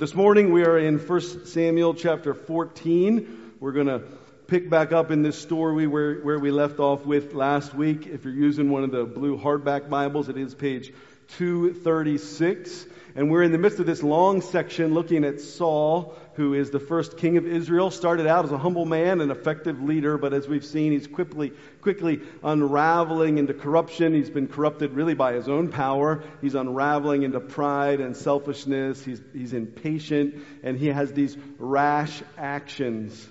This 0.00 0.14
morning 0.14 0.50
we 0.50 0.64
are 0.64 0.78
in 0.78 0.98
1 0.98 1.44
Samuel 1.44 1.92
chapter 1.92 2.32
14. 2.32 3.56
We're 3.60 3.72
going 3.72 3.88
to 3.88 4.00
pick 4.46 4.70
back 4.70 4.92
up 4.92 5.10
in 5.10 5.20
this 5.20 5.38
story 5.38 5.86
where, 5.86 6.20
where 6.20 6.38
we 6.38 6.50
left 6.50 6.78
off 6.78 7.04
with 7.04 7.34
last 7.34 7.74
week. 7.74 8.06
If 8.06 8.24
you're 8.24 8.32
using 8.32 8.70
one 8.70 8.82
of 8.82 8.92
the 8.92 9.04
blue 9.04 9.38
hardback 9.38 9.90
Bibles, 9.90 10.30
it 10.30 10.38
is 10.38 10.54
page 10.54 10.94
236. 11.36 12.86
And 13.16 13.30
we're 13.30 13.42
in 13.42 13.50
the 13.50 13.58
midst 13.58 13.80
of 13.80 13.86
this 13.86 14.02
long 14.02 14.40
section 14.40 14.94
looking 14.94 15.24
at 15.24 15.40
Saul, 15.40 16.16
who 16.34 16.54
is 16.54 16.70
the 16.70 16.78
first 16.78 17.18
king 17.18 17.36
of 17.36 17.46
Israel. 17.46 17.90
Started 17.90 18.26
out 18.26 18.44
as 18.44 18.52
a 18.52 18.58
humble 18.58 18.84
man, 18.84 19.20
an 19.20 19.30
effective 19.30 19.82
leader, 19.82 20.16
but 20.16 20.32
as 20.32 20.46
we've 20.46 20.64
seen, 20.64 20.92
he's 20.92 21.08
quickly, 21.08 21.52
quickly 21.82 22.20
unraveling 22.44 23.38
into 23.38 23.52
corruption. 23.52 24.14
He's 24.14 24.30
been 24.30 24.46
corrupted 24.46 24.92
really 24.92 25.14
by 25.14 25.32
his 25.32 25.48
own 25.48 25.68
power. 25.68 26.22
He's 26.40 26.54
unraveling 26.54 27.24
into 27.24 27.40
pride 27.40 28.00
and 28.00 28.16
selfishness. 28.16 29.04
He's, 29.04 29.20
he's 29.32 29.52
impatient, 29.52 30.36
and 30.62 30.78
he 30.78 30.86
has 30.86 31.12
these 31.12 31.36
rash 31.58 32.22
actions 32.38 33.28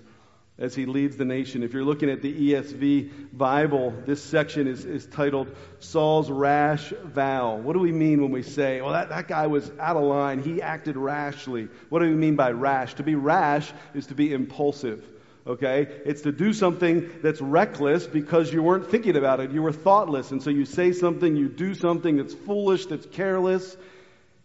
as 0.60 0.76
he 0.76 0.86
leads 0.86 1.16
the 1.16 1.26
nation. 1.26 1.64
If 1.64 1.74
you're 1.74 1.86
looking 1.86 2.10
at 2.10 2.22
the 2.22 2.52
ESV 2.52 3.10
Bible, 3.32 3.94
this 4.06 4.22
section 4.22 4.68
is, 4.68 4.84
is 4.84 5.06
titled 5.06 5.56
Saul's 5.80 6.30
Rash 6.30 6.90
Vow. 7.06 7.56
What 7.56 7.74
do 7.74 7.80
we 7.80 7.94
mean 7.94 8.22
when 8.22 8.32
we 8.32 8.44
say, 8.44 8.82
well, 8.82 8.92
that, 8.92 9.10
that 9.10 9.28
guy 9.30 9.48
was 9.48 9.72
out 9.80 9.96
of 9.96 10.04
line. 10.04 10.44
He 10.44 10.62
acted 10.62 10.98
rashly. 10.98 11.70
What 11.88 12.00
do 12.00 12.10
we 12.10 12.16
mean 12.16 12.36
by 12.36 12.52
rash? 12.52 12.94
To 12.96 13.04
be 13.04 13.16
rash 13.16 13.72
is 13.94 14.08
to 14.08 14.16
be 14.16 14.34
impulsive. 14.34 15.08
Okay? 15.48 15.88
It's 16.06 16.24
to 16.24 16.34
do 16.34 16.52
something 16.52 17.10
that's 17.24 17.40
reckless 17.40 18.06
because 18.06 18.52
you 18.52 18.62
weren't 18.62 18.92
thinking 18.92 19.16
about 19.16 19.40
it. 19.40 19.52
You 19.52 19.62
were 19.62 19.72
thoughtless. 19.72 20.32
And 20.32 20.44
so 20.44 20.50
you 20.50 20.66
say 20.66 20.92
something, 20.92 21.38
you 21.38 21.48
do 21.48 21.74
something 21.74 22.18
that's 22.18 22.34
foolish, 22.34 22.88
that's 22.88 23.06
careless, 23.06 23.78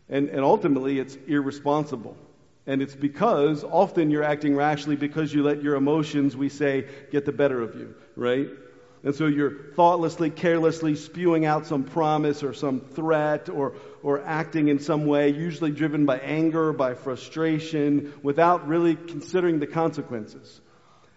and, 0.09 0.29
and 0.29 0.41
ultimately 0.41 1.01
it's 1.01 1.17
irresponsible. 1.27 2.17
And 2.67 2.81
it's 2.81 2.95
because 2.95 3.63
often 3.63 4.11
you're 4.11 4.23
acting 4.23 4.57
rashly 4.57 4.97
because 4.97 5.33
you 5.33 5.43
let 5.43 5.63
your 5.63 5.75
emotions, 5.75 6.37
we 6.37 6.49
say, 6.49 6.87
get 7.11 7.27
the 7.27 7.33
better 7.33 7.61
of 7.61 7.75
you, 7.75 7.95
right? 8.17 8.49
And 9.03 9.15
so 9.15 9.27
you're 9.27 9.73
thoughtlessly, 9.75 10.31
carelessly 10.31 10.95
spewing 10.95 11.45
out 11.45 11.67
some 11.67 11.85
promise 11.85 12.43
or 12.43 12.55
some 12.55 12.81
threat 12.81 13.51
or, 13.51 13.75
or 14.03 14.25
acting 14.25 14.69
in 14.69 14.79
some 14.79 15.05
way, 15.05 15.29
usually 15.29 15.73
driven 15.73 16.07
by 16.07 16.19
anger, 16.21 16.73
by 16.73 16.95
frustration, 16.95 18.15
without 18.23 18.67
really 18.67 18.97
considering 18.97 19.59
the 19.59 19.67
consequences. 19.67 20.59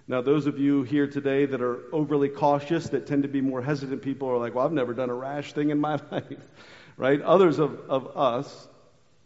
Now, 0.05 0.21
those 0.21 0.47
of 0.47 0.59
you 0.59 0.83
here 0.83 1.07
today 1.07 1.45
that 1.45 1.61
are 1.61 1.79
overly 1.93 2.27
cautious, 2.27 2.89
that 2.89 3.07
tend 3.07 3.23
to 3.23 3.29
be 3.29 3.39
more 3.39 3.61
hesitant 3.61 4.01
people, 4.01 4.29
are 4.29 4.37
like, 4.37 4.53
well, 4.53 4.65
I've 4.65 4.73
never 4.73 4.93
done 4.93 5.09
a 5.09 5.15
rash 5.15 5.53
thing 5.53 5.69
in 5.69 5.79
my 5.79 5.97
life, 6.11 6.23
right? 6.97 7.21
Others 7.21 7.59
of, 7.59 7.79
of 7.89 8.17
us, 8.17 8.67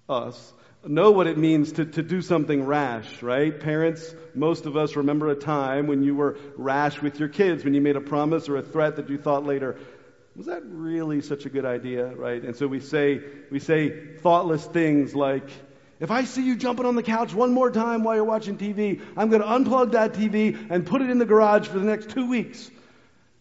us, 0.08 0.54
know 0.88 1.12
what 1.12 1.28
it 1.28 1.38
means 1.38 1.74
to, 1.74 1.86
to 1.86 2.02
do 2.02 2.22
something 2.22 2.66
rash, 2.66 3.22
right? 3.22 3.58
Parents, 3.60 4.16
most 4.34 4.66
of 4.66 4.76
us 4.76 4.96
remember 4.96 5.30
a 5.30 5.36
time 5.36 5.88
when 5.88 6.04
you 6.04 6.16
were 6.16 6.38
rash 6.56 7.02
with 7.02 7.20
your 7.20 7.30
kids, 7.30 7.64
when 7.64 7.74
you 7.74 7.82
made 7.82 7.96
a 7.96 8.02
promise 8.02 8.50
or 8.50 8.58
a 8.58 8.64
threat 8.64 8.96
that 8.96 9.10
you 9.10 9.18
thought 9.18 9.46
later, 9.46 9.78
was 10.36 10.48
that 10.48 10.64
really 10.66 11.22
such 11.22 11.46
a 11.46 11.50
good 11.50 11.66
idea, 11.66 12.08
right? 12.08 12.42
And 12.42 12.56
so 12.56 12.68
we 12.68 12.80
say, 12.80 13.22
we 13.52 13.60
say 13.60 14.16
thoughtless 14.18 14.66
things 14.66 15.14
like, 15.14 15.50
if 16.00 16.10
I 16.10 16.24
see 16.24 16.44
you 16.44 16.56
jumping 16.56 16.88
on 16.88 16.96
the 16.96 17.04
couch 17.04 17.34
one 17.34 17.54
more 17.54 17.70
time 17.70 18.04
while 18.04 18.16
you're 18.16 18.24
watching 18.24 18.58
TV, 18.58 19.02
I'm 19.16 19.30
going 19.30 19.42
to 19.42 19.48
unplug 19.48 19.92
that 19.92 20.14
TV 20.14 20.72
and 20.72 20.86
put 20.86 21.02
it 21.02 21.12
in 21.12 21.20
the 21.20 21.26
garage 21.26 21.68
for 21.68 21.78
the 21.78 21.86
next 21.86 22.10
two 22.10 22.28
weeks 22.28 22.72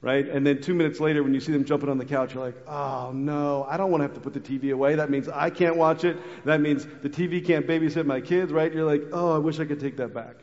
right? 0.02 0.26
And 0.26 0.46
then 0.46 0.62
two 0.62 0.74
minutes 0.74 0.98
later, 1.00 1.22
when 1.22 1.34
you 1.34 1.40
see 1.40 1.52
them 1.52 1.64
jumping 1.64 1.88
on 1.88 1.98
the 1.98 2.04
couch, 2.04 2.34
you're 2.34 2.44
like, 2.44 2.56
oh 2.66 3.12
no, 3.12 3.66
I 3.68 3.76
don't 3.76 3.90
want 3.90 4.00
to 4.00 4.04
have 4.04 4.14
to 4.14 4.20
put 4.20 4.32
the 4.32 4.40
TV 4.40 4.72
away. 4.72 4.94
That 4.94 5.10
means 5.10 5.28
I 5.28 5.50
can't 5.50 5.76
watch 5.76 6.04
it. 6.04 6.16
That 6.44 6.60
means 6.60 6.86
the 7.02 7.10
TV 7.10 7.44
can't 7.44 7.66
babysit 7.66 8.06
my 8.06 8.20
kids, 8.20 8.52
right? 8.52 8.72
You're 8.72 8.86
like, 8.86 9.02
oh, 9.12 9.34
I 9.34 9.38
wish 9.38 9.60
I 9.60 9.64
could 9.64 9.80
take 9.80 9.96
that 9.98 10.14
back. 10.14 10.36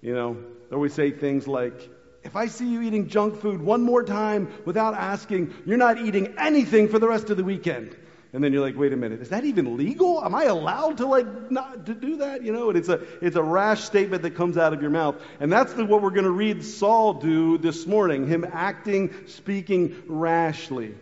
You 0.00 0.14
know? 0.14 0.36
Or 0.70 0.78
we 0.78 0.88
say 0.88 1.10
things 1.10 1.48
like, 1.48 1.90
if 2.22 2.36
I 2.36 2.46
see 2.46 2.68
you 2.68 2.82
eating 2.82 3.08
junk 3.08 3.40
food 3.40 3.60
one 3.60 3.82
more 3.82 4.04
time 4.04 4.52
without 4.64 4.94
asking, 4.94 5.52
you're 5.66 5.76
not 5.76 5.98
eating 5.98 6.34
anything 6.38 6.88
for 6.88 6.98
the 7.00 7.08
rest 7.08 7.30
of 7.30 7.36
the 7.36 7.44
weekend. 7.44 7.96
And 8.34 8.42
then 8.42 8.52
you're 8.52 8.62
like, 8.62 8.78
wait 8.78 8.94
a 8.94 8.96
minute, 8.96 9.20
is 9.20 9.28
that 9.28 9.44
even 9.44 9.76
legal? 9.76 10.24
Am 10.24 10.34
I 10.34 10.44
allowed 10.44 10.98
to 10.98 11.06
like 11.06 11.50
not 11.50 11.84
to 11.86 11.94
do 11.94 12.16
that? 12.18 12.42
You 12.42 12.52
know, 12.52 12.70
and 12.70 12.78
it's 12.78 12.88
a 12.88 13.00
it's 13.20 13.36
a 13.36 13.42
rash 13.42 13.82
statement 13.82 14.22
that 14.22 14.36
comes 14.36 14.56
out 14.56 14.72
of 14.72 14.80
your 14.80 14.90
mouth. 14.90 15.16
And 15.38 15.52
that's 15.52 15.74
the, 15.74 15.84
what 15.84 16.00
we're 16.00 16.10
going 16.10 16.24
to 16.24 16.30
read 16.30 16.64
Saul 16.64 17.14
do 17.14 17.58
this 17.58 17.86
morning, 17.86 18.26
him 18.26 18.46
acting, 18.50 19.12
speaking 19.26 20.02
rashly. 20.06 20.94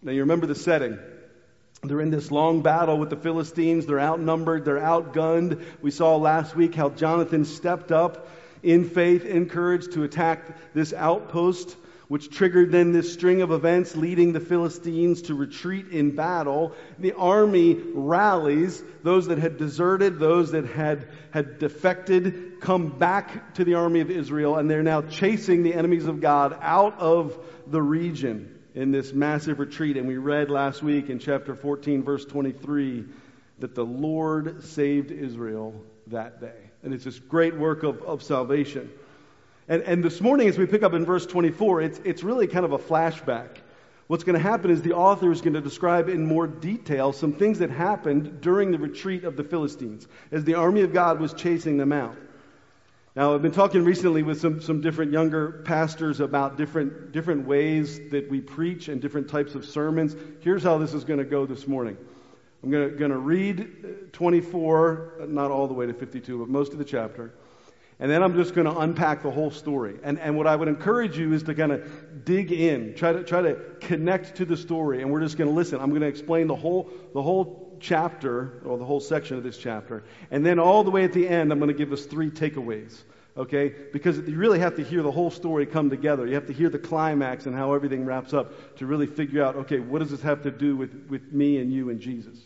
Now 0.00 0.12
you 0.12 0.20
remember 0.20 0.46
the 0.46 0.54
setting. 0.54 0.98
They're 1.82 2.00
in 2.00 2.10
this 2.10 2.30
long 2.30 2.62
battle 2.62 2.98
with 2.98 3.10
the 3.10 3.16
Philistines. 3.16 3.86
They're 3.86 3.98
outnumbered. 3.98 4.64
They're 4.64 4.78
outgunned. 4.78 5.64
We 5.80 5.90
saw 5.90 6.14
last 6.14 6.54
week 6.54 6.76
how 6.76 6.90
Jonathan 6.90 7.44
stepped 7.44 7.90
up 7.90 8.28
in 8.62 8.88
faith, 8.88 9.24
in 9.24 9.48
courage 9.48 9.92
to 9.94 10.04
attack 10.04 10.72
this 10.74 10.92
outpost 10.92 11.76
which 12.12 12.28
triggered 12.28 12.70
then 12.70 12.92
this 12.92 13.10
string 13.10 13.40
of 13.40 13.50
events 13.52 13.96
leading 13.96 14.34
the 14.34 14.38
Philistines 14.38 15.22
to 15.22 15.34
retreat 15.34 15.88
in 15.88 16.14
battle. 16.14 16.74
The 16.98 17.14
army 17.14 17.80
rallies. 17.94 18.84
Those 19.02 19.28
that 19.28 19.38
had 19.38 19.56
deserted, 19.56 20.18
those 20.18 20.52
that 20.52 20.66
had, 20.66 21.08
had 21.30 21.58
defected, 21.58 22.60
come 22.60 22.88
back 22.88 23.54
to 23.54 23.64
the 23.64 23.76
army 23.76 24.00
of 24.00 24.10
Israel, 24.10 24.56
and 24.56 24.68
they're 24.68 24.82
now 24.82 25.00
chasing 25.00 25.62
the 25.62 25.72
enemies 25.72 26.04
of 26.04 26.20
God 26.20 26.54
out 26.60 26.98
of 26.98 27.38
the 27.66 27.80
region 27.80 28.58
in 28.74 28.90
this 28.90 29.14
massive 29.14 29.58
retreat. 29.58 29.96
And 29.96 30.06
we 30.06 30.18
read 30.18 30.50
last 30.50 30.82
week 30.82 31.08
in 31.08 31.18
chapter 31.18 31.54
14, 31.54 32.02
verse 32.02 32.26
23, 32.26 33.06
that 33.60 33.74
the 33.74 33.86
Lord 33.86 34.64
saved 34.64 35.10
Israel 35.10 35.82
that 36.08 36.42
day. 36.42 36.72
And 36.82 36.92
it's 36.92 37.04
this 37.04 37.18
great 37.18 37.56
work 37.56 37.84
of, 37.84 38.02
of 38.02 38.22
salvation. 38.22 38.90
And, 39.72 39.82
and 39.84 40.04
this 40.04 40.20
morning, 40.20 40.48
as 40.48 40.58
we 40.58 40.66
pick 40.66 40.82
up 40.82 40.92
in 40.92 41.06
verse 41.06 41.24
24, 41.24 41.80
it's, 41.80 41.98
it's 42.04 42.22
really 42.22 42.46
kind 42.46 42.66
of 42.66 42.72
a 42.72 42.78
flashback. 42.78 43.56
What's 44.06 44.22
going 44.22 44.34
to 44.34 44.42
happen 44.42 44.70
is 44.70 44.82
the 44.82 44.92
author 44.92 45.32
is 45.32 45.40
going 45.40 45.54
to 45.54 45.62
describe 45.62 46.10
in 46.10 46.26
more 46.26 46.46
detail 46.46 47.14
some 47.14 47.32
things 47.32 47.60
that 47.60 47.70
happened 47.70 48.42
during 48.42 48.70
the 48.70 48.76
retreat 48.76 49.24
of 49.24 49.34
the 49.34 49.44
Philistines 49.44 50.06
as 50.30 50.44
the 50.44 50.56
army 50.56 50.82
of 50.82 50.92
God 50.92 51.20
was 51.20 51.32
chasing 51.32 51.78
them 51.78 51.90
out. 51.90 52.14
Now, 53.16 53.34
I've 53.34 53.40
been 53.40 53.50
talking 53.50 53.82
recently 53.82 54.22
with 54.22 54.42
some, 54.42 54.60
some 54.60 54.82
different 54.82 55.10
younger 55.10 55.62
pastors 55.64 56.20
about 56.20 56.58
different, 56.58 57.12
different 57.12 57.46
ways 57.46 57.98
that 58.10 58.28
we 58.28 58.42
preach 58.42 58.88
and 58.88 59.00
different 59.00 59.30
types 59.30 59.54
of 59.54 59.64
sermons. 59.64 60.14
Here's 60.40 60.62
how 60.62 60.76
this 60.76 60.92
is 60.92 61.04
going 61.04 61.18
to 61.18 61.24
go 61.24 61.46
this 61.46 61.66
morning. 61.66 61.96
I'm 62.62 62.70
going 62.70 62.90
to, 62.90 62.94
going 62.94 63.10
to 63.10 63.16
read 63.16 64.12
24, 64.12 65.28
not 65.28 65.50
all 65.50 65.66
the 65.66 65.72
way 65.72 65.86
to 65.86 65.94
52, 65.94 66.40
but 66.40 66.50
most 66.50 66.72
of 66.72 66.78
the 66.78 66.84
chapter. 66.84 67.32
And 68.02 68.10
then 68.10 68.20
I'm 68.20 68.34
just 68.34 68.52
going 68.52 68.66
to 68.66 68.76
unpack 68.78 69.22
the 69.22 69.30
whole 69.30 69.52
story. 69.52 69.94
And, 70.02 70.18
and 70.18 70.36
what 70.36 70.48
I 70.48 70.56
would 70.56 70.66
encourage 70.66 71.16
you 71.16 71.32
is 71.34 71.44
to 71.44 71.54
kind 71.54 71.70
of 71.70 72.24
dig 72.24 72.50
in, 72.50 72.96
try 72.96 73.12
to, 73.12 73.22
try 73.22 73.42
to 73.42 73.54
connect 73.78 74.34
to 74.38 74.44
the 74.44 74.56
story. 74.56 75.02
And 75.02 75.12
we're 75.12 75.20
just 75.20 75.38
going 75.38 75.48
to 75.48 75.54
listen. 75.54 75.78
I'm 75.78 75.90
going 75.90 76.02
to 76.02 76.08
explain 76.08 76.48
the 76.48 76.56
whole, 76.56 76.90
the 77.14 77.22
whole 77.22 77.78
chapter, 77.78 78.60
or 78.64 78.76
the 78.76 78.84
whole 78.84 78.98
section 78.98 79.36
of 79.36 79.44
this 79.44 79.56
chapter. 79.56 80.02
And 80.32 80.44
then 80.44 80.58
all 80.58 80.82
the 80.82 80.90
way 80.90 81.04
at 81.04 81.12
the 81.12 81.28
end, 81.28 81.52
I'm 81.52 81.60
going 81.60 81.68
to 81.68 81.78
give 81.78 81.92
us 81.92 82.04
three 82.04 82.28
takeaways. 82.28 83.04
Okay? 83.36 83.72
Because 83.92 84.18
you 84.18 84.36
really 84.36 84.58
have 84.58 84.74
to 84.74 84.82
hear 84.82 85.04
the 85.04 85.12
whole 85.12 85.30
story 85.30 85.64
come 85.64 85.88
together. 85.88 86.26
You 86.26 86.34
have 86.34 86.48
to 86.48 86.52
hear 86.52 86.70
the 86.70 86.80
climax 86.80 87.46
and 87.46 87.54
how 87.54 87.72
everything 87.72 88.04
wraps 88.04 88.34
up 88.34 88.76
to 88.78 88.86
really 88.86 89.06
figure 89.06 89.44
out, 89.44 89.54
okay, 89.54 89.78
what 89.78 90.00
does 90.00 90.10
this 90.10 90.22
have 90.22 90.42
to 90.42 90.50
do 90.50 90.76
with, 90.76 91.06
with 91.08 91.32
me 91.32 91.58
and 91.58 91.72
you 91.72 91.90
and 91.90 92.00
Jesus? 92.00 92.36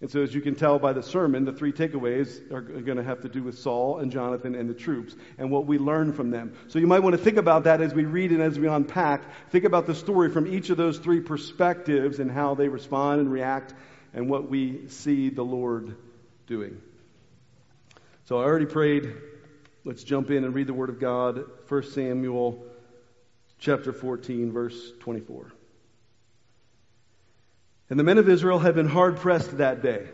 And 0.00 0.08
so, 0.08 0.22
as 0.22 0.32
you 0.32 0.40
can 0.40 0.54
tell 0.54 0.78
by 0.78 0.92
the 0.92 1.02
sermon, 1.02 1.44
the 1.44 1.52
three 1.52 1.72
takeaways 1.72 2.52
are 2.52 2.60
going 2.60 2.98
to 2.98 3.02
have 3.02 3.22
to 3.22 3.28
do 3.28 3.42
with 3.42 3.58
Saul 3.58 3.98
and 3.98 4.12
Jonathan 4.12 4.54
and 4.54 4.70
the 4.70 4.74
troops 4.74 5.16
and 5.38 5.50
what 5.50 5.66
we 5.66 5.76
learn 5.76 6.12
from 6.12 6.30
them. 6.30 6.54
So, 6.68 6.78
you 6.78 6.86
might 6.86 7.00
want 7.00 7.16
to 7.16 7.22
think 7.22 7.36
about 7.36 7.64
that 7.64 7.80
as 7.80 7.92
we 7.92 8.04
read 8.04 8.30
and 8.30 8.40
as 8.40 8.60
we 8.60 8.68
unpack. 8.68 9.24
Think 9.50 9.64
about 9.64 9.86
the 9.86 9.96
story 9.96 10.30
from 10.30 10.46
each 10.46 10.70
of 10.70 10.76
those 10.76 10.98
three 10.98 11.20
perspectives 11.20 12.20
and 12.20 12.30
how 12.30 12.54
they 12.54 12.68
respond 12.68 13.20
and 13.20 13.32
react 13.32 13.74
and 14.14 14.30
what 14.30 14.48
we 14.48 14.86
see 14.86 15.30
the 15.30 15.42
Lord 15.42 15.96
doing. 16.46 16.80
So, 18.26 18.38
I 18.38 18.44
already 18.44 18.66
prayed. 18.66 19.12
Let's 19.84 20.04
jump 20.04 20.30
in 20.30 20.44
and 20.44 20.54
read 20.54 20.68
the 20.68 20.74
Word 20.74 20.90
of 20.90 21.00
God. 21.00 21.42
1 21.66 21.82
Samuel 21.82 22.64
chapter 23.58 23.92
14, 23.92 24.52
verse 24.52 24.92
24. 25.00 25.50
And 27.90 27.98
the 27.98 28.04
men 28.04 28.18
of 28.18 28.28
Israel 28.28 28.58
had 28.58 28.74
been 28.74 28.88
hard 28.88 29.16
pressed 29.16 29.58
that 29.58 29.82
day. 29.82 30.06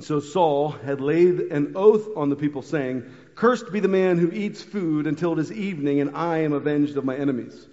So 0.00 0.18
Saul 0.18 0.70
had 0.70 1.00
laid 1.00 1.40
an 1.40 1.72
oath 1.76 2.08
on 2.16 2.30
the 2.30 2.36
people, 2.36 2.62
saying, 2.62 3.04
Cursed 3.34 3.70
be 3.70 3.80
the 3.80 3.88
man 3.88 4.18
who 4.18 4.30
eats 4.32 4.62
food 4.62 5.06
until 5.06 5.34
it 5.34 5.38
is 5.38 5.52
evening, 5.52 6.00
and 6.00 6.16
I 6.16 6.38
am 6.38 6.52
avenged 6.52 6.96
of 6.96 7.04
my 7.04 7.16
enemies. 7.16 7.68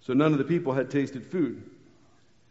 So 0.00 0.14
none 0.14 0.32
of 0.32 0.38
the 0.38 0.44
people 0.44 0.72
had 0.72 0.90
tasted 0.90 1.26
food. 1.26 1.62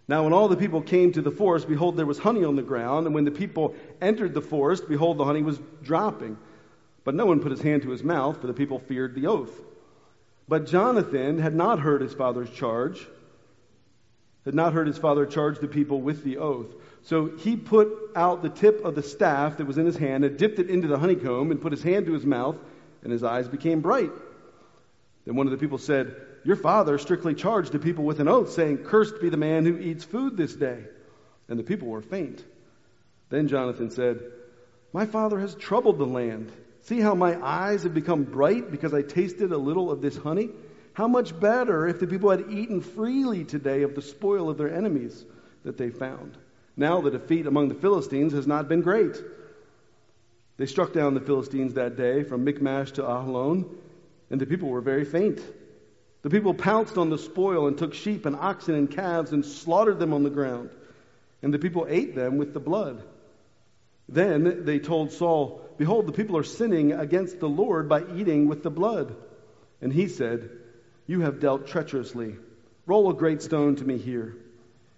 Now, 0.08 0.24
when 0.24 0.34
all 0.34 0.48
the 0.48 0.58
people 0.58 0.82
came 0.82 1.12
to 1.14 1.22
the 1.22 1.32
forest, 1.32 1.68
behold, 1.68 1.98
there 1.98 2.06
was 2.06 2.20
honey 2.20 2.44
on 2.44 2.56
the 2.56 2.62
ground. 2.62 3.06
And 3.06 3.16
when 3.16 3.26
the 3.26 3.32
people 3.32 3.74
entered 4.02 4.34
the 4.34 4.42
forest, 4.42 4.88
behold, 4.88 5.18
the 5.18 5.26
honey 5.26 5.42
was 5.42 5.60
dropping. 5.82 6.38
But 7.04 7.16
no 7.16 7.26
one 7.26 7.40
put 7.40 7.52
his 7.52 7.62
hand 7.62 7.84
to 7.84 7.90
his 7.90 8.04
mouth, 8.04 8.40
for 8.42 8.48
the 8.48 8.54
people 8.54 8.80
feared 8.80 9.16
the 9.16 9.28
oath. 9.28 9.62
But 10.48 10.68
Jonathan 10.68 11.40
had 11.40 11.56
not 11.56 11.80
heard 11.80 12.02
his 12.02 12.14
father's 12.14 12.50
charge 12.50 13.08
had 14.46 14.56
not 14.56 14.74
heard 14.74 14.88
his 14.88 14.98
father 14.98 15.26
charge 15.26 15.60
the 15.60 15.68
people 15.68 16.02
with 16.02 16.24
the 16.24 16.38
oath. 16.38 16.74
So 17.04 17.36
he 17.38 17.56
put 17.56 17.90
out 18.16 18.42
the 18.42 18.50
tip 18.50 18.84
of 18.84 18.96
the 18.96 19.04
staff 19.04 19.58
that 19.58 19.68
was 19.68 19.78
in 19.78 19.86
his 19.86 19.98
hand 19.98 20.24
and 20.26 20.38
dipped 20.38 20.60
it 20.60 20.70
into 20.70 20.88
the 20.88 20.98
honeycomb 20.98 21.52
and 21.52 21.62
put 21.62 21.72
his 21.72 21.84
hand 21.84 22.06
to 22.06 22.14
his 22.14 22.26
mouth, 22.26 22.58
and 23.04 23.12
his 23.12 23.24
eyes 23.24 23.48
became 23.48 23.82
bright. 23.82 24.12
Then 25.26 25.36
one 25.36 25.48
of 25.48 25.52
the 25.52 25.58
people 25.58 25.78
said, 25.78 26.16
Your 26.44 26.56
father 26.56 26.98
strictly 26.98 27.34
charged 27.34 27.72
the 27.72 27.80
people 27.80 28.04
with 28.04 28.20
an 28.20 28.28
oath, 28.28 28.52
saying, 28.52 28.80
Cursed 28.80 29.22
be 29.22 29.30
the 29.30 29.38
man 29.38 29.66
who 29.66 29.78
eats 29.78 30.04
food 30.04 30.38
this 30.38 30.54
day. 30.54 30.84
And 31.48 31.60
the 31.60 31.64
people 31.64 31.88
were 31.88 32.02
faint. 32.02 32.44
Then 33.30 33.48
Jonathan 33.48 33.92
said, 33.92 34.20
My 34.94 35.06
father 35.06 35.40
has 35.40 35.56
troubled 35.56 35.98
the 35.98 36.06
land. 36.06 36.52
See 36.82 37.00
how 37.00 37.16
my 37.16 37.42
eyes 37.42 37.84
have 37.84 37.94
become 37.94 38.24
bright 38.24 38.70
because 38.70 38.94
I 38.94 39.02
tasted 39.02 39.52
a 39.52 39.58
little 39.58 39.90
of 39.90 40.02
this 40.02 40.18
honey? 40.18 40.50
How 40.94 41.08
much 41.08 41.38
better 41.40 41.88
if 41.88 42.00
the 42.00 42.08
people 42.08 42.30
had 42.30 42.52
eaten 42.52 42.82
freely 42.82 43.44
today 43.44 43.82
of 43.82 43.96
the 43.96 44.02
spoil 44.02 44.50
of 44.50 44.58
their 44.58 44.74
enemies 44.74 45.26
that 45.64 45.78
they 45.78 45.90
found. 45.90 46.38
Now 46.76 47.02
the 47.02 47.12
defeat 47.12 47.48
among 47.48 47.70
the 47.70 47.76
Philistines 47.76 48.34
has 48.34 48.48
not 48.48 48.68
been 48.68 48.82
great. 48.82 49.22
They 50.58 50.66
struck 50.66 50.94
down 50.94 51.14
the 51.14 51.20
Philistines 51.20 51.74
that 51.76 51.98
day 51.98 52.24
from 52.24 52.44
Michmash 52.44 52.92
to 52.94 53.04
Aijalon, 53.04 53.66
and 54.30 54.40
the 54.40 54.46
people 54.46 54.70
were 54.70 54.82
very 54.82 55.06
faint. 55.06 55.42
The 56.22 56.30
people 56.30 56.54
pounced 56.54 56.98
on 56.98 57.10
the 57.10 57.18
spoil 57.18 57.68
and 57.68 57.78
took 57.78 57.94
sheep 57.94 58.26
and 58.26 58.36
oxen 58.36 58.76
and 58.76 58.90
calves 58.90 59.32
and 59.32 59.46
slaughtered 59.46 60.00
them 60.00 60.14
on 60.14 60.24
the 60.24 60.30
ground, 60.30 60.70
and 61.42 61.54
the 61.54 61.60
people 61.60 61.86
ate 61.90 62.16
them 62.16 62.38
with 62.38 62.54
the 62.54 62.60
blood. 62.60 63.04
Then 64.08 64.66
they 64.66 64.80
told 64.80 65.12
Saul, 65.12 65.62
Behold, 65.78 66.08
the 66.08 66.14
people 66.14 66.38
are 66.38 66.44
sinning 66.44 66.94
against 66.94 67.40
the 67.40 67.50
Lord 67.50 67.90
by 67.90 68.04
eating 68.16 68.48
with 68.48 68.64
the 68.64 68.70
blood. 68.70 69.16
And 69.82 69.92
he 69.92 70.08
said, 70.08 70.50
You 71.08 71.22
have 71.22 71.40
dealt 71.40 71.68
treacherously. 71.68 72.36
Roll 72.86 73.10
a 73.10 73.14
great 73.14 73.42
stone 73.42 73.76
to 73.78 73.86
me 73.86 73.98
here. 73.98 74.36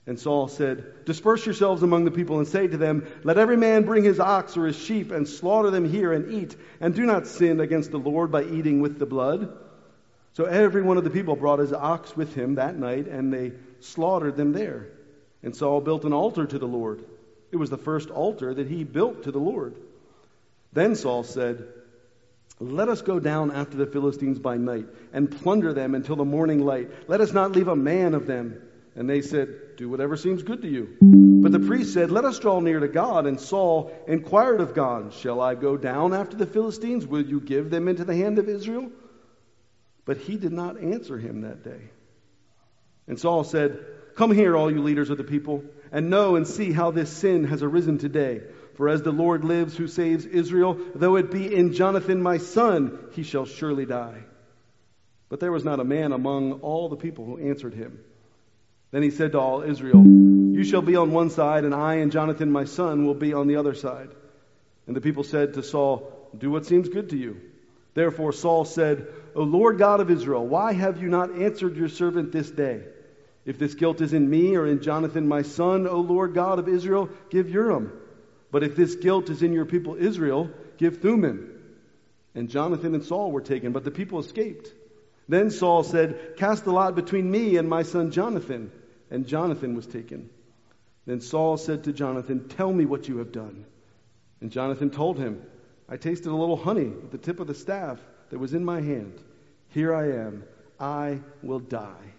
And 0.08 0.20
Saul 0.20 0.48
said, 0.48 1.06
Disperse 1.06 1.46
yourselves 1.46 1.82
among 1.82 2.06
the 2.06 2.12
people 2.12 2.38
and 2.38 2.48
say 2.48 2.68
to 2.68 2.78
them, 2.78 3.08
Let 3.24 3.40
every 3.40 3.58
man 3.58 3.84
bring 3.84 4.04
his 4.04 4.20
ox 4.20 4.56
or 4.56 4.68
his 4.68 4.78
sheep 4.78 5.12
and 5.12 5.28
slaughter 5.28 5.72
them 5.72 5.90
here 5.90 6.14
and 6.14 6.32
eat, 6.32 6.56
and 6.80 6.94
do 6.94 7.06
not 7.06 7.26
sin 7.26 7.60
against 7.60 7.90
the 7.90 7.98
Lord 7.98 8.32
by 8.32 8.44
eating 8.44 8.82
with 8.82 9.00
the 9.00 9.08
blood. 9.08 9.58
So 10.34 10.46
every 10.46 10.84
one 10.84 10.98
of 10.98 11.04
the 11.04 11.10
people 11.10 11.36
brought 11.36 11.60
his 11.60 11.74
ox 11.74 12.16
with 12.16 12.36
him 12.36 12.56
that 12.56 12.78
night, 12.78 13.08
and 13.08 13.34
they 13.34 13.54
slaughtered 13.80 14.36
them 14.36 14.52
there. 14.52 14.90
And 15.42 15.56
Saul 15.56 15.82
built 15.82 16.06
an 16.06 16.14
altar 16.14 16.46
to 16.46 16.60
the 16.60 16.68
Lord. 16.68 17.04
It 17.52 17.58
was 17.58 17.70
the 17.70 17.78
first 17.78 18.10
altar 18.10 18.54
that 18.54 18.68
he 18.68 18.84
built 18.84 19.24
to 19.24 19.32
the 19.32 19.40
Lord. 19.40 19.76
Then 20.74 20.96
Saul 20.96 21.24
said, 21.24 21.66
Let 22.60 22.88
us 22.88 23.02
go 23.02 23.20
down 23.20 23.52
after 23.52 23.76
the 23.76 23.86
Philistines 23.86 24.40
by 24.40 24.56
night 24.58 24.86
and 25.12 25.30
plunder 25.30 25.74
them 25.74 25.94
until 25.94 26.16
the 26.16 26.26
morning 26.26 26.66
light. 26.66 26.90
Let 27.10 27.20
us 27.20 27.34
not 27.34 27.52
leave 27.52 27.68
a 27.68 27.76
man 27.76 28.14
of 28.14 28.28
them. 28.28 28.62
And 28.96 29.10
they 29.10 29.22
said, 29.22 29.76
Do 29.76 29.90
whatever 29.90 30.16
seems 30.16 30.42
good 30.42 30.62
to 30.62 30.70
you. 30.70 30.96
But 31.02 31.52
the 31.52 31.60
priest 31.60 31.94
said, 31.94 32.12
Let 32.12 32.24
us 32.24 32.40
draw 32.40 32.62
near 32.62 32.80
to 32.80 32.88
God. 32.88 33.26
And 33.26 33.40
Saul 33.40 33.92
inquired 34.08 34.62
of 34.62 34.74
God, 34.74 35.14
Shall 35.14 35.42
I 35.42 35.56
go 35.56 35.76
down 35.76 36.14
after 36.14 36.38
the 36.38 36.46
Philistines? 36.46 37.06
Will 37.06 37.26
you 37.26 37.42
give 37.42 37.70
them 37.70 37.90
into 37.90 38.06
the 38.06 38.16
hand 38.16 38.40
of 38.40 38.48
Israel? 38.48 38.90
But 40.06 40.18
he 40.18 40.38
did 40.38 40.54
not 40.54 40.82
answer 40.82 41.18
him 41.18 41.42
that 41.42 41.64
day. 41.64 41.90
And 43.08 43.20
Saul 43.20 43.44
said, 43.44 43.86
Come 44.16 44.32
here, 44.32 44.56
all 44.56 44.72
you 44.72 44.82
leaders 44.82 45.10
of 45.10 45.18
the 45.18 45.26
people, 45.26 45.66
and 45.92 46.10
know 46.10 46.38
and 46.38 46.48
see 46.48 46.72
how 46.72 46.92
this 46.92 47.12
sin 47.12 47.44
has 47.44 47.62
arisen 47.62 47.98
today. 47.98 48.44
For 48.76 48.90
as 48.90 49.02
the 49.02 49.12
Lord 49.12 49.46
lives 49.46 49.76
who 49.76 49.88
saves 49.88 50.26
Israel, 50.26 50.78
though 50.94 51.16
it 51.16 51.32
be 51.32 51.54
in 51.54 51.74
Jonathan 51.74 52.22
my 52.22 52.38
son, 52.38 53.00
he 53.14 53.24
shall 53.24 53.46
surely 53.46 53.86
die. 53.86 54.24
But 55.30 55.40
there 55.40 55.52
was 55.52 55.64
not 55.64 55.80
a 55.80 55.86
man 55.86 56.12
among 56.12 56.54
all 56.62 56.90
the 56.90 56.98
people 56.98 57.26
who 57.26 57.38
answered 57.38 57.74
him. 57.74 58.00
Then 58.92 59.02
he 59.02 59.12
said 59.12 59.32
to 59.32 59.40
all 59.40 59.62
Israel, 59.62 60.06
You 60.06 60.64
shall 60.64 60.82
be 60.82 60.96
on 60.96 61.12
one 61.12 61.30
side, 61.30 61.64
and 61.64 61.74
I 61.74 61.96
and 61.96 62.12
Jonathan 62.12 62.52
my 62.52 62.66
son 62.66 63.06
will 63.06 63.16
be 63.16 63.34
on 63.34 63.48
the 63.48 63.56
other 63.56 63.74
side. 63.74 64.10
And 64.88 64.96
the 64.96 65.02
people 65.02 65.24
said 65.24 65.54
to 65.54 65.64
Saul, 65.64 66.30
Do 66.38 66.52
what 66.52 66.66
seems 66.66 66.90
good 66.90 67.10
to 67.10 67.18
you. 67.18 67.42
Therefore 67.94 68.34
Saul 68.34 68.66
said, 68.66 69.08
O 69.36 69.44
Lord 69.44 69.78
God 69.78 70.02
of 70.02 70.12
Israel, 70.12 70.46
why 70.46 70.74
have 70.74 71.02
you 71.02 71.08
not 71.08 71.36
answered 71.36 71.78
your 71.78 71.90
servant 71.90 72.32
this 72.32 72.52
day? 72.52 72.84
If 73.46 73.58
this 73.58 73.74
guilt 73.74 74.02
is 74.02 74.14
in 74.14 74.30
me 74.30 74.56
or 74.56 74.68
in 74.68 74.82
Jonathan 74.82 75.28
my 75.28 75.44
son, 75.44 75.88
O 75.88 76.00
Lord 76.02 76.34
God 76.34 76.60
of 76.60 76.68
Israel, 76.68 77.10
give 77.30 77.50
Urim. 77.50 77.92
But 78.52 78.64
if 78.64 78.76
this 78.76 78.96
guilt 78.96 79.30
is 79.30 79.44
in 79.44 79.54
your 79.54 79.66
people 79.66 79.96
Israel, 79.96 80.50
give 80.78 81.02
Thummim. 81.02 81.52
And 82.34 82.50
Jonathan 82.50 82.94
and 82.94 83.04
Saul 83.04 83.32
were 83.32 83.42
taken, 83.42 83.72
but 83.72 83.84
the 83.84 83.92
people 83.92 84.20
escaped. 84.20 84.74
Then 85.28 85.50
Saul 85.50 85.84
said, 85.84 86.36
Cast 86.38 86.66
the 86.66 86.72
lot 86.72 86.96
between 86.96 87.30
me 87.30 87.58
and 87.58 87.70
my 87.70 87.84
son 87.84 88.12
Jonathan. 88.12 88.72
And 89.10 89.28
Jonathan 89.28 89.76
was 89.76 89.88
taken. 89.88 90.30
Then 91.06 91.22
Saul 91.22 91.58
said 91.58 91.84
to 91.86 91.94
Jonathan, 91.94 92.50
Tell 92.50 92.72
me 92.72 92.86
what 92.86 93.08
you 93.08 93.18
have 93.20 93.32
done. 93.32 93.66
And 94.42 94.52
Jonathan 94.52 94.90
told 94.90 95.18
him, 95.18 95.42
I 95.88 95.98
tasted 95.98 96.30
a 96.30 96.36
little 96.36 96.58
honey 96.58 96.88
with 96.88 97.12
the 97.12 97.18
tip 97.18 97.40
of 97.40 97.48
the 97.48 97.54
staff 97.54 98.00
that 98.30 98.40
was 98.40 98.54
in 98.54 98.66
my 98.66 98.82
hand. 98.82 99.22
Here 99.70 99.94
I 99.94 100.12
am. 100.12 100.44
I 100.80 101.20
will 101.42 101.60
die. 101.60 102.14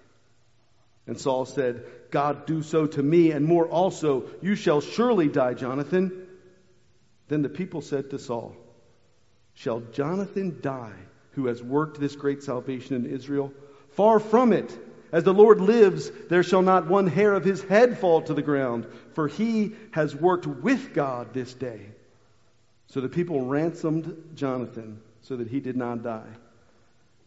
And 1.06 1.19
Saul 1.19 1.44
said, 1.44 1.84
God, 2.11 2.47
do 2.47 2.62
so 2.62 2.87
to 2.87 3.03
me 3.03 3.31
and 3.31 3.44
more 3.44 3.67
also. 3.67 4.25
You 4.43 4.55
shall 4.55 4.81
surely 4.81 5.29
die, 5.29 5.55
Jonathan. 5.55 6.26
Then 7.29 7.43
the 7.43 7.49
people 7.49 7.81
said 7.81 8.11
to 8.11 8.19
Saul, 8.19 8.56
Shall 9.55 9.81
Jonathan 9.81 10.58
die 10.61 10.99
who 11.32 11.47
has 11.47 11.62
worked 11.62 11.99
this 11.99 12.17
great 12.17 12.43
salvation 12.43 12.97
in 12.97 13.06
Israel? 13.06 13.53
Far 13.91 14.20
from 14.20 14.53
it. 14.53 14.76
As 15.12 15.25
the 15.25 15.32
Lord 15.32 15.61
lives, 15.61 16.11
there 16.29 16.43
shall 16.43 16.62
not 16.62 16.88
one 16.88 17.06
hair 17.06 17.32
of 17.32 17.44
his 17.44 17.62
head 17.62 17.99
fall 17.99 18.23
to 18.23 18.35
the 18.35 18.43
ground, 18.43 18.87
for 19.14 19.29
he 19.29 19.75
has 19.93 20.14
worked 20.14 20.47
with 20.47 20.93
God 20.93 21.32
this 21.32 21.55
day. 21.55 21.81
So 22.88 23.00
the 23.00 23.08
people 23.08 23.47
ransomed 23.47 24.32
Jonathan 24.35 25.00
so 25.23 25.37
that 25.37 25.49
he 25.49 25.61
did 25.61 25.76
not 25.76 26.03
die. 26.03 26.29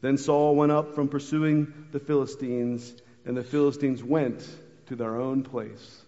Then 0.02 0.18
Saul 0.18 0.56
went 0.56 0.72
up 0.72 0.94
from 0.94 1.10
pursuing 1.10 1.88
the 1.92 2.00
Philistines, 2.00 2.94
and 3.26 3.36
the 3.36 3.44
Philistines 3.44 4.04
went 4.04 4.48
to 4.90 4.96
their 4.96 5.20
own 5.20 5.44
place. 5.44 6.02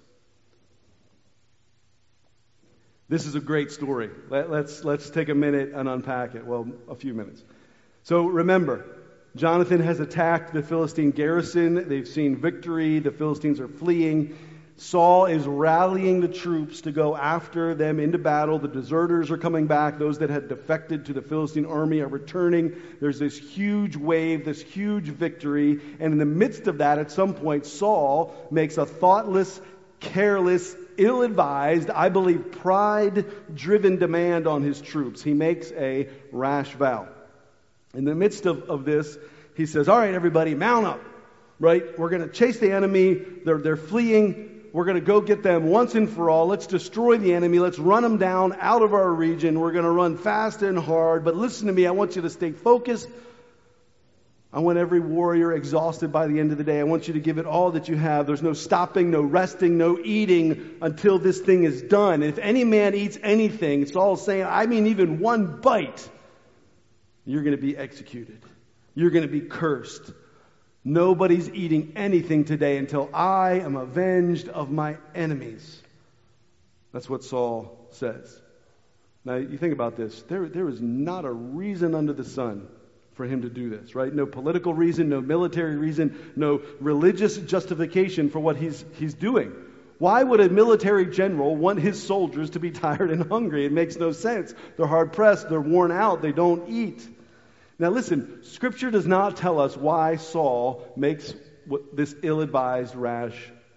This 3.10 3.25
is 3.25 3.36
a 3.36 3.39
great 3.39 3.72
story. 3.72 4.10
Let, 4.30 4.45
us 4.45 4.51
let's, 4.51 4.83
let's 4.83 5.10
take 5.10 5.30
a 5.30 5.36
minute 5.36 5.72
and 5.74 5.88
unpack 5.89 6.36
it. 6.36 6.45
Well, 6.45 6.68
a 6.88 6.95
few 6.95 7.13
minutes. 7.13 7.44
So 8.04 8.25
remember, 8.25 8.86
Jonathan 9.36 9.81
has 9.81 10.00
attacked 10.00 10.54
the 10.54 10.63
Philistine 10.63 11.12
garrison. 11.12 11.88
They've 11.88 12.07
seen 12.07 12.36
victory. 12.36 13.00
The 13.00 13.12
Philistines 13.12 13.60
are 13.60 13.68
fleeing. 13.68 14.38
Saul 14.81 15.28
is 15.28 15.45
rallying 15.45 16.22
the 16.22 16.28
troops 16.28 16.81
to 16.81 16.92
go 16.92 17.16
after 17.16 17.75
them 17.75 18.00
into 18.00 18.18
battle. 18.18 18.57
The 18.57 18.68
deserters 18.68 19.30
are 19.30 19.38
coming 19.38 19.68
back. 19.68 20.00
Those 20.00 20.18
that 20.18 20.31
had 20.31 20.48
defected 20.48 21.06
to 21.06 21.13
the 21.13 21.22
Philistine 21.22 21.67
army 21.67 22.00
are 22.00 22.08
returning. 22.08 22.75
There's 23.00 23.20
this 23.20 23.38
huge 23.38 23.96
wave, 23.96 24.44
this 24.44 24.60
huge 24.60 25.06
victory. 25.06 25.79
And 26.00 26.13
in 26.13 26.17
the 26.17 26.25
midst 26.25 26.65
of 26.65 26.79
that, 26.79 26.98
at 26.98 27.12
some 27.12 27.36
point, 27.36 27.67
Saul 27.67 28.34
makes 28.50 28.79
a 28.79 28.88
thoughtless, 28.88 29.62
careless, 30.00 30.75
ill 30.98 31.22
advised, 31.22 31.91
I 31.91 32.10
believe 32.10 32.51
pride 32.51 33.27
driven 33.53 33.98
demand 33.98 34.48
on 34.48 34.63
his 34.63 34.82
troops. 34.82 35.22
He 35.22 35.36
makes 35.36 35.72
a 35.74 36.10
rash 36.32 36.72
vow. 36.72 37.08
In 37.94 38.03
the 38.03 38.15
midst 38.15 38.48
of, 38.48 38.63
of 38.63 38.84
this, 38.84 39.15
he 39.56 39.67
says, 39.67 39.88
All 39.88 40.00
right, 40.00 40.15
everybody, 40.15 40.56
mount 40.56 40.88
up, 40.88 41.01
right? 41.60 41.84
We're 42.00 42.10
going 42.10 42.24
to 42.24 42.34
chase 42.34 42.58
the 42.58 42.72
enemy. 42.72 43.13
They're, 43.13 43.60
they're 43.60 43.77
fleeing. 43.77 44.58
We're 44.74 44.86
going 44.86 44.96
to 44.96 45.01
go 45.01 45.20
get 45.20 45.44
them 45.44 45.66
once 45.66 45.96
and 45.96 46.10
for 46.10 46.30
all. 46.30 46.48
Let's 46.48 46.68
destroy 46.68 47.18
the 47.18 47.34
enemy. 47.34 47.60
Let's 47.60 47.78
run 47.78 48.04
them 48.04 48.18
down 48.18 48.56
out 48.60 48.82
of 48.82 48.94
our 48.94 49.12
region. 49.12 49.60
We're 49.60 49.74
going 49.74 49.84
to 49.84 49.92
run 49.92 50.18
fast 50.18 50.62
and 50.62 50.80
hard. 50.80 51.25
But 51.25 51.36
listen 51.36 51.68
to 51.68 51.74
me. 51.74 51.86
I 51.86 51.92
want 51.92 52.16
you 52.16 52.22
to 52.22 52.30
stay 52.30 52.51
focused. 52.51 53.08
I 54.54 54.60
want 54.60 54.78
every 54.78 55.00
warrior 55.00 55.54
exhausted 55.54 56.12
by 56.12 56.28
the 56.28 56.40
end 56.40 56.51
of 56.51 56.58
the 56.58 56.63
day. 56.63 56.80
I 56.80 56.84
want 56.84 57.08
you 57.08 57.13
to 57.13 57.20
give 57.22 57.38
it 57.38 57.46
all 57.46 57.72
that 57.72 57.88
you 57.88 57.96
have. 57.96 58.28
There's 58.28 58.42
no 58.42 58.54
stopping, 58.54 59.10
no 59.10 59.22
resting, 59.22 59.78
no 59.78 59.98
eating 60.01 60.78
until 60.82 61.20
this 61.20 61.40
thing 61.40 61.63
is 61.63 61.82
done. 61.82 62.16
And 62.16 62.25
if 62.25 62.38
any 62.38 62.66
man 62.66 62.94
eats 62.94 63.18
anything, 63.24 63.82
it's 63.82 63.96
all 63.96 64.18
saying, 64.18 64.46
I 64.46 64.66
mean, 64.66 64.88
even 64.88 65.20
one 65.20 65.62
bite, 65.62 66.10
you're 67.25 67.44
going 67.44 67.56
to 67.56 67.62
be 67.62 67.78
executed. 67.78 68.42
You're 68.94 69.12
going 69.12 69.25
to 69.25 69.32
be 69.32 69.42
cursed. 69.42 70.12
Nobody's 70.84 71.50
eating 71.50 71.94
anything 71.96 72.46
today 72.46 72.78
until 72.78 73.10
I 73.14 73.60
am 73.60 73.76
avenged 73.76 74.50
of 74.50 74.72
my 74.72 74.98
enemies. 75.14 75.82
That's 76.92 77.10
what 77.10 77.24
Saul 77.24 77.88
says. 77.92 78.42
Now, 79.24 79.36
you 79.36 79.58
think 79.58 79.74
about 79.74 79.96
this. 79.96 80.24
There, 80.24 80.50
there 80.50 80.68
is 80.68 80.82
not 80.82 81.26
a 81.26 81.32
reason 81.32 81.94
under 81.94 82.14
the 82.14 82.24
sun 82.24 82.68
for 83.14 83.26
him 83.26 83.44
to 83.44 83.50
do 83.50 83.70
this, 83.70 83.94
right? 83.94 84.12
No 84.12 84.26
political 84.26 84.74
reason, 84.74 85.10
no 85.10 85.22
military 85.22 85.76
reason, 85.76 86.34
no 86.36 86.62
religious 86.80 87.38
justification 87.38 88.32
for 88.32 88.40
what 88.40 88.56
he's, 88.56 88.84
he's 88.94 89.14
doing. 89.14 89.54
Why 90.00 90.24
would 90.24 90.40
a 90.40 90.50
military 90.50 91.06
general 91.06 91.56
want 91.56 91.80
his 91.80 92.02
soldiers 92.02 92.52
to 92.52 92.60
be 92.60 92.72
tired 92.86 93.12
and 93.12 93.30
hungry? 93.30 93.66
It 93.66 93.72
makes 93.72 93.98
no 93.98 94.12
sense. 94.12 94.52
They're 94.76 94.88
hard 94.88 95.14
pressed, 95.14 95.48
they're 95.50 95.62
worn 95.62 95.92
out, 95.92 96.24
they 96.24 96.32
don't 96.32 96.70
eat. 96.70 97.08
Now, 97.82 97.90
listen, 97.90 98.44
Scripture 98.44 98.92
does 98.92 99.08
not 99.08 99.38
tell 99.38 99.60
us 99.60 99.76
why 99.76 100.18
Saul 100.18 100.88
makes 100.96 101.34
this 101.94 102.14
ill 102.22 102.42
advised, 102.42 102.94
rash 102.94 103.36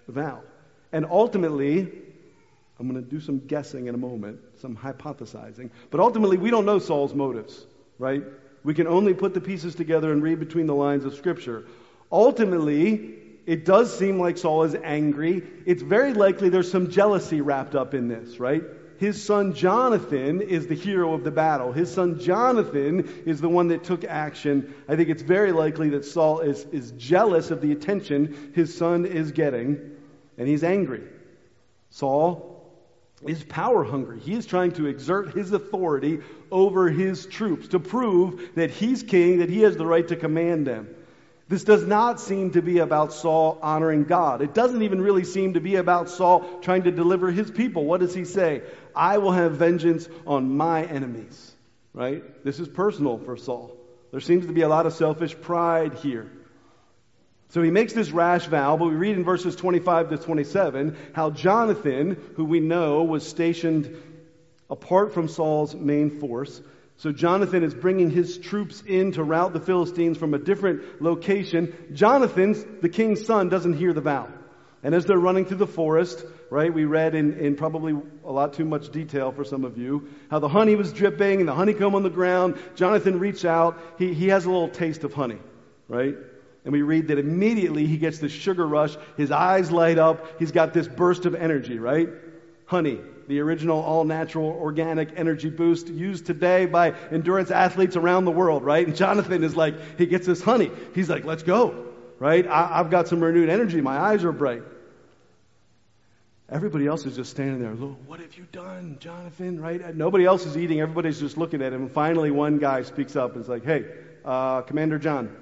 vow. 0.09 0.43
And 0.93 1.07
ultimately, 1.07 1.91
I'm 2.79 2.87
going 2.87 3.03
to 3.03 3.11
do 3.11 3.19
some 3.19 3.39
guessing 3.39 3.87
in 3.87 3.95
a 3.95 3.99
moment, 3.99 4.41
some 4.61 4.77
hypothesizing. 4.77 5.71
But 5.91 6.01
ultimately, 6.01 6.37
we 6.37 6.51
don't 6.51 6.67
know 6.67 6.79
Saul's 6.81 7.15
motives, 7.15 7.65
right? 7.99 8.23
We 8.63 8.75
can 8.75 8.87
only 8.87 9.15
put 9.15 9.33
the 9.33 9.41
pieces 9.41 9.75
together 9.75 10.13
and 10.13 10.23
read 10.23 10.39
between 10.39 10.67
the 10.67 10.75
lines 10.75 11.07
of 11.07 11.15
Scripture. 11.15 11.65
Ultimately, 12.13 13.15
it 13.47 13.65
does 13.65 13.99
seem 13.99 14.19
like 14.21 14.37
Saul 14.37 14.65
is 14.65 14.75
angry. 14.75 15.43
It's 15.65 15.83
very 15.83 16.13
likely 16.13 16.51
there's 16.51 16.71
some 16.71 16.91
jealousy 16.91 17.41
wrapped 17.41 17.75
up 17.75 17.95
in 17.95 18.09
this, 18.09 18.39
right? 18.39 18.65
His 19.05 19.23
son 19.23 19.53
Jonathan 19.53 20.41
is 20.41 20.67
the 20.67 20.75
hero 20.75 21.13
of 21.13 21.25
the 21.25 21.31
battle. 21.31 21.73
His 21.73 21.93
son 21.93 22.19
Jonathan 22.19 23.23
is 23.27 23.39
the 23.39 23.51
one 23.51 23.69
that 23.69 23.85
took 23.85 24.03
action. 24.03 24.73
I 24.89 24.97
think 24.97 25.11
it's 25.11 25.21
very 25.21 25.53
likely 25.53 25.91
that 25.91 26.07
Saul 26.07 26.41
is, 26.41 26.65
is 26.73 26.93
jealous 26.93 27.51
of 27.51 27.61
the 27.61 27.71
attention 27.73 28.53
his 28.55 28.75
son 28.75 29.05
is 29.05 29.33
getting, 29.33 29.79
and 30.39 30.49
he's 30.49 30.65
angry. 30.65 31.03
Saul 31.91 32.67
is 33.27 33.45
power 33.45 33.85
hungry. 33.85 34.21
He 34.21 34.33
is 34.33 34.47
trying 34.47 34.73
to 34.73 34.87
exert 34.87 35.35
his 35.35 35.53
authority 35.53 36.21
over 36.51 36.89
his 36.89 37.27
troops 37.27 37.69
to 37.69 37.81
prove 37.81 38.53
that 38.55 38.71
he's 38.71 39.03
king, 39.03 39.41
that 39.41 39.51
he 39.51 39.61
has 39.61 39.77
the 39.77 39.85
right 39.85 40.09
to 40.09 40.17
command 40.17 40.67
them. 40.67 40.89
This 41.47 41.65
does 41.65 41.87
not 41.87 42.21
seem 42.21 42.53
to 42.53 42.63
be 42.63 42.79
about 42.79 43.13
Saul 43.13 43.59
honoring 43.61 44.05
God. 44.05 44.41
It 44.41 44.55
doesn't 44.55 44.81
even 44.81 45.03
really 45.03 45.25
seem 45.25 45.55
to 45.55 45.61
be 45.61 45.77
about 45.77 46.09
Saul 46.09 46.61
trying 46.63 46.85
to 46.85 46.91
deliver 46.91 47.31
his 47.31 47.51
people. 47.51 47.85
What 47.85 48.01
does 48.01 48.15
he 48.15 48.25
say? 48.25 48.63
I 48.95 49.19
will 49.19 49.33
have 49.33 49.53
vengeance 49.53 50.09
on 50.27 50.57
my 50.57 50.85
enemies. 50.85 51.53
Right? 51.93 52.45
This 52.45 52.59
is 52.59 52.69
personal 52.69 53.19
for 53.19 53.37
Saul. 53.37 53.77
There 54.11 54.21
seems 54.21 54.47
to 54.47 54.53
be 54.53 54.63
a 54.63 54.69
lot 54.69 54.87
of 54.87 54.93
selfish 54.93 55.41
pride 55.41 55.95
here. 55.95 56.31
So 57.51 57.63
he 57.63 57.71
makes 57.71 57.93
this 57.93 58.11
rash 58.11 58.47
vow, 58.47 58.77
but 58.77 58.87
we 58.87 58.95
read 58.95 59.17
in 59.17 59.25
verses 59.25 59.55
25 59.55 60.11
to 60.11 60.19
27 60.19 60.97
how 61.13 61.31
Jonathan, 61.31 62.17
who 62.37 62.45
we 62.45 62.59
know 62.59 63.05
was 63.05 63.27
stationed 63.27 63.97
apart 64.69 65.15
from 65.15 65.29
Saul's 65.29 65.75
main 65.75 66.19
force, 66.19 66.61
so 66.97 67.13
Jonathan 67.13 67.63
is 67.63 67.75
bringing 67.75 68.11
his 68.11 68.39
troops 68.39 68.83
in 68.87 69.13
to 69.13 69.23
rout 69.23 69.53
the 69.53 69.61
Philistines 69.61 70.17
from 70.17 70.33
a 70.33 70.39
different 70.39 71.03
location. 71.03 71.75
Jonathan, 71.93 72.79
the 72.81 72.89
king's 72.89 73.25
son, 73.25 73.49
doesn't 73.49 73.75
hear 73.75 73.93
the 73.93 74.01
vow. 74.01 74.29
And 74.83 74.95
as 74.95 75.05
they're 75.05 75.19
running 75.19 75.45
through 75.45 75.59
the 75.59 75.67
forest, 75.67 76.25
right, 76.55 76.73
we 76.73 76.85
read 76.85 77.17
in, 77.17 77.37
in 77.41 77.57
probably 77.57 78.01
a 78.25 78.31
lot 78.31 78.53
too 78.53 78.65
much 78.65 78.91
detail 78.93 79.33
for 79.33 79.43
some 79.45 79.65
of 79.65 79.77
you, 79.77 80.09
how 80.31 80.39
the 80.39 80.49
honey 80.49 80.77
was 80.77 80.93
dripping 80.93 81.41
and 81.41 81.49
the 81.49 81.55
honeycomb 81.55 81.97
on 81.97 82.05
the 82.05 82.11
ground. 82.11 82.57
Jonathan 82.77 83.19
reached 83.19 83.45
out. 83.45 83.77
He, 83.99 84.15
he 84.15 84.29
has 84.29 84.45
a 84.45 84.51
little 84.51 84.69
taste 84.69 85.03
of 85.03 85.13
honey, 85.13 85.41
right? 85.89 86.15
And 86.65 86.73
we 86.73 86.83
read 86.83 87.09
that 87.09 87.19
immediately 87.19 87.87
he 87.87 87.97
gets 87.97 88.21
this 88.21 88.31
sugar 88.31 88.69
rush. 88.69 88.97
His 89.17 89.33
eyes 89.33 89.73
light 89.73 89.99
up. 89.99 90.39
He's 90.39 90.53
got 90.53 90.73
this 90.73 90.87
burst 90.87 91.27
of 91.27 91.35
energy, 91.35 91.81
right? 91.81 92.09
Honey 92.67 93.01
the 93.27 93.41
original 93.41 93.81
all 93.81 94.05
natural 94.05 94.51
organic 94.51 95.09
energy 95.17 95.49
boost 95.49 95.89
used 95.89 96.27
today 96.27 96.67
by 96.67 96.91
endurance 97.11 97.51
athletes 97.51 97.97
around 97.97 98.27
the 98.27 98.31
world, 98.31 98.63
right? 98.63 98.87
And 98.87 98.95
Jonathan 98.95 99.43
is 99.43 99.57
like, 99.57 99.75
he 99.97 100.05
gets 100.05 100.27
this 100.27 100.43
honey. 100.43 100.71
He's 100.95 101.09
like, 101.09 101.25
let's 101.25 101.43
go, 101.43 101.87
right? 102.19 102.47
I, 102.47 102.77
have 102.77 102.91
got 102.91 103.09
some 103.09 103.25
renewed 103.25 103.49
energy. 103.49 103.81
My 103.81 103.99
eyes 103.99 104.25
are 104.25 104.33
bright. 104.33 104.63
Everybody 106.51 106.87
else 106.87 107.07
is 107.07 107.17
just 107.17 107.31
standing 107.31 107.61
there. 107.61 107.75
look, 107.75 107.97
What 108.07 108.21
have 108.21 108.37
you 108.37 108.47
done, 108.53 108.99
Jonathan? 109.01 109.61
Right? 109.61 109.95
Nobody 109.97 110.25
else 110.25 110.45
is 110.45 110.57
eating. 110.57 110.81
Everybody's 110.81 111.19
just 111.19 111.39
looking 111.39 111.63
at 111.63 111.73
him. 111.73 111.83
And 111.83 111.91
finally, 111.91 112.31
one 112.31 112.59
guy 112.59 112.83
speaks 112.83 113.17
up 113.17 113.33
and 113.33 113.43
is 113.43 113.49
like, 113.49 113.65
hey, 113.65 113.87
uh, 114.25 114.63
Commander 114.63 114.99
John, 114.99 115.35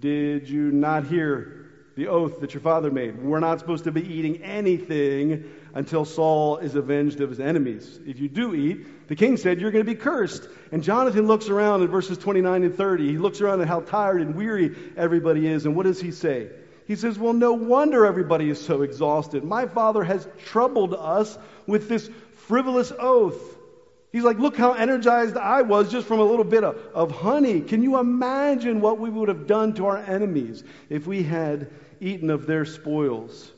did 0.00 0.48
you 0.48 0.72
not 0.72 1.06
hear 1.06 1.66
the 1.96 2.08
oath 2.08 2.40
that 2.40 2.52
your 2.52 2.60
father 2.60 2.90
made. 2.90 3.20
We're 3.20 3.40
not 3.40 3.58
supposed 3.58 3.84
to 3.84 3.92
be 3.92 4.06
eating 4.06 4.42
anything 4.42 5.44
until 5.74 6.04
Saul 6.04 6.58
is 6.58 6.74
avenged 6.74 7.22
of 7.22 7.30
his 7.30 7.40
enemies. 7.40 7.98
If 8.06 8.20
you 8.20 8.28
do 8.28 8.54
eat, 8.54 9.08
the 9.08 9.16
king 9.16 9.38
said, 9.38 9.60
you're 9.60 9.70
going 9.70 9.84
to 9.84 9.90
be 9.90 9.98
cursed. 9.98 10.46
And 10.72 10.82
Jonathan 10.82 11.26
looks 11.26 11.48
around 11.48 11.82
in 11.82 11.88
verses 11.88 12.18
29 12.18 12.64
and 12.64 12.76
30. 12.76 13.08
He 13.08 13.18
looks 13.18 13.40
around 13.40 13.62
at 13.62 13.68
how 13.68 13.80
tired 13.80 14.20
and 14.20 14.34
weary 14.34 14.76
everybody 14.96 15.46
is. 15.46 15.64
And 15.64 15.74
what 15.74 15.84
does 15.84 16.00
he 16.00 16.10
say? 16.10 16.50
He 16.86 16.96
says, 16.96 17.18
Well, 17.18 17.32
no 17.32 17.52
wonder 17.52 18.06
everybody 18.06 18.48
is 18.48 18.64
so 18.64 18.82
exhausted. 18.82 19.44
My 19.44 19.66
father 19.66 20.04
has 20.04 20.26
troubled 20.44 20.94
us 20.94 21.36
with 21.66 21.88
this 21.88 22.08
frivolous 22.46 22.92
oath. 22.98 23.56
He's 24.12 24.24
like, 24.24 24.38
look 24.38 24.56
how 24.56 24.72
energized 24.72 25.36
I 25.36 25.62
was 25.62 25.90
just 25.90 26.06
from 26.06 26.20
a 26.20 26.24
little 26.24 26.44
bit 26.44 26.64
of, 26.64 26.78
of 26.94 27.10
honey. 27.10 27.60
Can 27.60 27.82
you 27.82 27.98
imagine 27.98 28.80
what 28.80 28.98
we 28.98 29.10
would 29.10 29.28
have 29.28 29.46
done 29.46 29.74
to 29.74 29.86
our 29.86 29.98
enemies 29.98 30.64
if 30.88 31.06
we 31.06 31.22
had 31.22 31.70
eaten 32.00 32.30
of 32.30 32.46
their 32.46 32.64
spoils? 32.64 33.50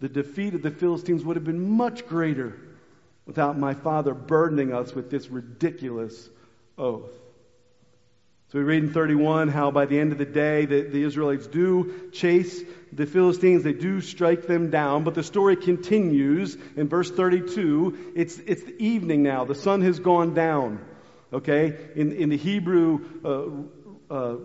The 0.00 0.08
defeat 0.08 0.54
of 0.54 0.62
the 0.62 0.70
Philistines 0.70 1.24
would 1.24 1.36
have 1.36 1.44
been 1.44 1.70
much 1.70 2.06
greater 2.06 2.58
without 3.24 3.58
my 3.58 3.72
father 3.72 4.14
burdening 4.14 4.74
us 4.74 4.94
with 4.94 5.10
this 5.10 5.28
ridiculous 5.28 6.28
oath. 6.76 7.17
So 8.50 8.58
we 8.58 8.64
read 8.64 8.82
in 8.82 8.92
31 8.94 9.48
how 9.48 9.70
by 9.70 9.84
the 9.84 9.98
end 9.98 10.12
of 10.12 10.18
the 10.18 10.24
day 10.24 10.64
the, 10.64 10.80
the 10.80 11.02
Israelites 11.02 11.46
do 11.46 12.10
chase 12.12 12.62
the 12.92 13.04
Philistines, 13.04 13.62
they 13.62 13.74
do 13.74 14.00
strike 14.00 14.46
them 14.46 14.70
down, 14.70 15.04
but 15.04 15.14
the 15.14 15.22
story 15.22 15.54
continues 15.54 16.56
in 16.74 16.88
verse 16.88 17.10
32. 17.10 18.12
It's, 18.16 18.38
it's 18.38 18.62
the 18.62 18.82
evening 18.82 19.22
now. 19.22 19.44
The 19.44 19.54
sun 19.54 19.82
has 19.82 19.98
gone 19.98 20.32
down. 20.32 20.82
Okay? 21.30 21.76
In, 21.94 22.12
in 22.12 22.30
the 22.30 22.38
Hebrew 22.38 23.00
uh, 24.10 24.14
uh, 24.14 24.36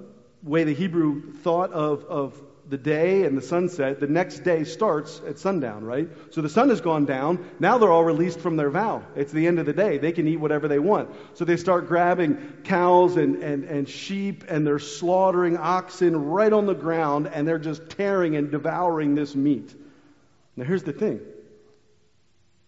way 0.43 0.65
the 0.65 0.74
Hebrew 0.74 1.31
thought 1.36 1.72
of, 1.72 2.03
of 2.03 2.41
the 2.74 2.77
day 2.80 3.24
and 3.24 3.38
the 3.38 3.42
sunset, 3.44 4.00
the 4.00 4.08
next 4.08 4.39
day 4.39 4.63
starts 4.63 5.22
at 5.27 5.38
sundown, 5.38 5.86
right? 5.86 6.10
So 6.32 6.42
the 6.42 6.50
sun 6.50 6.70
has 6.70 6.82
gone 6.82 7.06
down. 7.06 7.48
Now 7.60 7.77
they're 7.77 7.92
all 7.92 8.03
released 8.03 8.39
from 8.39 8.56
their 8.56 8.72
vow. 8.72 9.03
It's 9.15 9.32
the 9.32 9.46
end 9.46 9.60
of 9.60 9.68
the 9.68 9.74
day. 9.74 10.00
They 10.00 10.12
can 10.12 10.27
eat 10.27 10.38
whatever 10.38 10.68
they 10.68 10.80
want. 10.80 11.12
So 11.36 11.46
they 11.46 11.58
start 11.58 11.88
grabbing 11.88 12.36
cows 12.63 13.15
and, 13.15 13.44
and, 13.44 13.65
and 13.65 13.88
sheep 13.88 14.46
and 14.50 14.65
they're 14.65 14.80
slaughtering 14.80 15.56
oxen 15.56 16.32
right 16.32 16.51
on 16.51 16.65
the 16.65 16.74
ground 16.74 17.30
and 17.32 17.48
they're 17.48 17.60
just 17.60 17.92
tearing 17.92 18.36
and 18.38 18.50
devouring 18.50 19.13
this 19.13 19.36
meat. 19.36 19.72
Now 20.56 20.65
here's 20.65 20.82
the 20.82 20.94
thing. 20.94 21.20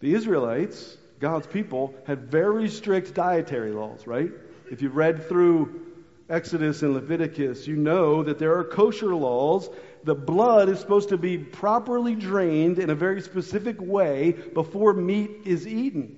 The 0.01 0.13
Israelites, 0.13 0.97
God's 1.19 1.47
people, 1.47 1.95
had 2.05 2.29
very 2.29 2.69
strict 2.69 3.15
dietary 3.15 3.71
laws, 3.71 4.05
right? 4.05 4.29
If 4.69 4.83
you 4.83 4.89
read 4.89 5.27
through 5.27 5.81
Exodus 6.29 6.81
and 6.81 6.93
Leviticus, 6.93 7.67
you 7.67 7.75
know 7.75 8.24
that 8.24 8.39
there 8.39 8.57
are 8.57 8.63
kosher 8.63 9.13
laws. 9.13 9.69
The 10.05 10.15
blood 10.15 10.69
is 10.69 10.79
supposed 10.79 11.09
to 11.09 11.17
be 11.17 11.39
properly 11.39 12.13
drained 12.13 12.77
in 12.77 12.91
a 12.91 12.95
very 12.95 13.21
specific 13.21 13.81
way 13.81 14.33
before 14.33 14.93
meat 14.93 15.31
is 15.45 15.67
eaten. 15.67 16.17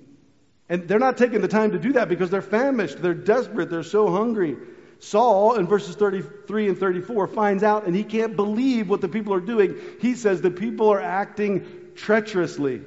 And 0.67 0.89
they're 0.89 0.99
not 0.99 1.17
taking 1.17 1.39
the 1.39 1.47
time 1.47 1.71
to 1.71 1.79
do 1.79 1.93
that 1.93 2.09
because 2.09 2.29
they're 2.29 2.41
famished, 2.41 3.01
they're 3.01 3.13
desperate, 3.13 3.69
they're 3.69 3.83
so 3.83 4.11
hungry. 4.11 4.57
Saul, 4.99 5.55
in 5.55 5.67
verses 5.67 5.95
33 5.95 6.67
and 6.67 6.77
34, 6.77 7.27
finds 7.27 7.63
out 7.63 7.85
and 7.85 7.95
he 7.95 8.03
can't 8.03 8.35
believe 8.35 8.89
what 8.89 8.99
the 8.99 9.07
people 9.07 9.33
are 9.33 9.39
doing. 9.39 9.77
He 10.01 10.15
says 10.15 10.41
the 10.41 10.51
people 10.51 10.89
are 10.89 11.01
acting 11.01 11.65
treacherously. 11.95 12.81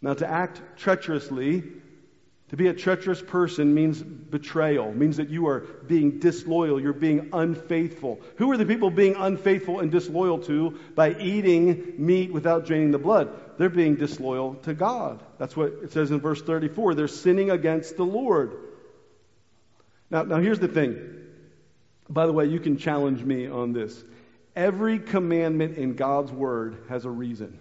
Now, 0.00 0.14
to 0.14 0.26
act 0.26 0.62
treacherously 0.78 1.62
to 2.54 2.56
be 2.56 2.68
a 2.68 2.72
treacherous 2.72 3.20
person 3.20 3.74
means 3.74 4.00
betrayal, 4.00 4.92
means 4.92 5.16
that 5.16 5.28
you 5.28 5.48
are 5.48 5.62
being 5.88 6.20
disloyal, 6.20 6.80
you're 6.80 6.92
being 6.92 7.30
unfaithful. 7.32 8.20
Who 8.36 8.52
are 8.52 8.56
the 8.56 8.64
people 8.64 8.90
being 8.90 9.16
unfaithful 9.16 9.80
and 9.80 9.90
disloyal 9.90 10.38
to 10.44 10.78
by 10.94 11.14
eating 11.14 11.94
meat 11.98 12.32
without 12.32 12.64
draining 12.64 12.92
the 12.92 12.98
blood? 12.98 13.58
They're 13.58 13.68
being 13.68 13.96
disloyal 13.96 14.54
to 14.62 14.72
God. 14.72 15.20
That's 15.36 15.56
what 15.56 15.72
it 15.82 15.90
says 15.90 16.12
in 16.12 16.20
verse 16.20 16.42
34. 16.42 16.94
They're 16.94 17.08
sinning 17.08 17.50
against 17.50 17.96
the 17.96 18.04
Lord. 18.04 18.56
Now, 20.08 20.22
now 20.22 20.38
here's 20.38 20.60
the 20.60 20.68
thing. 20.68 21.24
By 22.08 22.26
the 22.26 22.32
way, 22.32 22.46
you 22.46 22.60
can 22.60 22.78
challenge 22.78 23.20
me 23.20 23.48
on 23.48 23.72
this. 23.72 24.00
Every 24.54 25.00
commandment 25.00 25.76
in 25.76 25.96
God's 25.96 26.30
word 26.30 26.84
has 26.88 27.04
a 27.04 27.10
reason. 27.10 27.58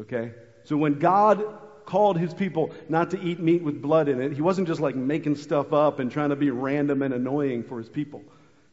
Okay? 0.00 0.32
So 0.64 0.78
when 0.78 0.98
God 0.98 1.44
called 1.86 2.18
his 2.18 2.34
people 2.34 2.72
not 2.88 3.10
to 3.12 3.20
eat 3.20 3.40
meat 3.40 3.62
with 3.62 3.80
blood 3.80 4.08
in 4.08 4.20
it. 4.20 4.32
He 4.32 4.42
wasn't 4.42 4.68
just 4.68 4.80
like 4.80 4.96
making 4.96 5.36
stuff 5.36 5.72
up 5.72 6.00
and 6.00 6.10
trying 6.10 6.30
to 6.30 6.36
be 6.36 6.50
random 6.50 7.02
and 7.02 7.14
annoying 7.14 7.62
for 7.62 7.78
his 7.78 7.88
people. 7.88 8.22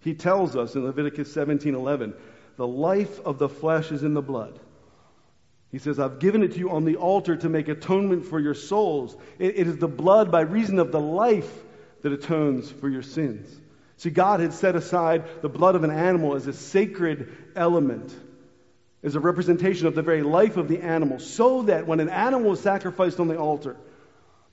He 0.02 0.14
tells 0.14 0.56
us 0.56 0.76
in 0.76 0.84
Leviticus 0.84 1.32
17:11, 1.32 2.14
"The 2.58 2.68
life 2.68 3.22
of 3.22 3.40
the 3.40 3.48
flesh 3.48 3.92
is 3.92 4.04
in 4.04 4.14
the 4.14 4.22
blood." 4.22 4.60
He 5.72 5.80
says, 5.80 6.00
I've 6.00 6.20
given 6.20 6.44
it 6.44 6.52
to 6.52 6.60
you 6.60 6.70
on 6.70 6.86
the 6.86 6.98
altar 6.98 7.36
to 7.36 7.50
make 7.50 7.68
atonement 7.68 8.26
for 8.26 8.40
your 8.40 8.54
souls. 8.54 9.18
it, 9.40 9.58
it 9.58 9.68
is 9.68 9.78
the 9.78 9.88
blood 9.88 10.32
by 10.32 10.42
reason 10.42 10.78
of 10.78 10.92
the 10.92 11.00
life 11.00 11.52
that 12.04 12.14
atones 12.14 12.70
for 12.70 12.88
your 12.88 13.02
sins. 13.02 13.60
See, 13.98 14.12
God 14.12 14.40
had 14.40 14.54
set 14.54 14.76
aside 14.76 15.24
the 15.42 15.50
blood 15.50 15.76
of 15.76 15.84
an 15.84 15.90
animal 15.90 16.36
as 16.36 16.46
a 16.46 16.54
sacred 16.54 17.36
element 17.56 18.16
is 19.04 19.16
a 19.16 19.20
representation 19.20 19.86
of 19.86 19.96
the 19.96 20.02
very 20.02 20.24
life 20.24 20.58
of 20.58 20.68
the 20.68 20.80
animal, 20.82 21.20
so 21.20 21.64
that 21.64 21.86
when 21.86 22.00
an 22.00 22.10
animal 22.10 22.52
was 22.52 22.62
sacrificed 22.62 23.20
on 23.20 23.28
the 23.28 23.38
altar, 23.38 23.76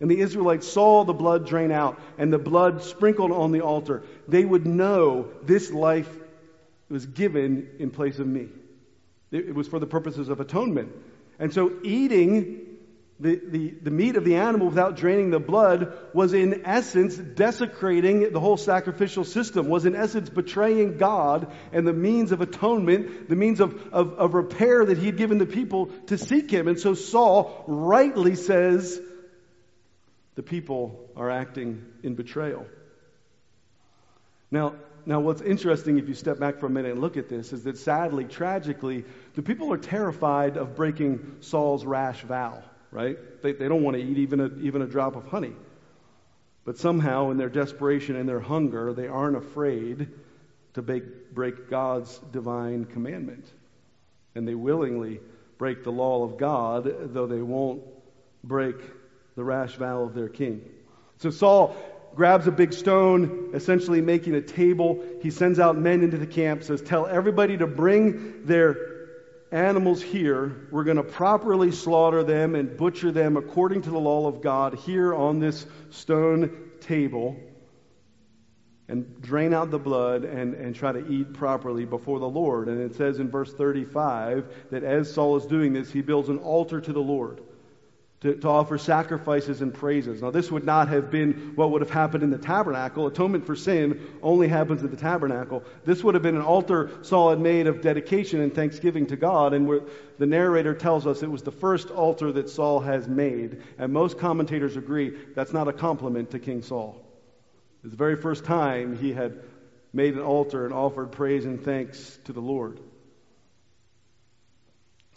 and 0.00 0.10
the 0.10 0.20
Israelites 0.20 0.66
saw 0.66 1.04
the 1.04 1.12
blood 1.12 1.46
drain 1.46 1.70
out 1.70 2.00
and 2.16 2.32
the 2.32 2.38
blood 2.38 2.82
sprinkled 2.82 3.30
on 3.30 3.52
the 3.52 3.60
altar, 3.60 4.02
they 4.26 4.44
would 4.44 4.66
know 4.66 5.28
this 5.42 5.70
life 5.70 6.08
was 6.88 7.06
given 7.06 7.68
in 7.78 7.90
place 7.90 8.18
of 8.18 8.26
me. 8.26 8.48
It 9.30 9.54
was 9.54 9.68
for 9.68 9.78
the 9.78 9.86
purposes 9.86 10.28
of 10.28 10.40
atonement. 10.40 10.90
And 11.38 11.52
so 11.52 11.72
eating 11.84 12.69
the, 13.20 13.38
the, 13.46 13.74
the 13.82 13.90
meat 13.90 14.16
of 14.16 14.24
the 14.24 14.36
animal 14.36 14.68
without 14.68 14.96
draining 14.96 15.30
the 15.30 15.38
blood 15.38 15.92
was 16.14 16.32
in 16.32 16.62
essence 16.64 17.16
desecrating 17.16 18.32
the 18.32 18.40
whole 18.40 18.56
sacrificial 18.56 19.24
system, 19.24 19.68
was 19.68 19.84
in 19.84 19.94
essence 19.94 20.30
betraying 20.30 20.96
God 20.96 21.52
and 21.72 21.86
the 21.86 21.92
means 21.92 22.32
of 22.32 22.40
atonement, 22.40 23.28
the 23.28 23.36
means 23.36 23.60
of, 23.60 23.92
of, 23.92 24.14
of 24.14 24.34
repair 24.34 24.86
that 24.86 24.96
he 24.96 25.06
had 25.06 25.18
given 25.18 25.36
the 25.36 25.46
people 25.46 25.86
to 26.06 26.16
seek 26.16 26.50
him. 26.50 26.66
And 26.66 26.80
so 26.80 26.94
Saul 26.94 27.62
rightly 27.66 28.36
says 28.36 28.98
the 30.34 30.42
people 30.42 31.10
are 31.14 31.30
acting 31.30 31.84
in 32.02 32.14
betrayal. 32.14 32.66
Now, 34.50 34.74
now, 35.06 35.20
what's 35.20 35.40
interesting 35.40 35.98
if 35.98 36.08
you 36.08 36.14
step 36.14 36.38
back 36.38 36.58
for 36.58 36.66
a 36.66 36.70
minute 36.70 36.92
and 36.92 37.00
look 37.00 37.16
at 37.16 37.28
this 37.28 37.54
is 37.54 37.64
that 37.64 37.78
sadly, 37.78 38.24
tragically, 38.24 39.04
the 39.34 39.42
people 39.42 39.72
are 39.72 39.78
terrified 39.78 40.58
of 40.58 40.76
breaking 40.76 41.36
Saul's 41.40 41.86
rash 41.86 42.20
vow 42.22 42.62
right? 42.90 43.18
They, 43.42 43.52
they 43.52 43.68
don't 43.68 43.82
want 43.82 43.96
to 43.96 44.02
eat 44.02 44.18
even 44.18 44.40
a, 44.40 44.50
even 44.60 44.82
a 44.82 44.86
drop 44.86 45.16
of 45.16 45.26
honey. 45.26 45.52
But 46.64 46.78
somehow, 46.78 47.30
in 47.30 47.36
their 47.36 47.48
desperation 47.48 48.16
and 48.16 48.28
their 48.28 48.40
hunger, 48.40 48.92
they 48.92 49.08
aren't 49.08 49.36
afraid 49.36 50.08
to 50.74 50.82
break, 50.82 51.34
break 51.34 51.70
God's 51.70 52.18
divine 52.32 52.84
commandment. 52.84 53.46
And 54.34 54.46
they 54.46 54.54
willingly 54.54 55.20
break 55.58 55.84
the 55.84 55.92
law 55.92 56.24
of 56.24 56.38
God, 56.38 57.12
though 57.12 57.26
they 57.26 57.42
won't 57.42 57.82
break 58.44 58.76
the 59.36 59.44
rash 59.44 59.74
vow 59.76 60.02
of 60.02 60.14
their 60.14 60.28
king. 60.28 60.62
So 61.18 61.30
Saul 61.30 61.76
grabs 62.14 62.46
a 62.46 62.50
big 62.52 62.72
stone, 62.72 63.50
essentially 63.54 64.00
making 64.00 64.34
a 64.34 64.40
table. 64.40 65.02
He 65.22 65.30
sends 65.30 65.58
out 65.58 65.76
men 65.78 66.02
into 66.02 66.18
the 66.18 66.26
camp, 66.26 66.62
says, 66.62 66.82
Tell 66.82 67.06
everybody 67.06 67.56
to 67.58 67.66
bring 67.66 68.46
their 68.46 68.89
animals 69.52 70.00
here, 70.00 70.68
we're 70.70 70.84
going 70.84 70.96
to 70.96 71.02
properly 71.02 71.72
slaughter 71.72 72.22
them 72.22 72.54
and 72.54 72.76
butcher 72.76 73.10
them 73.10 73.36
according 73.36 73.82
to 73.82 73.90
the 73.90 73.98
law 73.98 74.26
of 74.26 74.40
God 74.40 74.74
here 74.74 75.14
on 75.14 75.40
this 75.40 75.66
stone 75.90 76.70
table 76.80 77.36
and 78.88 79.20
drain 79.20 79.54
out 79.54 79.70
the 79.70 79.78
blood 79.78 80.24
and, 80.24 80.54
and 80.54 80.74
try 80.74 80.90
to 80.92 81.06
eat 81.08 81.32
properly 81.32 81.84
before 81.84 82.18
the 82.18 82.28
Lord. 82.28 82.68
And 82.68 82.80
it 82.80 82.96
says 82.96 83.20
in 83.20 83.30
verse 83.30 83.52
35 83.52 84.68
that 84.70 84.82
as 84.82 85.12
Saul 85.12 85.36
is 85.36 85.46
doing 85.46 85.72
this, 85.72 85.90
he 85.90 86.00
builds 86.00 86.28
an 86.28 86.38
altar 86.38 86.80
to 86.80 86.92
the 86.92 87.00
Lord 87.00 87.40
to, 88.20 88.34
to 88.34 88.48
offer 88.48 88.76
sacrifices 88.76 89.62
and 89.62 89.72
praises. 89.72 90.20
Now, 90.20 90.30
this 90.30 90.50
would 90.50 90.64
not 90.64 90.88
have 90.88 91.10
been 91.10 91.52
what 91.54 91.70
would 91.70 91.80
have 91.80 91.90
happened 91.90 92.22
in 92.22 92.30
the 92.30 92.38
tabernacle. 92.38 93.06
Atonement 93.06 93.46
for 93.46 93.56
sin 93.56 94.06
only 94.22 94.46
happens 94.46 94.84
at 94.84 94.90
the 94.90 94.96
tabernacle. 94.96 95.64
This 95.86 96.04
would 96.04 96.14
have 96.14 96.22
been 96.22 96.36
an 96.36 96.42
altar 96.42 96.90
Saul 97.00 97.30
had 97.30 97.40
made 97.40 97.66
of 97.66 97.80
dedication 97.80 98.42
and 98.42 98.54
thanksgiving 98.54 99.06
to 99.06 99.16
God, 99.16 99.54
and 99.54 99.66
where 99.66 99.80
the 100.18 100.26
narrator 100.26 100.74
tells 100.74 101.06
us 101.06 101.22
it 101.22 101.30
was 101.30 101.42
the 101.42 101.50
first 101.50 101.88
altar 101.90 102.30
that 102.32 102.50
Saul 102.50 102.80
has 102.80 103.08
made. 103.08 103.62
And 103.78 103.92
most 103.92 104.18
commentators 104.18 104.76
agree 104.76 105.16
that's 105.34 105.54
not 105.54 105.68
a 105.68 105.72
compliment 105.72 106.32
to 106.32 106.38
King 106.38 106.62
Saul. 106.62 107.02
It's 107.82 107.92
the 107.92 107.96
very 107.96 108.16
first 108.16 108.44
time 108.44 108.98
he 108.98 109.14
had 109.14 109.40
made 109.94 110.14
an 110.14 110.20
altar 110.20 110.66
and 110.66 110.74
offered 110.74 111.12
praise 111.12 111.46
and 111.46 111.64
thanks 111.64 112.18
to 112.26 112.34
the 112.34 112.40
Lord. 112.40 112.80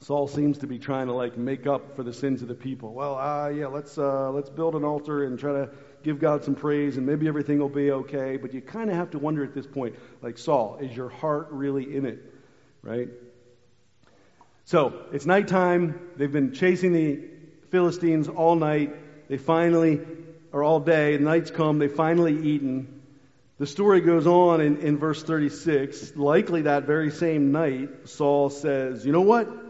Saul 0.04 0.28
seems 0.28 0.58
to 0.58 0.68
be 0.68 0.80
trying 0.80 1.08
to 1.08 1.14
like 1.14 1.38
make 1.38 1.66
up 1.66 1.96
for 1.96 2.04
the 2.04 2.12
sins 2.12 2.42
of 2.42 2.50
the 2.50 2.56
people. 2.56 2.94
Well, 2.94 3.18
uh, 3.18 3.48
yeah, 3.48 3.68
let's 3.68 3.98
uh, 3.98 4.32
let's 4.32 4.50
build 4.50 4.76
an 4.76 4.84
altar 4.84 5.24
and 5.24 5.40
try 5.40 5.54
to 5.54 5.70
give 6.04 6.20
God 6.20 6.44
some 6.44 6.56
praise, 6.56 6.98
and 6.98 7.06
maybe 7.06 7.26
everything 7.30 7.60
will 7.60 7.70
be 7.70 7.90
okay. 7.90 8.36
But 8.36 8.54
you 8.54 8.60
kind 8.60 8.90
of 8.90 8.98
have 8.98 9.12
to 9.12 9.20
wonder 9.20 9.46
at 9.46 9.54
this 9.54 9.66
point, 9.66 9.96
like 10.22 10.38
Saul, 10.38 10.80
is 10.82 10.94
your 10.94 11.08
heart 11.08 11.48
really 11.52 11.96
in 11.96 12.06
it, 12.06 12.20
right? 12.82 13.08
So 14.66 15.06
it's 15.14 15.26
nighttime. 15.26 16.10
They've 16.18 16.32
been 16.32 16.52
chasing 16.52 16.92
the 16.92 17.22
Philistines 17.70 18.28
all 18.28 18.56
night. 18.58 19.30
They 19.30 19.38
finally, 19.38 20.02
or 20.52 20.64
all 20.64 20.82
day. 20.82 21.18
Night's 21.18 21.50
come. 21.50 21.80
They 21.80 21.88
finally 21.88 22.50
eaten. 22.50 23.02
The 23.58 23.68
story 23.68 24.02
goes 24.02 24.28
on 24.28 24.60
in, 24.60 24.82
in 24.82 24.98
verse 24.98 25.24
36. 25.24 26.18
Likely 26.18 26.64
that 26.64 26.84
very 26.84 27.10
same 27.10 27.54
night, 27.54 28.10
Saul 28.10 28.50
says, 28.50 29.06
You 29.06 29.14
know 29.14 29.22
what? 29.22 29.63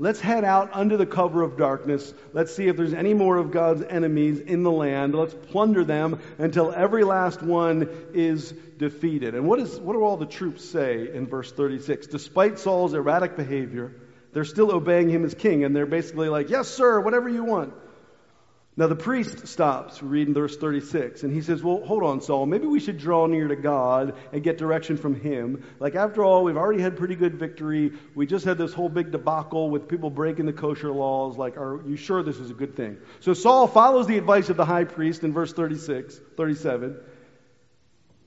Let's 0.00 0.20
head 0.20 0.44
out 0.44 0.70
under 0.74 0.96
the 0.96 1.06
cover 1.06 1.42
of 1.42 1.56
darkness. 1.56 2.14
Let's 2.32 2.54
see 2.54 2.68
if 2.68 2.76
there's 2.76 2.94
any 2.94 3.14
more 3.14 3.36
of 3.36 3.50
God's 3.50 3.82
enemies 3.82 4.38
in 4.38 4.62
the 4.62 4.70
land. 4.70 5.12
Let's 5.12 5.34
plunder 5.34 5.82
them 5.82 6.20
until 6.38 6.70
every 6.70 7.02
last 7.02 7.42
one 7.42 7.88
is 8.14 8.52
defeated. 8.78 9.34
And 9.34 9.48
what, 9.48 9.58
is, 9.58 9.80
what 9.80 9.94
do 9.94 10.04
all 10.04 10.16
the 10.16 10.26
troops 10.26 10.64
say 10.64 11.12
in 11.12 11.26
verse 11.26 11.50
36? 11.50 12.06
Despite 12.06 12.60
Saul's 12.60 12.94
erratic 12.94 13.34
behavior, 13.36 13.92
they're 14.32 14.44
still 14.44 14.70
obeying 14.70 15.08
him 15.08 15.24
as 15.24 15.34
king, 15.34 15.64
and 15.64 15.74
they're 15.74 15.84
basically 15.84 16.28
like, 16.28 16.48
Yes, 16.48 16.68
sir, 16.68 17.00
whatever 17.00 17.28
you 17.28 17.42
want. 17.42 17.74
Now 18.78 18.86
the 18.86 18.94
priest 18.94 19.48
stops, 19.48 20.00
reading 20.04 20.34
verse 20.34 20.56
36, 20.56 21.24
and 21.24 21.34
he 21.34 21.40
says, 21.42 21.64
Well, 21.64 21.84
hold 21.84 22.04
on, 22.04 22.20
Saul. 22.20 22.46
Maybe 22.46 22.68
we 22.68 22.78
should 22.78 22.96
draw 22.96 23.26
near 23.26 23.48
to 23.48 23.56
God 23.56 24.14
and 24.32 24.40
get 24.40 24.56
direction 24.56 24.96
from 24.96 25.18
him. 25.18 25.64
Like, 25.80 25.96
after 25.96 26.22
all, 26.22 26.44
we've 26.44 26.56
already 26.56 26.80
had 26.80 26.96
pretty 26.96 27.16
good 27.16 27.34
victory. 27.34 27.94
We 28.14 28.24
just 28.24 28.44
had 28.44 28.56
this 28.56 28.72
whole 28.72 28.88
big 28.88 29.10
debacle 29.10 29.68
with 29.68 29.88
people 29.88 30.10
breaking 30.10 30.46
the 30.46 30.52
kosher 30.52 30.92
laws. 30.92 31.36
Like, 31.36 31.56
are 31.56 31.82
you 31.88 31.96
sure 31.96 32.22
this 32.22 32.38
is 32.38 32.52
a 32.52 32.54
good 32.54 32.76
thing? 32.76 32.98
So 33.18 33.34
Saul 33.34 33.66
follows 33.66 34.06
the 34.06 34.16
advice 34.16 34.48
of 34.48 34.56
the 34.56 34.64
high 34.64 34.84
priest 34.84 35.24
in 35.24 35.32
verse 35.32 35.52
36, 35.52 36.20
37. 36.36 37.00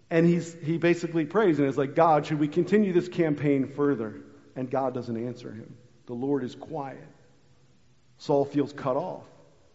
And 0.09 0.25
he's, 0.25 0.53
he 0.61 0.77
basically 0.77 1.23
prays 1.23 1.59
and 1.59 1.67
is 1.69 1.77
like, 1.77 1.95
God, 1.95 2.25
should 2.25 2.39
we 2.39 2.49
continue 2.49 2.91
this 2.91 3.07
campaign 3.07 3.69
further? 3.69 4.15
And 4.57 4.69
God 4.69 4.93
doesn't 4.93 5.15
answer 5.15 5.49
him. 5.49 5.77
The 6.07 6.13
Lord 6.13 6.43
is 6.43 6.55
quiet. 6.55 7.07
Saul 8.17 8.43
feels 8.43 8.73
cut 8.73 8.97
off. 8.97 9.23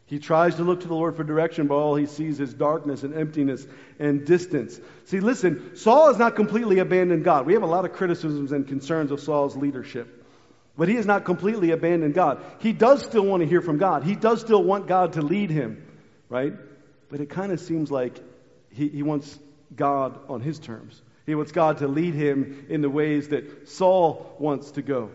He 0.06 0.20
tries 0.20 0.54
to 0.56 0.62
look 0.62 0.80
to 0.80 0.88
the 0.88 0.94
Lord 0.94 1.16
for 1.16 1.24
direction, 1.24 1.66
but 1.66 1.74
all 1.74 1.96
he 1.96 2.06
sees 2.06 2.38
is 2.38 2.54
darkness 2.54 3.02
and 3.02 3.12
emptiness 3.12 3.66
and 3.98 4.24
distance. 4.24 4.80
See, 5.06 5.18
listen, 5.18 5.74
Saul 5.76 6.06
has 6.06 6.16
not 6.16 6.36
completely 6.36 6.78
abandoned 6.78 7.24
God. 7.24 7.44
We 7.44 7.54
have 7.54 7.64
a 7.64 7.66
lot 7.66 7.84
of 7.84 7.92
criticisms 7.92 8.52
and 8.52 8.68
concerns 8.68 9.10
of 9.10 9.20
Saul's 9.20 9.56
leadership. 9.56 10.24
But 10.76 10.88
he 10.88 10.94
has 10.94 11.06
not 11.06 11.24
completely 11.24 11.72
abandoned 11.72 12.14
God. 12.14 12.40
He 12.60 12.72
does 12.72 13.02
still 13.02 13.24
want 13.24 13.42
to 13.42 13.48
hear 13.48 13.60
from 13.60 13.78
God. 13.78 14.04
He 14.04 14.14
does 14.14 14.40
still 14.40 14.62
want 14.62 14.86
God 14.86 15.14
to 15.14 15.22
lead 15.22 15.50
him, 15.50 15.84
right? 16.28 16.52
But 17.08 17.20
it 17.20 17.30
kind 17.30 17.50
of 17.50 17.58
seems 17.58 17.90
like 17.90 18.20
he, 18.70 18.88
he 18.88 19.02
wants 19.02 19.36
God 19.74 20.18
on 20.28 20.40
his 20.40 20.60
terms. 20.60 21.02
He 21.24 21.34
wants 21.34 21.50
God 21.50 21.78
to 21.78 21.88
lead 21.88 22.14
him 22.14 22.66
in 22.68 22.80
the 22.80 22.90
ways 22.90 23.28
that 23.28 23.68
Saul 23.68 24.36
wants 24.38 24.72
to 24.72 24.82
go. 24.82 25.10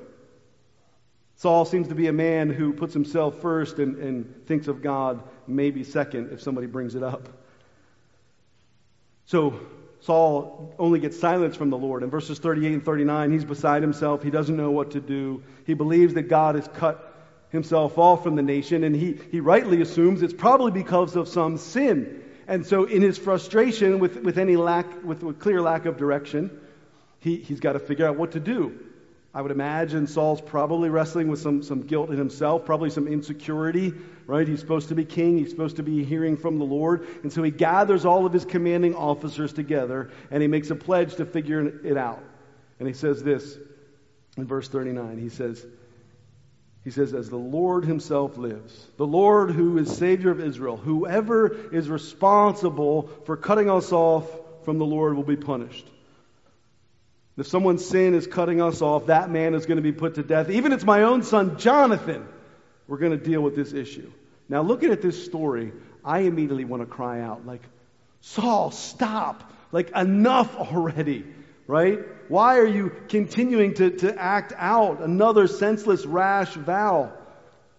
Saul 1.41 1.65
seems 1.65 1.87
to 1.87 1.95
be 1.95 2.05
a 2.05 2.13
man 2.13 2.51
who 2.51 2.71
puts 2.71 2.93
himself 2.93 3.41
first 3.41 3.79
and, 3.79 3.97
and 3.97 4.45
thinks 4.45 4.67
of 4.67 4.83
God 4.83 5.23
maybe 5.47 5.83
second 5.83 6.31
if 6.31 6.39
somebody 6.39 6.67
brings 6.67 6.93
it 6.93 7.01
up. 7.01 7.27
So 9.25 9.59
Saul 10.01 10.75
only 10.77 10.99
gets 10.99 11.19
silence 11.19 11.55
from 11.55 11.71
the 11.71 11.79
Lord. 11.79 12.03
In 12.03 12.11
verses 12.11 12.37
38 12.37 12.73
and 12.73 12.85
39, 12.85 13.31
he's 13.31 13.43
beside 13.43 13.81
himself. 13.81 14.21
He 14.21 14.29
doesn't 14.29 14.55
know 14.55 14.69
what 14.69 14.91
to 14.91 15.01
do. 15.01 15.41
He 15.65 15.73
believes 15.73 16.13
that 16.13 16.29
God 16.29 16.53
has 16.53 16.67
cut 16.75 17.11
himself 17.49 17.97
off 17.97 18.21
from 18.21 18.35
the 18.35 18.43
nation, 18.43 18.83
and 18.83 18.95
he, 18.95 19.17
he 19.31 19.39
rightly 19.39 19.81
assumes 19.81 20.21
it's 20.21 20.35
probably 20.35 20.69
because 20.69 21.15
of 21.15 21.27
some 21.27 21.57
sin. 21.57 22.23
And 22.47 22.63
so, 22.63 22.83
in 22.83 23.01
his 23.01 23.17
frustration 23.17 23.97
with, 23.97 24.17
with 24.17 24.37
any 24.37 24.57
lack, 24.57 25.03
with, 25.03 25.23
with 25.23 25.39
clear 25.39 25.59
lack 25.59 25.87
of 25.87 25.97
direction, 25.97 26.61
he, 27.19 27.37
he's 27.37 27.59
got 27.59 27.73
to 27.73 27.79
figure 27.79 28.05
out 28.05 28.15
what 28.15 28.33
to 28.33 28.39
do. 28.39 28.90
I 29.33 29.41
would 29.41 29.51
imagine 29.51 30.07
Saul's 30.07 30.41
probably 30.41 30.89
wrestling 30.89 31.29
with 31.29 31.39
some, 31.39 31.63
some 31.63 31.83
guilt 31.83 32.09
in 32.09 32.17
himself, 32.17 32.65
probably 32.65 32.89
some 32.89 33.07
insecurity, 33.07 33.93
right? 34.27 34.45
He's 34.45 34.59
supposed 34.59 34.89
to 34.89 34.95
be 34.95 35.05
king. 35.05 35.37
He's 35.37 35.51
supposed 35.51 35.77
to 35.77 35.83
be 35.83 36.03
hearing 36.03 36.35
from 36.35 36.59
the 36.59 36.65
Lord. 36.65 37.07
And 37.23 37.31
so 37.31 37.41
he 37.41 37.51
gathers 37.51 38.05
all 38.05 38.25
of 38.25 38.33
his 38.33 38.43
commanding 38.43 38.93
officers 38.93 39.53
together 39.53 40.11
and 40.31 40.41
he 40.41 40.49
makes 40.49 40.69
a 40.69 40.75
pledge 40.75 41.15
to 41.15 41.25
figure 41.25 41.65
it 41.85 41.95
out. 41.95 42.21
And 42.79 42.87
he 42.87 42.93
says 42.93 43.23
this 43.23 43.57
in 44.35 44.47
verse 44.47 44.67
39. 44.67 45.17
He 45.17 45.29
says, 45.29 45.65
he 46.83 46.89
says, 46.89 47.13
as 47.13 47.29
the 47.29 47.37
Lord 47.37 47.85
himself 47.85 48.37
lives, 48.37 48.87
the 48.97 49.07
Lord 49.07 49.51
who 49.51 49.77
is 49.77 49.95
Savior 49.95 50.31
of 50.31 50.41
Israel, 50.41 50.75
whoever 50.75 51.69
is 51.73 51.89
responsible 51.89 53.09
for 53.25 53.37
cutting 53.37 53.69
us 53.69 53.91
off 53.93 54.29
from 54.65 54.77
the 54.77 54.85
Lord 54.85 55.15
will 55.15 55.23
be 55.23 55.37
punished. 55.37 55.87
If 57.37 57.47
someone's 57.47 57.85
sin 57.85 58.13
is 58.13 58.27
cutting 58.27 58.61
us 58.61 58.81
off, 58.81 59.07
that 59.07 59.29
man 59.29 59.53
is 59.53 59.65
going 59.65 59.77
to 59.77 59.81
be 59.81 59.93
put 59.93 60.15
to 60.15 60.23
death. 60.23 60.49
Even 60.49 60.73
it's 60.73 60.83
my 60.83 61.03
own 61.03 61.23
son, 61.23 61.57
Jonathan, 61.57 62.27
we're 62.87 62.97
going 62.97 63.17
to 63.17 63.23
deal 63.23 63.41
with 63.41 63.55
this 63.55 63.73
issue. 63.73 64.11
Now, 64.49 64.61
looking 64.63 64.91
at 64.91 65.01
this 65.01 65.23
story, 65.23 65.71
I 66.03 66.19
immediately 66.19 66.65
want 66.65 66.81
to 66.81 66.85
cry 66.85 67.21
out, 67.21 67.45
like, 67.45 67.61
Saul, 68.19 68.71
stop! 68.71 69.51
Like, 69.71 69.91
enough 69.95 70.55
already, 70.57 71.25
right? 71.67 71.99
Why 72.27 72.57
are 72.57 72.67
you 72.67 72.91
continuing 73.07 73.75
to, 73.75 73.91
to 73.99 74.21
act 74.21 74.51
out 74.57 74.99
another 74.99 75.47
senseless, 75.47 76.05
rash 76.05 76.53
vow? 76.53 77.13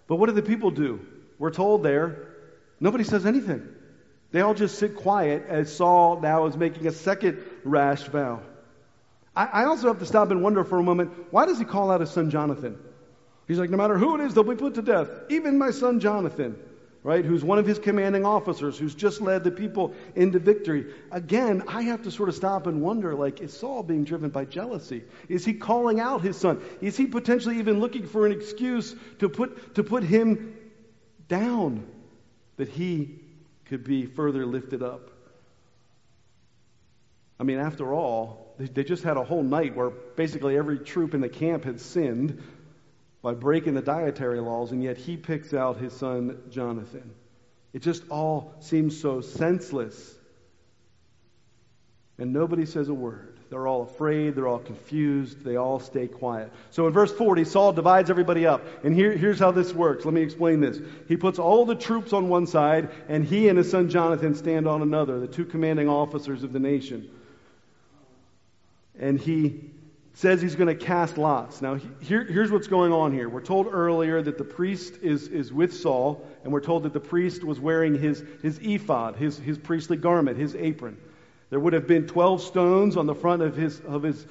But 0.07 0.17
what 0.17 0.27
do 0.27 0.33
the 0.33 0.43
people 0.43 0.71
do? 0.71 1.01
We're 1.39 1.51
told 1.51 1.83
there, 1.83 2.29
nobody 2.81 3.05
says 3.05 3.27
anything. 3.27 3.69
They 4.31 4.41
all 4.41 4.55
just 4.55 4.79
sit 4.79 4.97
quiet 4.97 5.45
as 5.47 5.75
Saul 5.75 6.21
now 6.21 6.47
is 6.47 6.57
making 6.57 6.87
a 6.87 6.93
second 6.93 7.45
rash 7.65 8.05
vow. 8.05 8.41
I, 9.35 9.47
I 9.47 9.65
also 9.65 9.89
have 9.89 9.99
to 10.01 10.07
stop 10.07 10.31
and 10.31 10.43
wonder 10.43 10.65
for 10.65 10.79
a 10.79 10.83
moment 10.83 11.13
why 11.31 11.47
does 11.47 11.59
he 11.59 11.65
call 11.65 11.91
out 11.91 12.01
his 12.01 12.11
son 12.11 12.31
Jonathan? 12.31 12.79
He's 13.49 13.59
like, 13.59 13.71
no 13.71 13.77
matter 13.77 13.99
who 13.99 14.15
it 14.15 14.21
is, 14.21 14.35
they'll 14.35 14.45
be 14.45 14.55
put 14.55 14.75
to 14.75 14.83
death, 14.83 15.09
even 15.29 15.59
my 15.59 15.71
son 15.71 16.01
Jonathan. 16.01 16.57
right, 17.03 17.25
who's 17.25 17.43
one 17.43 17.59
of 17.59 17.67
his 17.67 17.79
commanding 17.79 18.25
officers, 18.25 18.79
who's 18.79 18.95
just 18.95 19.21
led 19.21 19.43
the 19.43 19.51
people 19.51 19.93
into 20.15 20.39
victory. 20.39 20.95
Again, 21.11 21.63
I 21.67 21.83
have 21.83 22.03
to 22.03 22.11
sort 22.11 22.29
of 22.29 22.35
stop 22.35 22.67
and 22.67 22.81
wonder, 22.81 23.15
like, 23.15 23.41
is 23.41 23.53
Saul 23.53 23.83
being 23.83 24.05
driven 24.05 24.31
by 24.31 24.45
jealousy? 24.45 25.03
Is 25.29 25.45
he 25.45 25.55
calling 25.55 25.99
out 25.99 26.23
his 26.23 26.37
son? 26.37 26.63
Is 26.81 26.97
he 26.97 27.07
potentially 27.07 27.59
even 27.59 27.81
looking 27.81 28.07
for 28.07 28.27
an 28.27 28.33
excuse 28.33 28.95
to 29.19 29.29
put, 29.29 29.75
to 29.75 29.83
put 29.83 30.05
him 30.05 30.57
down 31.27 31.87
that 32.57 32.69
he 32.69 33.19
could 33.65 33.83
be 33.83 34.07
further 34.07 34.47
lifted 34.47 34.83
up? 34.83 35.11
I 37.41 37.43
mean, 37.43 37.59
after 37.59 37.93
all, 37.93 38.42
they 38.59 38.85
just 38.85 39.03
had 39.03 39.17
a 39.17 39.25
whole 39.25 39.43
night 39.43 39.75
where 39.75 39.91
basically 39.91 40.57
every 40.57 40.79
troop 40.79 41.15
in 41.15 41.21
the 41.21 41.29
camp 41.29 41.65
had 41.65 41.81
sinned 41.81 42.43
by 43.23 43.35
breaking 43.35 43.75
the 43.75 43.83
dietary 43.83 44.41
laws, 44.41 44.73
and 44.73 44.83
yet 44.83 44.97
he 44.97 45.17
picks 45.17 45.55
out 45.55 45.79
his 45.79 45.93
son 45.93 46.43
Jonathan. 46.51 47.15
It 47.73 47.83
just 47.83 48.03
all 48.11 48.55
seems 48.61 49.01
so 49.01 49.21
senseless. 49.21 50.15
And 52.19 52.33
nobody 52.33 52.67
says 52.67 52.89
a 52.89 52.95
word. 52.95 53.39
They're 53.49 53.67
all 53.67 53.83
afraid. 53.83 54.35
They're 54.35 54.49
all 54.49 54.59
confused. 54.59 55.45
They 55.45 55.57
all 55.57 55.79
stay 55.79 56.09
quiet. 56.09 56.53
So 56.71 56.87
in 56.87 56.93
verse 56.93 57.13
40, 57.13 57.45
Saul 57.45 57.73
divides 57.73 58.11
everybody 58.11 58.47
up. 58.47 58.65
And 58.85 58.95
here, 58.95 59.13
here's 59.13 59.39
how 59.39 59.51
this 59.51 59.75
works. 59.75 60.05
Let 60.05 60.15
me 60.15 60.23
explain 60.23 60.61
this. 60.61 60.81
He 61.07 61.17
puts 61.17 61.39
all 61.39 61.65
the 61.65 61.75
troops 61.75 62.13
on 62.13 62.29
one 62.29 62.47
side, 62.47 62.91
and 63.09 63.25
he 63.25 63.49
and 63.49 63.59
his 63.59 63.71
son 63.71 63.89
Jonathan 63.89 64.35
stand 64.35 64.67
on 64.67 64.83
another, 64.83 65.21
the 65.21 65.27
two 65.27 65.45
commanding 65.45 65.89
officers 65.89 66.43
of 66.43 66.53
the 66.53 66.61
nation. 66.61 67.11
And 68.99 69.19
he 69.19 69.71
says 70.15 70.43
he's 70.43 70.57
going 70.57 70.69
to 70.69 70.85
cast 70.85 71.17
lots. 71.17 71.63
Now, 71.63 71.79
here, 72.01 72.25
here's 72.25 72.51
what's 72.51 72.67
going 72.67 72.93
on 72.93 73.13
here. 73.13 73.29
We're 73.29 73.41
told 73.41 73.67
earlier 73.71 74.21
that 74.21 74.37
the 74.37 74.45
priest 74.45 74.99
is, 75.03 75.29
is 75.29 75.53
with 75.53 75.75
Saul, 75.75 76.27
and 76.45 76.53
we're 76.53 76.61
told 76.61 76.83
that 76.83 76.93
the 76.93 77.01
priest 77.01 77.43
was 77.43 77.59
wearing 77.59 77.99
his, 77.99 78.23
his 78.43 78.59
ephod, 78.59 79.17
his, 79.17 79.39
his 79.39 79.59
priestly 79.59 79.97
garment, 79.97 80.39
his 80.39 80.55
apron. 80.55 80.99
There 81.51 81.61
would 81.61 81.73
have 81.73 81.87
been 81.87 82.07
12 82.07 82.43
stones 82.43 82.97
on 82.97 83.07
the 83.07 83.15
front 83.15 83.43
of 83.43 83.57
his, 83.57 83.81
of 83.81 84.03
his 84.03 84.27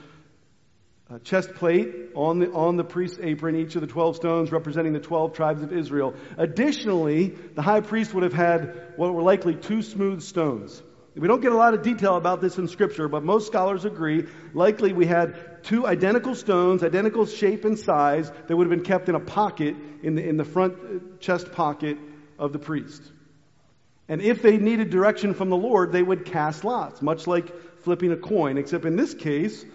uh, 1.10 1.20
chest 1.20 1.54
plate 1.56 1.94
on 2.16 2.40
the, 2.40 2.52
on 2.52 2.78
the 2.78 2.84
priest's 2.84 3.20
apron, 3.22 3.56
each 3.56 3.76
of 3.76 3.82
the 3.82 3.88
12 3.88 4.16
stones 4.16 4.52
representing 4.52 4.94
the 4.94 5.00
12 5.00 5.34
tribes 5.34 5.62
of 5.62 5.74
Israel. 5.74 6.14
Additionally, 6.38 7.30
the 7.30 7.62
high 7.62 7.82
priest 7.82 8.14
would 8.14 8.24
have 8.24 8.34
had 8.34 8.94
what 8.98 9.14
were 9.14 9.22
likely 9.22 9.56
two 9.56 9.82
smooth 9.82 10.22
stones. 10.22 10.82
We 11.16 11.28
don't 11.28 11.42
get 11.42 11.52
a 11.52 11.58
lot 11.58 11.74
of 11.74 11.82
detail 11.82 12.16
about 12.16 12.40
this 12.40 12.58
in 12.58 12.70
Scripture, 12.70 13.10
but 13.10 13.24
most 13.24 13.48
scholars 13.48 13.84
agree. 13.84 14.28
Likely 14.54 14.94
we 14.94 15.06
had 15.06 15.64
two 15.64 15.86
identical 15.86 16.36
stones, 16.36 16.84
identical 16.84 17.26
shape 17.26 17.66
and 17.66 17.78
size, 17.78 18.32
that 18.48 18.56
would 18.56 18.66
have 18.66 18.78
been 18.78 18.86
kept 18.86 19.10
in 19.10 19.16
a 19.16 19.20
pocket 19.20 19.76
in 20.04 20.16
the, 20.16 20.28
in 20.28 20.38
the 20.38 20.46
front 20.46 20.76
uh, 20.76 21.18
chest 21.20 21.52
pocket 21.52 21.98
of 22.40 22.54
the 22.54 22.60
priest. 22.60 23.04
And 24.08 24.22
if 24.22 24.42
they 24.42 24.58
needed 24.58 24.90
direction 24.90 25.34
from 25.34 25.50
the 25.50 25.58
Lord, 25.58 25.92
they 25.92 26.02
would 26.02 26.26
cast 26.26 26.64
lots, 26.64 27.02
much 27.02 27.28
like 27.28 27.80
flipping 27.82 28.14
a 28.14 28.18
coin, 28.18 28.58
except 28.58 28.86
in 28.86 28.96
this 28.96 29.14
case, 29.14 29.66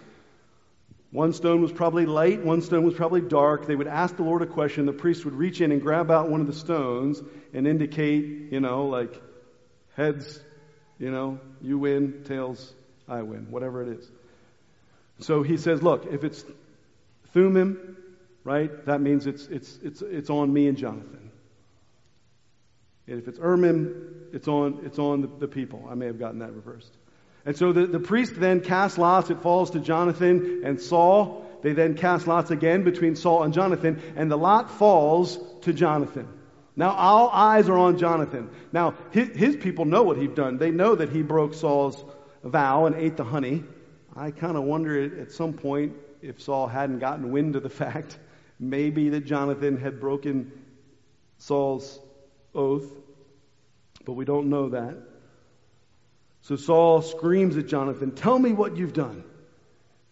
one 1.11 1.35
stone 1.35 1.61
was 1.61 1.72
probably 1.72 2.07
light, 2.07 2.44
one 2.44 2.62
stone 2.62 2.85
was 2.85 2.94
probably 2.94 3.20
dark. 3.20 3.66
They 3.66 3.77
would 3.77 3.87
ask 3.87 4.16
the 4.16 4.22
Lord 4.22 4.42
a 4.42 4.46
question. 4.46 4.87
The 4.87 4.92
priest 4.92 5.25
would 5.25 5.35
reach 5.35 5.61
in 5.61 5.70
and 5.70 5.81
grab 5.81 6.11
out 6.11 6.29
one 6.29 6.40
of 6.40 6.46
the 6.46 6.53
stones 6.53 7.22
and 7.53 7.66
indicate, 7.66 8.53
you 8.53 8.61
know, 8.61 8.87
like 8.87 9.20
heads 9.94 10.40
you 10.98 11.11
know, 11.11 11.40
you 11.61 11.78
win, 11.78 12.24
tails, 12.24 12.72
I 13.09 13.22
win, 13.22 13.50
whatever 13.50 13.82
it 13.82 13.98
is. 13.98 14.11
So 15.20 15.42
he 15.42 15.56
says, 15.56 15.82
look, 15.82 16.06
if 16.11 16.24
it's 16.24 16.44
Thummim, 17.32 17.96
right, 18.44 18.85
that 18.87 19.00
means 19.00 19.26
it's, 19.26 19.46
it's, 19.46 19.78
it's, 19.82 20.02
it's 20.02 20.30
on 20.30 20.52
me 20.52 20.68
and 20.68 20.76
Jonathan. 20.76 21.30
And 23.06 23.20
if 23.20 23.28
it's 23.28 23.38
Urim, 23.38 24.28
it's 24.32 24.48
on, 24.48 24.80
it's 24.85 24.98
on 24.98 25.22
the, 25.22 25.28
the 25.28 25.48
people. 25.48 25.87
I 25.88 25.94
may 25.94 26.06
have 26.06 26.18
gotten 26.18 26.40
that 26.40 26.52
reversed. 26.52 26.92
And 27.44 27.56
so 27.56 27.72
the, 27.72 27.87
the 27.87 28.00
priest 28.00 28.32
then 28.37 28.61
casts 28.61 28.98
lots. 28.98 29.30
It 29.30 29.40
falls 29.40 29.70
to 29.70 29.80
Jonathan 29.80 30.62
and 30.64 30.80
Saul. 30.80 31.46
They 31.62 31.72
then 31.72 31.94
cast 31.94 32.26
lots 32.26 32.50
again 32.50 32.82
between 32.82 33.14
Saul 33.16 33.44
and 33.44 33.54
Jonathan, 33.54 34.02
and 34.16 34.30
the 34.30 34.37
lot 34.37 34.70
falls 34.70 35.38
to 35.62 35.72
Jonathan. 35.72 36.28
Now 36.76 36.90
all 36.90 37.30
eyes 37.30 37.68
are 37.68 37.78
on 37.78 37.98
Jonathan. 37.98 38.50
Now 38.70 38.94
his, 39.10 39.28
his 39.28 39.56
people 39.56 39.86
know 39.86 40.02
what 40.02 40.18
he'd 40.18 40.34
done. 40.34 40.58
They 40.58 40.70
know 40.70 40.94
that 40.94 41.08
he 41.08 41.22
broke 41.22 41.54
Saul's 41.54 42.04
vow 42.44 42.84
and 42.84 42.94
ate 42.94 43.16
the 43.16 43.24
honey. 43.24 43.64
I 44.14 44.30
kind 44.30 44.56
of 44.56 44.64
wonder 44.64 45.20
at 45.20 45.32
some 45.32 45.54
point 45.54 45.94
if 46.22 46.40
Saul 46.40 46.66
hadn't 46.66 46.98
gotten 46.98 47.32
wind 47.32 47.56
of 47.56 47.62
the 47.62 47.70
fact, 47.84 48.18
maybe 48.60 49.08
that 49.10 49.24
Jonathan 49.24 49.78
had 49.78 50.00
broken 50.00 50.52
Saul's 51.38 51.98
oath, 52.54 52.90
but 54.04 54.12
we 54.12 54.24
don't 54.24 54.48
know 54.48 54.70
that. 54.70 54.96
So 56.42 56.56
Saul 56.56 57.02
screams 57.02 57.56
at 57.56 57.66
Jonathan, 57.66 58.12
Tell 58.12 58.38
me 58.38 58.52
what 58.52 58.76
you've 58.76 58.92
done. 58.92 59.24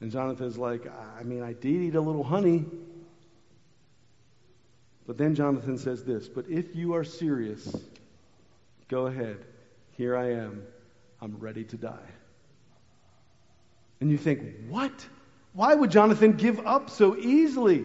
And 0.01 0.11
Jonathan's 0.11 0.59
like, 0.59 0.83
I 1.19 1.23
mean, 1.23 1.43
I 1.43 1.53
did 1.53 1.81
eat 1.81 1.95
a 1.95 2.01
little 2.01 2.25
honey. 2.25 2.67
But 5.07 5.19
then 5.19 5.35
Jonathan 5.35 5.79
says 5.79 6.05
this 6.05 6.29
But 6.29 6.49
if 6.49 6.75
you 6.75 6.95
are 6.95 7.05
serious, 7.05 7.75
go 8.89 9.07
ahead. 9.07 9.39
Here 9.93 10.17
I 10.17 10.33
am. 10.33 10.63
I'm 11.21 11.39
ready 11.39 11.65
to 11.65 11.77
die. 11.77 12.11
And 14.01 14.11
you 14.11 14.19
think, 14.19 14.43
what? 14.69 14.93
Why 15.53 15.75
would 15.75 15.91
Jonathan 15.91 16.33
give 16.33 16.67
up 16.67 16.91
so 16.91 17.17
easily? 17.17 17.85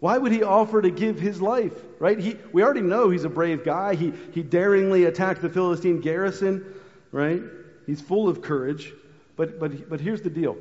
Why 0.00 0.18
would 0.18 0.32
he 0.32 0.42
offer 0.42 0.82
to 0.82 0.90
give 0.90 1.20
his 1.20 1.40
life? 1.40 1.72
Right? 2.00 2.18
He, 2.18 2.36
we 2.52 2.62
already 2.64 2.80
know 2.80 3.10
he's 3.10 3.24
a 3.24 3.28
brave 3.28 3.64
guy. 3.64 3.94
He, 3.94 4.12
he 4.32 4.42
daringly 4.42 5.04
attacked 5.04 5.42
the 5.42 5.48
Philistine 5.48 6.00
garrison, 6.00 6.64
right? 7.12 7.42
He's 7.86 8.00
full 8.00 8.28
of 8.28 8.42
courage. 8.42 8.92
But, 9.36 9.60
but, 9.60 9.88
but 9.88 10.00
here's 10.00 10.22
the 10.22 10.30
deal 10.30 10.56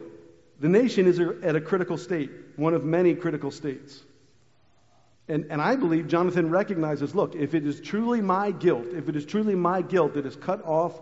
the 0.59 0.69
nation 0.69 1.07
is 1.07 1.19
at 1.19 1.55
a 1.55 1.61
critical 1.61 1.97
state, 1.97 2.29
one 2.55 2.75
of 2.75 2.83
many 2.83 3.15
critical 3.15 3.49
states. 3.49 4.03
And, 5.31 5.47
and 5.49 5.61
I 5.61 5.77
believe 5.77 6.09
Jonathan 6.09 6.49
recognizes 6.49 7.15
look, 7.15 7.35
if 7.35 7.55
it 7.55 7.65
is 7.65 7.79
truly 7.79 8.19
my 8.19 8.51
guilt, 8.51 8.87
if 8.93 9.07
it 9.07 9.15
is 9.15 9.25
truly 9.25 9.55
my 9.55 9.81
guilt 9.81 10.15
that 10.15 10.25
has 10.25 10.35
cut 10.35 10.65
off 10.65 10.99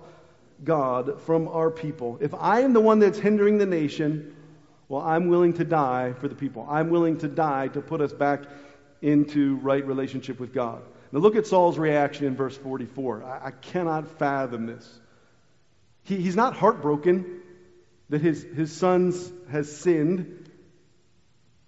God 0.63 1.20
from 1.24 1.48
our 1.48 1.72
people, 1.72 2.20
if 2.22 2.36
I 2.36 2.60
am 2.60 2.74
the 2.74 2.80
one 2.80 3.00
that's 3.00 3.18
hindering 3.18 3.58
the 3.58 3.65
nation, 3.65 4.36
well, 4.88 5.02
I'm 5.02 5.30
willing 5.30 5.54
to 5.54 5.63
die 5.63 6.13
for 6.13 6.28
the 6.28 6.36
people. 6.36 6.68
I'm 6.70 6.92
willing 6.92 7.18
to 7.20 7.28
die 7.28 7.70
to 7.70 7.82
put 7.82 8.02
us 8.02 8.13
back 8.13 8.44
into 9.02 9.56
right 9.58 9.84
relationship 9.84 10.39
with 10.39 10.54
God. 10.54 10.84
Now 11.12 11.20
look 11.20 11.36
at 11.36 11.48
Saul's 11.48 11.80
reaction 11.80 12.28
in 12.28 12.36
verse 12.36 12.56
44. 12.56 13.24
I, 13.24 13.48
I 13.48 13.52
cannot 13.52 14.20
fathom 14.20 14.68
this. 14.68 15.00
He, 16.04 16.18
he's 16.18 16.36
not 16.36 16.56
heartbroken 16.56 17.42
that 18.10 18.22
his, 18.22 18.44
his 18.44 18.72
son 18.72 19.12
has 19.52 19.76
sinned, 19.76 20.52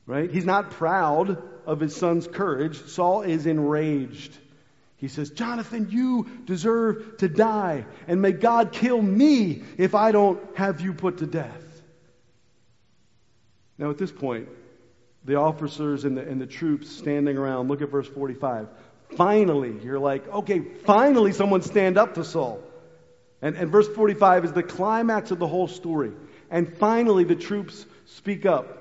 right? 0.05 0.29
He's 0.29 0.45
not 0.45 0.69
proud 0.71 1.41
of 1.65 1.79
his 1.79 1.95
son's 1.95 2.27
courage, 2.27 2.81
Saul 2.85 3.21
is 3.21 3.45
enraged. 3.45 4.37
He 4.97 5.07
says, 5.07 5.31
Jonathan, 5.31 5.87
you 5.89 6.29
deserve 6.45 7.17
to 7.17 7.27
die, 7.27 7.85
and 8.07 8.21
may 8.21 8.33
God 8.33 8.71
kill 8.71 9.01
me 9.01 9.63
if 9.77 9.95
I 9.95 10.11
don't 10.11 10.39
have 10.55 10.81
you 10.81 10.93
put 10.93 11.17
to 11.19 11.25
death. 11.25 11.63
Now, 13.77 13.89
at 13.89 13.97
this 13.97 14.11
point, 14.11 14.47
the 15.25 15.35
officers 15.35 16.05
and 16.05 16.17
the, 16.17 16.21
and 16.21 16.39
the 16.39 16.45
troops 16.45 16.89
standing 16.89 17.37
around, 17.37 17.67
look 17.67 17.81
at 17.81 17.89
verse 17.89 18.07
45. 18.07 18.67
Finally, 19.15 19.79
you're 19.83 19.99
like, 19.99 20.27
okay, 20.27 20.59
finally 20.59 21.31
someone 21.31 21.61
stand 21.61 21.97
up 21.97 22.15
to 22.15 22.23
Saul. 22.23 22.61
And, 23.41 23.55
and 23.55 23.71
verse 23.71 23.87
45 23.87 24.45
is 24.45 24.53
the 24.53 24.63
climax 24.63 25.31
of 25.31 25.39
the 25.39 25.47
whole 25.47 25.67
story. 25.67 26.11
And 26.49 26.77
finally, 26.77 27.23
the 27.23 27.35
troops 27.35 27.85
speak 28.05 28.45
up. 28.45 28.80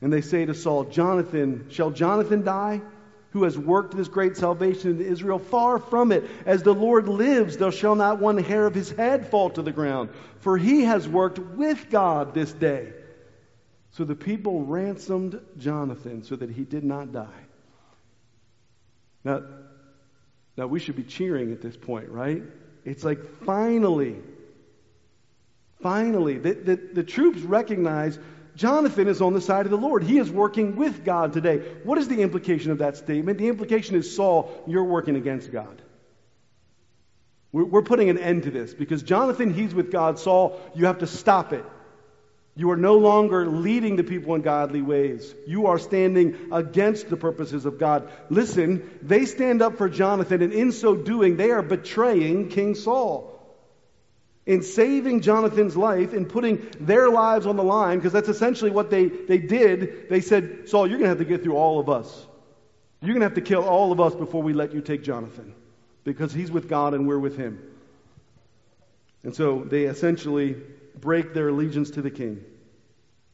And 0.00 0.12
they 0.12 0.20
say 0.20 0.44
to 0.44 0.54
Saul, 0.54 0.84
Jonathan, 0.84 1.66
shall 1.70 1.90
Jonathan 1.90 2.44
die? 2.44 2.82
Who 3.30 3.44
has 3.44 3.58
worked 3.58 3.96
this 3.96 4.08
great 4.08 4.36
salvation 4.36 5.00
in 5.00 5.06
Israel? 5.06 5.38
Far 5.38 5.78
from 5.78 6.12
it. 6.12 6.24
As 6.46 6.62
the 6.62 6.72
Lord 6.74 7.08
lives, 7.08 7.56
there 7.56 7.72
shall 7.72 7.94
not 7.94 8.18
one 8.18 8.38
hair 8.38 8.66
of 8.66 8.74
his 8.74 8.90
head 8.90 9.28
fall 9.30 9.50
to 9.50 9.62
the 9.62 9.72
ground. 9.72 10.10
For 10.40 10.56
he 10.56 10.84
has 10.84 11.06
worked 11.06 11.38
with 11.38 11.90
God 11.90 12.34
this 12.34 12.52
day. 12.52 12.92
So 13.90 14.04
the 14.04 14.14
people 14.14 14.64
ransomed 14.64 15.40
Jonathan 15.58 16.22
so 16.22 16.36
that 16.36 16.50
he 16.50 16.64
did 16.64 16.84
not 16.84 17.12
die. 17.12 17.44
Now, 19.24 19.42
now 20.56 20.66
we 20.66 20.78
should 20.78 20.96
be 20.96 21.02
cheering 21.02 21.52
at 21.52 21.60
this 21.60 21.76
point, 21.76 22.08
right? 22.08 22.42
It's 22.84 23.04
like 23.04 23.44
finally, 23.44 24.16
finally, 25.82 26.38
the, 26.38 26.54
the, 26.54 26.76
the 26.76 27.02
troops 27.02 27.40
recognize 27.40 28.18
Jonathan 28.56 29.06
is 29.06 29.20
on 29.22 29.34
the 29.34 29.40
side 29.40 29.66
of 29.66 29.70
the 29.70 29.78
Lord. 29.78 30.02
He 30.02 30.18
is 30.18 30.30
working 30.30 30.76
with 30.76 31.04
God 31.04 31.34
today. 31.34 31.58
What 31.84 31.98
is 31.98 32.08
the 32.08 32.22
implication 32.22 32.72
of 32.72 32.78
that 32.78 32.96
statement? 32.96 33.38
The 33.38 33.48
implication 33.48 33.96
is 33.96 34.16
Saul, 34.16 34.64
you're 34.66 34.84
working 34.84 35.16
against 35.16 35.52
God. 35.52 35.82
We're, 37.52 37.82
putting 37.82 38.10
an 38.10 38.18
end 38.18 38.42
to 38.42 38.50
this 38.50 38.74
because 38.74 39.02
Jonathan, 39.02 39.54
he's 39.54 39.74
with 39.74 39.90
God. 39.90 40.18
Saul, 40.18 40.60
you 40.74 40.86
have 40.86 40.98
to 40.98 41.06
stop 41.06 41.54
it. 41.54 41.64
You 42.54 42.70
are 42.70 42.76
no 42.76 42.96
longer 42.96 43.46
leading 43.46 43.96
the 43.96 44.04
people 44.04 44.34
in 44.34 44.42
godly 44.42 44.82
ways. 44.82 45.34
You 45.46 45.66
are 45.66 45.78
standing 45.78 46.48
against 46.52 47.08
the 47.08 47.16
purposes 47.16 47.66
of 47.66 47.78
God. 47.78 48.10
Listen, 48.30 48.98
they 49.02 49.26
stand 49.26 49.62
up 49.62 49.76
for 49.76 49.88
Jonathan, 49.88 50.42
and 50.42 50.52
in 50.52 50.72
so 50.72 50.94
doing, 50.96 51.36
they 51.36 51.50
are 51.50 51.62
betraying 51.62 52.48
King 52.48 52.74
Saul. 52.74 53.35
In 54.46 54.62
saving 54.62 55.22
Jonathan's 55.22 55.76
life, 55.76 56.14
in 56.14 56.24
putting 56.24 56.64
their 56.78 57.10
lives 57.10 57.46
on 57.46 57.56
the 57.56 57.64
line, 57.64 57.98
because 57.98 58.12
that's 58.12 58.28
essentially 58.28 58.70
what 58.70 58.90
they, 58.90 59.06
they 59.06 59.38
did, 59.38 60.08
they 60.08 60.20
said, 60.20 60.68
Saul, 60.68 60.86
you're 60.86 60.98
going 60.98 61.10
to 61.10 61.16
have 61.16 61.18
to 61.18 61.24
get 61.24 61.42
through 61.42 61.56
all 61.56 61.80
of 61.80 61.88
us. 61.88 62.26
You're 63.02 63.14
going 63.14 63.22
to 63.22 63.26
have 63.26 63.34
to 63.34 63.40
kill 63.40 63.64
all 63.64 63.90
of 63.90 64.00
us 64.00 64.14
before 64.14 64.42
we 64.42 64.52
let 64.52 64.72
you 64.72 64.80
take 64.80 65.02
Jonathan, 65.02 65.52
because 66.04 66.32
he's 66.32 66.50
with 66.50 66.68
God 66.68 66.94
and 66.94 67.08
we're 67.08 67.18
with 67.18 67.36
him. 67.36 67.60
And 69.24 69.34
so 69.34 69.64
they 69.64 69.84
essentially 69.84 70.56
break 71.00 71.34
their 71.34 71.48
allegiance 71.48 71.90
to 71.90 72.02
the 72.02 72.10
king. 72.10 72.44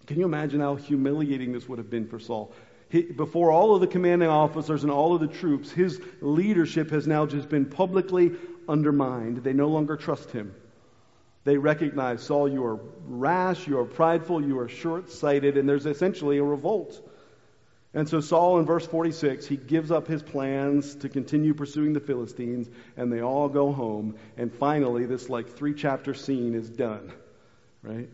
Can 0.07 0.19
you 0.19 0.25
imagine 0.25 0.61
how 0.61 0.77
humiliating 0.77 1.53
this 1.53 1.69
would 1.69 1.79
have 1.79 1.91
been 1.91 2.09
for 2.09 2.19
Saul? 2.19 2.53
He, 2.89 3.03
before 3.03 3.53
all 3.53 3.75
of 3.75 3.83
the 3.83 3.87
commanding 3.87 4.31
officers 4.31 4.83
and 4.83 4.91
all 4.91 5.15
of 5.15 5.21
the 5.21 5.29
troops, 5.29 5.71
his 5.71 6.01
leadership 6.23 6.91
has 6.91 7.07
now 7.07 7.27
just 7.27 7.51
been 7.51 7.67
publicly 7.67 8.33
undermined. 8.67 9.45
They 9.45 9.53
no 9.53 9.69
longer 9.69 9.97
trust 9.97 10.31
him. 10.31 10.55
They 11.45 11.57
recognize, 11.57 12.23
Saul, 12.23 12.49
you 12.49 12.65
are 12.65 12.79
rash, 13.07 13.67
you 13.67 13.79
are 13.79 13.85
prideful, 13.85 14.45
you 14.45 14.59
are 14.61 14.69
short 14.69 15.11
sighted, 15.11 15.57
and 15.57 15.69
there's 15.69 15.87
essentially 15.87 16.39
a 16.39 16.45
revolt. 16.45 17.01
And 17.95 18.09
so 18.09 18.21
Saul, 18.21 18.59
in 18.59 18.65
verse 18.65 18.87
46, 18.87 19.47
he 19.47 19.57
gives 19.57 19.91
up 19.91 20.07
his 20.07 20.23
plans 20.23 20.95
to 20.97 21.09
continue 21.09 21.53
pursuing 21.53 21.93
the 21.93 22.01
Philistines, 22.01 22.71
and 22.97 23.13
they 23.13 23.21
all 23.21 23.49
go 23.49 23.73
home. 23.73 24.17
And 24.37 24.55
finally, 24.55 25.05
this 25.05 25.29
like 25.29 25.57
three 25.57 25.75
chapter 25.75 26.15
scene 26.15 26.55
is 26.55 26.71
done, 26.71 27.13
right? 27.83 28.09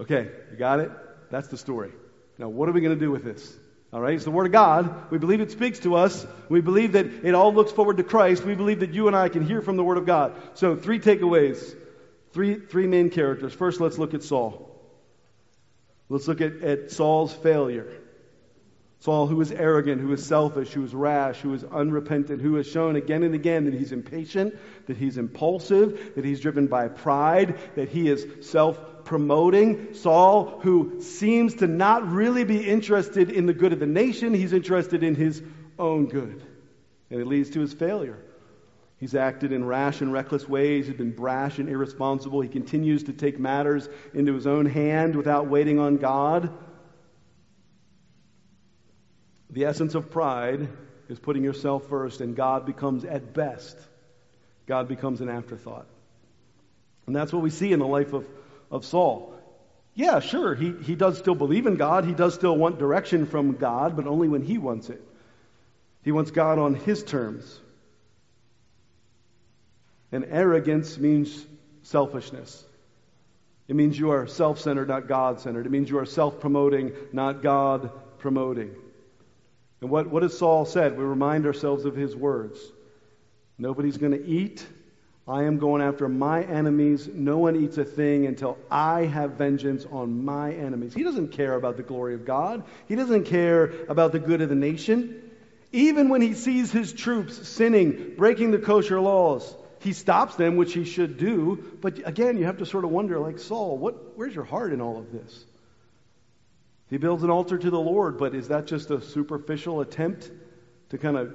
Okay, 0.00 0.30
you 0.50 0.56
got 0.58 0.80
it? 0.80 0.90
That's 1.30 1.48
the 1.48 1.56
story. 1.56 1.92
Now, 2.36 2.48
what 2.48 2.68
are 2.68 2.72
we 2.72 2.80
going 2.80 2.98
to 2.98 3.00
do 3.00 3.10
with 3.10 3.22
this? 3.22 3.56
All 3.92 4.00
right, 4.00 4.14
it's 4.14 4.24
the 4.24 4.30
Word 4.30 4.46
of 4.46 4.52
God. 4.52 5.10
We 5.10 5.18
believe 5.18 5.40
it 5.40 5.50
speaks 5.50 5.80
to 5.80 5.96
us. 5.96 6.24
We 6.48 6.60
believe 6.60 6.92
that 6.92 7.06
it 7.06 7.34
all 7.34 7.52
looks 7.52 7.72
forward 7.72 7.96
to 7.96 8.04
Christ. 8.04 8.44
We 8.44 8.54
believe 8.54 8.80
that 8.80 8.94
you 8.94 9.08
and 9.08 9.16
I 9.16 9.28
can 9.28 9.44
hear 9.44 9.60
from 9.62 9.76
the 9.76 9.82
Word 9.82 9.98
of 9.98 10.06
God. 10.06 10.34
So, 10.54 10.76
three 10.76 11.00
takeaways, 11.00 11.74
three, 12.32 12.54
three 12.54 12.86
main 12.86 13.10
characters. 13.10 13.52
First, 13.52 13.80
let's 13.80 13.98
look 13.98 14.14
at 14.14 14.22
Saul. 14.22 14.70
Let's 16.08 16.28
look 16.28 16.40
at, 16.40 16.62
at 16.62 16.92
Saul's 16.92 17.32
failure. 17.32 18.00
Saul, 19.00 19.26
who 19.26 19.36
was 19.36 19.50
arrogant, 19.50 20.00
who 20.00 20.08
was 20.08 20.24
selfish, 20.24 20.72
who 20.72 20.82
was 20.82 20.94
rash, 20.94 21.40
who 21.40 21.48
was 21.48 21.64
unrepentant, 21.64 22.42
who 22.42 22.56
has 22.56 22.70
shown 22.70 22.96
again 22.96 23.22
and 23.22 23.34
again 23.34 23.64
that 23.64 23.74
he's 23.74 23.92
impatient, 23.92 24.54
that 24.86 24.98
he's 24.98 25.16
impulsive, 25.16 26.12
that 26.16 26.24
he's 26.24 26.40
driven 26.40 26.66
by 26.66 26.86
pride, 26.88 27.58
that 27.76 27.88
he 27.88 28.08
is 28.08 28.26
self 28.46 28.78
promoting. 29.04 29.94
Saul, 29.94 30.60
who 30.60 31.00
seems 31.00 31.56
to 31.56 31.66
not 31.66 32.10
really 32.10 32.44
be 32.44 32.68
interested 32.68 33.30
in 33.30 33.46
the 33.46 33.54
good 33.54 33.72
of 33.72 33.80
the 33.80 33.86
nation, 33.86 34.34
he's 34.34 34.52
interested 34.52 35.02
in 35.02 35.14
his 35.14 35.42
own 35.78 36.06
good. 36.06 36.42
And 37.10 37.20
it 37.20 37.26
leads 37.26 37.50
to 37.50 37.60
his 37.60 37.72
failure. 37.72 38.18
He's 38.98 39.14
acted 39.14 39.52
in 39.52 39.64
rash 39.64 40.02
and 40.02 40.12
reckless 40.12 40.46
ways. 40.46 40.86
He's 40.86 40.96
been 40.96 41.12
brash 41.12 41.58
and 41.58 41.68
irresponsible. 41.68 42.42
He 42.42 42.48
continues 42.48 43.04
to 43.04 43.14
take 43.14 43.38
matters 43.38 43.88
into 44.12 44.34
his 44.34 44.46
own 44.46 44.66
hand 44.66 45.16
without 45.16 45.48
waiting 45.48 45.78
on 45.78 45.96
God. 45.96 46.52
The 49.48 49.64
essence 49.64 49.94
of 49.94 50.10
pride 50.10 50.68
is 51.08 51.18
putting 51.18 51.42
yourself 51.42 51.88
first, 51.88 52.20
and 52.20 52.36
God 52.36 52.66
becomes, 52.66 53.04
at 53.04 53.32
best, 53.32 53.76
God 54.66 54.86
becomes 54.86 55.20
an 55.20 55.28
afterthought. 55.28 55.86
And 57.06 57.16
that's 57.16 57.32
what 57.32 57.42
we 57.42 57.50
see 57.50 57.72
in 57.72 57.80
the 57.80 57.86
life 57.86 58.12
of, 58.12 58.26
of 58.70 58.84
Saul. 58.84 59.34
Yeah, 59.94 60.20
sure, 60.20 60.54
he, 60.54 60.72
he 60.82 60.94
does 60.94 61.18
still 61.18 61.34
believe 61.34 61.66
in 61.66 61.76
God. 61.76 62.04
He 62.04 62.14
does 62.14 62.34
still 62.34 62.56
want 62.56 62.78
direction 62.78 63.26
from 63.26 63.56
God, 63.56 63.96
but 63.96 64.06
only 64.06 64.28
when 64.28 64.42
he 64.42 64.56
wants 64.56 64.88
it. 64.88 65.02
He 66.02 66.12
wants 66.12 66.30
God 66.30 66.58
on 66.58 66.74
his 66.74 67.02
terms. 67.02 67.60
And 70.12 70.24
arrogance 70.28 70.98
means 70.98 71.46
selfishness. 71.82 72.64
It 73.68 73.76
means 73.76 73.98
you 73.98 74.10
are 74.10 74.26
self 74.26 74.58
centered, 74.58 74.88
not 74.88 75.06
God 75.06 75.40
centered. 75.40 75.66
It 75.66 75.70
means 75.70 75.90
you 75.90 75.98
are 75.98 76.06
self 76.06 76.40
promoting, 76.40 76.92
not 77.12 77.42
God 77.42 77.90
promoting. 78.18 78.74
And 79.80 79.90
what, 79.90 80.08
what 80.08 80.22
has 80.22 80.36
Saul 80.36 80.64
said? 80.64 80.96
We 80.96 81.04
remind 81.04 81.46
ourselves 81.46 81.84
of 81.84 81.94
his 81.94 82.14
words. 82.14 82.58
Nobody's 83.58 83.96
going 83.96 84.12
to 84.12 84.26
eat. 84.26 84.66
I 85.30 85.44
am 85.44 85.58
going 85.58 85.80
after 85.80 86.08
my 86.08 86.42
enemies. 86.42 87.08
No 87.12 87.38
one 87.38 87.54
eats 87.54 87.78
a 87.78 87.84
thing 87.84 88.26
until 88.26 88.58
I 88.68 89.04
have 89.04 89.32
vengeance 89.32 89.86
on 89.88 90.24
my 90.24 90.52
enemies. 90.52 90.92
He 90.92 91.04
doesn't 91.04 91.28
care 91.28 91.54
about 91.54 91.76
the 91.76 91.84
glory 91.84 92.14
of 92.14 92.24
God. 92.24 92.64
He 92.88 92.96
doesn't 92.96 93.24
care 93.24 93.72
about 93.88 94.10
the 94.10 94.18
good 94.18 94.40
of 94.40 94.48
the 94.48 94.56
nation. 94.56 95.22
Even 95.70 96.08
when 96.08 96.20
he 96.20 96.34
sees 96.34 96.72
his 96.72 96.92
troops 96.92 97.48
sinning, 97.48 98.14
breaking 98.16 98.50
the 98.50 98.58
kosher 98.58 99.00
laws, 99.00 99.54
he 99.78 99.92
stops 99.92 100.34
them, 100.34 100.56
which 100.56 100.72
he 100.72 100.84
should 100.84 101.16
do. 101.16 101.78
But 101.80 102.08
again, 102.08 102.36
you 102.36 102.46
have 102.46 102.58
to 102.58 102.66
sort 102.66 102.84
of 102.84 102.90
wonder, 102.90 103.20
like 103.20 103.38
Saul, 103.38 103.78
what, 103.78 104.18
where's 104.18 104.34
your 104.34 104.44
heart 104.44 104.72
in 104.72 104.80
all 104.80 104.98
of 104.98 105.12
this? 105.12 105.44
He 106.88 106.96
builds 106.96 107.22
an 107.22 107.30
altar 107.30 107.56
to 107.56 107.70
the 107.70 107.78
Lord, 107.78 108.18
but 108.18 108.34
is 108.34 108.48
that 108.48 108.66
just 108.66 108.90
a 108.90 109.00
superficial 109.00 109.80
attempt 109.80 110.28
to 110.88 110.98
kind 110.98 111.16
of 111.16 111.32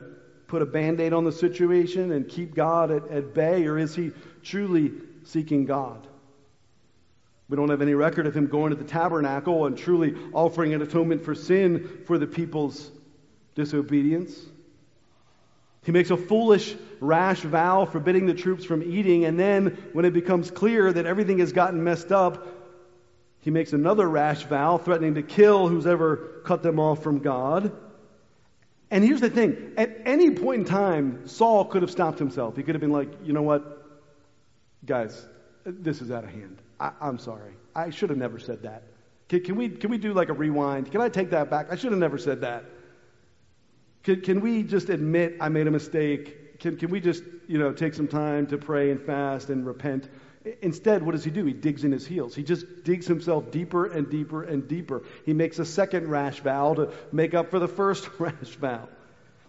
put 0.48 0.62
a 0.62 0.66
band 0.66 1.00
aid 1.00 1.14
on 1.14 1.24
the 1.24 1.32
situation 1.32 2.12
and 2.12 2.28
keep 2.28 2.54
God 2.54 2.92
at, 2.92 3.08
at 3.10 3.34
bay, 3.34 3.66
or 3.66 3.78
is 3.78 3.96
he 3.96 4.12
truly 4.44 4.92
seeking 5.24 5.66
God? 5.66 6.08
We 7.48 7.58
don't 7.58 7.70
have 7.70 7.82
any 7.82 7.94
record 7.94 8.26
of 8.26 8.36
him 8.36 8.48
going 8.48 8.72
to 8.72 8.76
the 8.76 8.84
tabernacle 8.84 9.66
and 9.66 9.78
truly 9.78 10.16
offering 10.34 10.74
an 10.74 10.82
atonement 10.82 11.24
for 11.24 11.36
sin 11.36 12.02
for 12.06 12.18
the 12.18 12.26
people's 12.26 12.92
disobedience. 13.54 14.40
He 15.84 15.92
makes 15.92 16.10
a 16.10 16.18
foolish, 16.18 16.76
rash 17.00 17.42
vow 17.42 17.86
forbidding 17.86 18.26
the 18.26 18.34
troops 18.34 18.66
from 18.66 18.82
eating, 18.82 19.26
and 19.26 19.40
then 19.40 19.78
when 19.94 20.06
it 20.06 20.14
becomes 20.14 20.50
clear 20.50 20.92
that 20.92 21.06
everything 21.06 21.38
has 21.38 21.54
gotten 21.54 21.84
messed 21.84 22.12
up, 22.12 22.48
he 23.42 23.52
makes 23.52 23.74
another 23.74 24.10
rash 24.10 24.44
vow, 24.46 24.80
threatening 24.80 25.14
to 25.14 25.22
kill 25.22 25.68
who's 25.68 25.86
ever 25.86 26.42
cut 26.44 26.64
them 26.64 26.80
off 26.80 27.04
from 27.04 27.20
God. 27.20 27.72
And 28.92 29.04
here's 29.04 29.22
the 29.22 29.30
thing 29.30 29.74
at 29.78 30.02
any 30.06 30.32
point 30.32 30.62
in 30.62 30.66
time, 30.66 31.28
Saul 31.28 31.66
could 31.66 31.82
have 31.82 31.92
stopped 31.92 32.20
himself. 32.20 32.56
He 32.56 32.64
could 32.64 32.76
have 32.76 32.82
been 32.82 32.92
like, 32.92 33.10
you 33.24 33.34
know 33.34 33.42
what? 33.42 33.84
Guys, 34.86 35.26
this 35.66 36.02
is 36.02 36.12
out 36.12 36.24
of 36.24 36.30
hand. 36.30 36.62
I, 36.80 36.92
am 37.02 37.18
sorry. 37.18 37.54
I 37.76 37.90
should 37.90 38.10
have 38.10 38.20
never 38.20 38.38
said 38.40 38.64
that. 38.64 38.84
Can, 39.28 39.44
can, 39.44 39.56
we, 39.56 39.70
can 39.70 39.90
we 39.90 39.98
do 39.98 40.14
like 40.14 40.30
a 40.30 40.34
rewind? 40.34 40.92
Can 40.92 41.02
I 41.02 41.10
take 41.10 41.32
that 41.32 41.50
back? 41.50 41.68
I 41.72 41.76
should 41.76 41.92
have 41.92 42.00
never 42.00 42.18
said 42.18 42.42
that. 42.42 42.66
Can, 44.04 44.22
can 44.22 44.42
we 44.42 44.62
just 44.62 44.90
admit 44.90 45.38
I 45.42 45.50
made 45.50 45.66
a 45.68 45.72
mistake? 45.72 46.60
Can, 46.60 46.78
can 46.78 46.92
we 46.92 47.00
just, 47.00 47.24
you 47.48 47.58
know, 47.58 47.74
take 47.74 47.96
some 47.96 48.08
time 48.08 48.46
to 48.48 48.58
pray 48.58 48.92
and 48.92 49.02
fast 49.02 49.50
and 49.50 49.66
repent? 49.66 50.08
Instead, 50.62 51.04
what 51.04 51.14
does 51.14 51.24
he 51.24 51.32
do? 51.32 51.44
He 51.44 51.54
digs 51.54 51.84
in 51.84 51.92
his 51.92 52.06
heels. 52.06 52.36
He 52.36 52.44
just 52.44 52.84
digs 52.84 53.08
himself 53.08 53.50
deeper 53.50 53.86
and 53.86 54.10
deeper 54.10 54.44
and 54.44 54.68
deeper. 54.68 55.04
He 55.26 55.34
makes 55.34 55.58
a 55.58 55.66
second 55.66 56.08
rash 56.08 56.40
vow 56.40 56.76
to 56.76 56.92
make 57.12 57.34
up 57.34 57.50
for 57.50 57.58
the 57.58 57.68
first 57.68 58.08
rash 58.20 58.56
vow. 58.60 58.88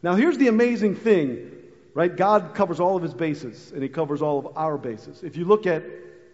Now, 0.03 0.15
here's 0.15 0.39
the 0.39 0.49
amazing 0.49 0.97
thing, 0.97 1.53
right? 1.93 2.15
God 2.15 2.55
covers 2.55 2.81
all 2.81 2.97
of 2.97 3.03
his 3.03 3.13
bases, 3.13 3.73
and 3.73 3.83
he 3.83 3.89
covers 3.91 4.23
all 4.23 4.39
of 4.39 4.57
our 4.57 4.79
bases. 4.79 5.23
If 5.23 5.37
you 5.37 5.45
look 5.45 5.67
at 5.67 5.85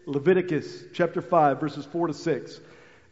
Leviticus 0.07 0.85
chapter 0.92 1.20
5, 1.20 1.59
verses 1.59 1.85
4 1.87 2.09
to 2.09 2.14
6, 2.14 2.61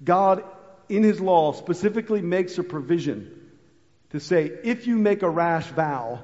God, 0.05 0.45
in 0.89 1.03
his 1.03 1.21
law, 1.21 1.53
specifically 1.53 2.21
makes 2.21 2.59
a 2.59 2.63
provision 2.63 3.51
to 4.11 4.21
say, 4.21 4.53
if 4.65 4.87
you 4.87 4.97
make 4.97 5.23
a 5.23 5.31
rash 5.31 5.67
vow 5.67 6.23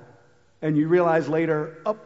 and 0.63 0.77
you 0.77 0.87
realize 0.87 1.29
later, 1.29 1.79
oh, 1.85 1.99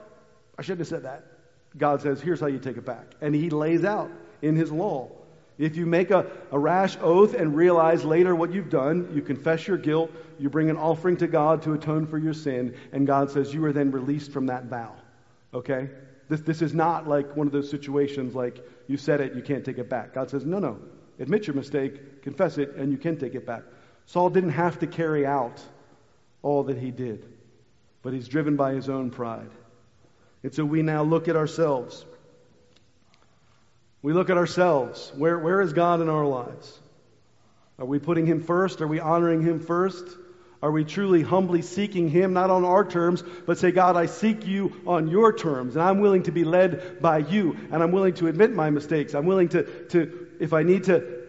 I 0.59 0.63
shouldn't 0.63 0.81
have 0.81 0.89
said 0.89 1.03
that 1.03 1.30
God 1.77 2.03
says, 2.03 2.21
here's 2.21 2.41
how 2.41 2.47
you 2.47 2.59
take 2.59 2.77
it 2.77 2.85
back. 2.85 3.07
And 3.21 3.35
he 3.35 3.51
lays 3.51 3.85
out 3.85 4.11
in 4.43 4.57
his 4.57 4.73
law. 4.73 5.11
If 5.59 5.77
you 5.77 5.85
make 5.85 6.11
a, 6.11 6.27
a 6.51 6.59
rash 6.59 6.97
oath 7.03 7.35
and 7.35 7.55
realize 7.55 8.03
later 8.03 8.35
what 8.35 8.53
you've 8.53 8.71
done, 8.71 9.11
you 9.15 9.21
confess 9.21 9.69
your 9.69 9.77
guilt, 9.77 10.11
you 10.39 10.49
bring 10.49 10.71
an 10.71 10.79
offering 10.79 11.19
to 11.19 11.27
God 11.27 11.63
to 11.63 11.75
atone 11.75 12.07
for 12.07 12.17
your 12.17 12.33
sin, 12.33 12.75
and 12.93 13.07
God 13.07 13.31
says 13.31 13.53
you 13.53 13.63
are 13.67 13.73
then 13.73 13.91
released 13.91 14.33
from 14.33 14.47
that 14.47 14.65
vow. 14.65 14.95
Okay? 15.53 15.91
This, 16.31 16.41
this 16.41 16.63
is 16.63 16.73
not 16.73 17.07
like 17.07 17.37
one 17.37 17.47
of 17.47 17.53
those 17.53 17.71
situations 17.71 18.35
like 18.35 18.65
you 18.87 18.97
said 18.97 19.21
it, 19.21 19.35
you 19.35 19.43
can't 19.43 19.65
take 19.65 19.79
it 19.79 19.91
back. 19.91 20.15
God 20.15 20.31
says, 20.31 20.47
no, 20.47 20.59
no. 20.59 20.79
Admit 21.19 21.47
your 21.47 21.55
mistake, 21.55 22.23
confess 22.23 22.57
it, 22.57 22.75
and 22.77 22.91
you 22.91 22.97
can 22.97 23.19
take 23.19 23.35
it 23.35 23.47
back. 23.47 23.63
Saul 24.07 24.31
didn't 24.31 24.51
have 24.51 24.79
to 24.79 24.87
carry 24.87 25.27
out 25.27 25.61
all 26.43 26.63
that 26.65 26.79
he 26.79 26.91
did, 26.91 27.27
but 28.03 28.15
he's 28.15 28.27
driven 28.27 28.57
by 28.57 28.73
his 28.73 28.89
own 28.89 29.11
pride. 29.11 29.51
And 30.43 30.55
so 30.55 30.65
we 30.65 30.83
now 30.83 31.03
look 31.03 31.29
at 31.29 31.37
ourselves. 31.37 32.05
We 34.03 34.13
look 34.13 34.31
at 34.31 34.37
ourselves. 34.37 35.13
Where, 35.17 35.39
where 35.39 35.61
is 35.61 35.73
God 35.73 36.01
in 36.01 36.09
our 36.09 36.27
lives? 36.27 36.79
Are 37.79 37.87
we 37.87 37.99
putting 37.99 38.27
Him 38.27 38.43
first? 38.43 38.81
Are 38.81 38.87
we 38.87 39.01
honoring 39.01 39.43
Him 39.43 39.61
first? 39.61 40.05
Are 40.63 40.71
we 40.71 40.85
truly 40.85 41.23
humbly 41.23 41.63
seeking 41.63 42.09
Him, 42.09 42.35
not 42.35 42.51
on 42.51 42.65
our 42.65 42.85
terms, 42.85 43.23
but 43.47 43.59
say, 43.59 43.71
God, 43.71 43.97
I 43.97 44.07
seek 44.07 44.47
you 44.47 44.73
on 44.87 45.09
your 45.09 45.33
terms, 45.33 45.75
and 45.75 45.83
I'm 45.83 46.01
willing 46.01 46.25
to 46.25 46.33
be 46.33 46.45
led 46.45 47.01
by 47.01 47.19
you, 47.19 47.57
and 47.73 47.83
I'm 47.83 47.93
willing 47.93 48.15
to 48.15 48.27
admit 48.27 48.53
my 48.53 48.69
mistakes. 48.69 49.15
I'm 49.15 49.25
willing 49.25 49.49
to, 49.51 49.63
to 49.89 50.27
if 50.39 50.53
I 50.53 50.63
need 50.63 50.85
to 50.85 51.21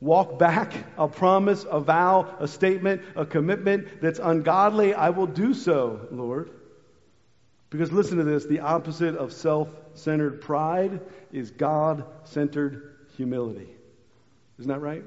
walk 0.00 0.38
back 0.38 0.72
a 0.96 1.06
promise, 1.06 1.64
a 1.68 1.78
vow, 1.80 2.36
a 2.40 2.48
statement, 2.48 3.02
a 3.14 3.24
commitment 3.24 4.00
that's 4.00 4.18
ungodly, 4.18 4.94
I 4.94 5.10
will 5.10 5.26
do 5.26 5.54
so, 5.54 6.08
Lord. 6.10 6.50
Because 7.70 7.92
listen 7.92 8.18
to 8.18 8.24
this 8.24 8.46
the 8.46 8.60
opposite 8.60 9.16
of 9.16 9.32
self 9.32 9.68
centered 9.94 10.40
pride 10.40 11.00
is 11.32 11.50
God 11.50 12.04
centered 12.24 12.96
humility. 13.16 13.68
Isn't 14.58 14.70
that 14.70 14.80
right? 14.80 15.04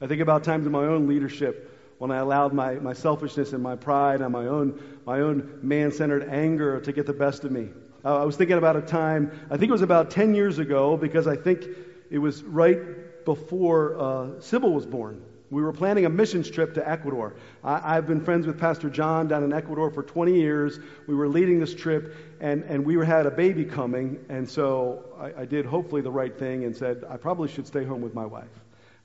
I 0.00 0.06
think 0.06 0.20
about 0.20 0.44
times 0.44 0.66
in 0.66 0.72
my 0.72 0.84
own 0.84 1.06
leadership 1.06 1.68
when 1.98 2.10
I 2.10 2.16
allowed 2.16 2.52
my, 2.52 2.74
my 2.74 2.92
selfishness 2.92 3.52
and 3.52 3.62
my 3.62 3.76
pride 3.76 4.20
and 4.20 4.32
my 4.32 4.46
own, 4.46 4.82
my 5.06 5.20
own 5.20 5.60
man 5.62 5.92
centered 5.92 6.28
anger 6.28 6.80
to 6.80 6.92
get 6.92 7.06
the 7.06 7.12
best 7.12 7.44
of 7.44 7.52
me. 7.52 7.68
Uh, 8.04 8.20
I 8.20 8.24
was 8.24 8.34
thinking 8.34 8.58
about 8.58 8.74
a 8.74 8.82
time, 8.82 9.30
I 9.48 9.56
think 9.56 9.68
it 9.68 9.72
was 9.72 9.82
about 9.82 10.10
10 10.10 10.34
years 10.34 10.58
ago, 10.58 10.96
because 10.96 11.28
I 11.28 11.36
think 11.36 11.64
it 12.10 12.18
was 12.18 12.42
right 12.42 13.24
before 13.24 13.96
uh, 14.00 14.40
Sybil 14.40 14.72
was 14.72 14.84
born. 14.84 15.22
We 15.52 15.60
were 15.60 15.74
planning 15.74 16.06
a 16.06 16.08
missions 16.08 16.50
trip 16.50 16.72
to 16.74 16.90
Ecuador. 16.90 17.34
I, 17.62 17.94
have 17.94 18.06
been 18.06 18.24
friends 18.24 18.46
with 18.46 18.58
Pastor 18.58 18.88
John 18.88 19.28
down 19.28 19.44
in 19.44 19.52
Ecuador 19.52 19.90
for 19.90 20.02
20 20.02 20.32
years. 20.32 20.80
We 21.06 21.14
were 21.14 21.28
leading 21.28 21.60
this 21.60 21.74
trip, 21.74 22.16
and, 22.40 22.64
and 22.64 22.86
we 22.86 22.94
had 23.04 23.26
a 23.26 23.30
baby 23.30 23.66
coming, 23.66 24.24
and 24.30 24.48
so 24.48 25.04
I, 25.20 25.42
I 25.42 25.44
did 25.44 25.66
hopefully 25.66 26.00
the 26.00 26.10
right 26.10 26.34
thing 26.38 26.64
and 26.64 26.74
said, 26.74 27.04
I 27.06 27.18
probably 27.18 27.50
should 27.50 27.66
stay 27.66 27.84
home 27.84 28.00
with 28.00 28.14
my 28.14 28.24
wife. 28.24 28.48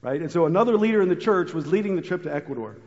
Right? 0.02 0.22
And 0.22 0.32
so 0.32 0.46
another 0.46 0.78
leader 0.78 1.02
in 1.02 1.10
the 1.10 1.18
church 1.18 1.54
was 1.54 1.68
leading 1.68 1.98
the 1.98 2.02
trip 2.02 2.24
to 2.24 2.34
Ecuador. 2.34 2.78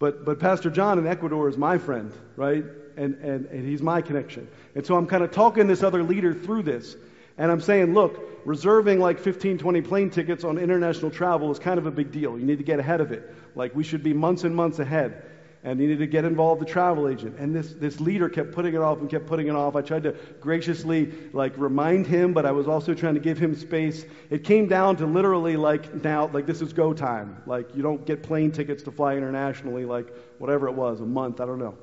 But, 0.00 0.24
but 0.24 0.40
Pastor 0.40 0.68
John 0.68 0.98
in 0.98 1.06
Ecuador 1.06 1.48
is 1.48 1.56
my 1.56 1.78
friend, 1.78 2.12
right? 2.34 2.64
And, 2.96 3.14
and, 3.22 3.46
and 3.46 3.64
he's 3.64 3.82
my 3.82 4.02
connection. 4.02 4.48
And 4.74 4.84
so 4.84 4.96
I'm 4.96 5.06
kind 5.06 5.22
of 5.22 5.30
talking 5.30 5.68
this 5.68 5.84
other 5.84 6.02
leader 6.02 6.34
through 6.34 6.64
this. 6.64 6.96
And 7.36 7.50
I'm 7.50 7.60
saying, 7.60 7.94
look, 7.94 8.40
reserving 8.44 9.00
like 9.00 9.18
15, 9.18 9.58
20 9.58 9.82
plane 9.82 10.10
tickets 10.10 10.44
on 10.44 10.58
international 10.58 11.10
travel 11.10 11.50
is 11.50 11.58
kind 11.58 11.78
of 11.78 11.86
a 11.86 11.90
big 11.90 12.12
deal. 12.12 12.38
You 12.38 12.44
need 12.44 12.58
to 12.58 12.64
get 12.64 12.78
ahead 12.78 13.00
of 13.00 13.12
it. 13.12 13.34
Like 13.54 13.74
we 13.74 13.82
should 13.82 14.02
be 14.02 14.12
months 14.12 14.44
and 14.44 14.54
months 14.54 14.78
ahead 14.78 15.22
and 15.64 15.80
you 15.80 15.88
need 15.88 15.98
to 15.98 16.06
get 16.06 16.26
involved 16.26 16.60
the 16.60 16.66
travel 16.66 17.08
agent. 17.08 17.38
And 17.38 17.56
this, 17.56 17.72
this 17.72 17.98
leader 17.98 18.28
kept 18.28 18.52
putting 18.52 18.74
it 18.74 18.82
off 18.82 18.98
and 18.98 19.08
kept 19.08 19.26
putting 19.26 19.48
it 19.48 19.56
off. 19.56 19.74
I 19.74 19.80
tried 19.80 20.02
to 20.02 20.14
graciously 20.38 21.10
like 21.32 21.56
remind 21.56 22.06
him, 22.06 22.34
but 22.34 22.44
I 22.44 22.52
was 22.52 22.68
also 22.68 22.92
trying 22.92 23.14
to 23.14 23.20
give 23.20 23.38
him 23.38 23.56
space. 23.56 24.04
It 24.28 24.44
came 24.44 24.68
down 24.68 24.96
to 24.96 25.06
literally 25.06 25.56
like 25.56 26.04
now, 26.04 26.28
like 26.28 26.44
this 26.44 26.60
is 26.60 26.74
go 26.74 26.92
time. 26.92 27.42
Like 27.46 27.74
you 27.74 27.82
don't 27.82 28.04
get 28.04 28.22
plane 28.22 28.52
tickets 28.52 28.82
to 28.84 28.92
fly 28.92 29.16
internationally, 29.16 29.86
like 29.86 30.12
whatever 30.38 30.68
it 30.68 30.74
was, 30.74 31.00
a 31.00 31.06
month, 31.06 31.40
I 31.40 31.46
don't 31.46 31.58
know. 31.58 31.78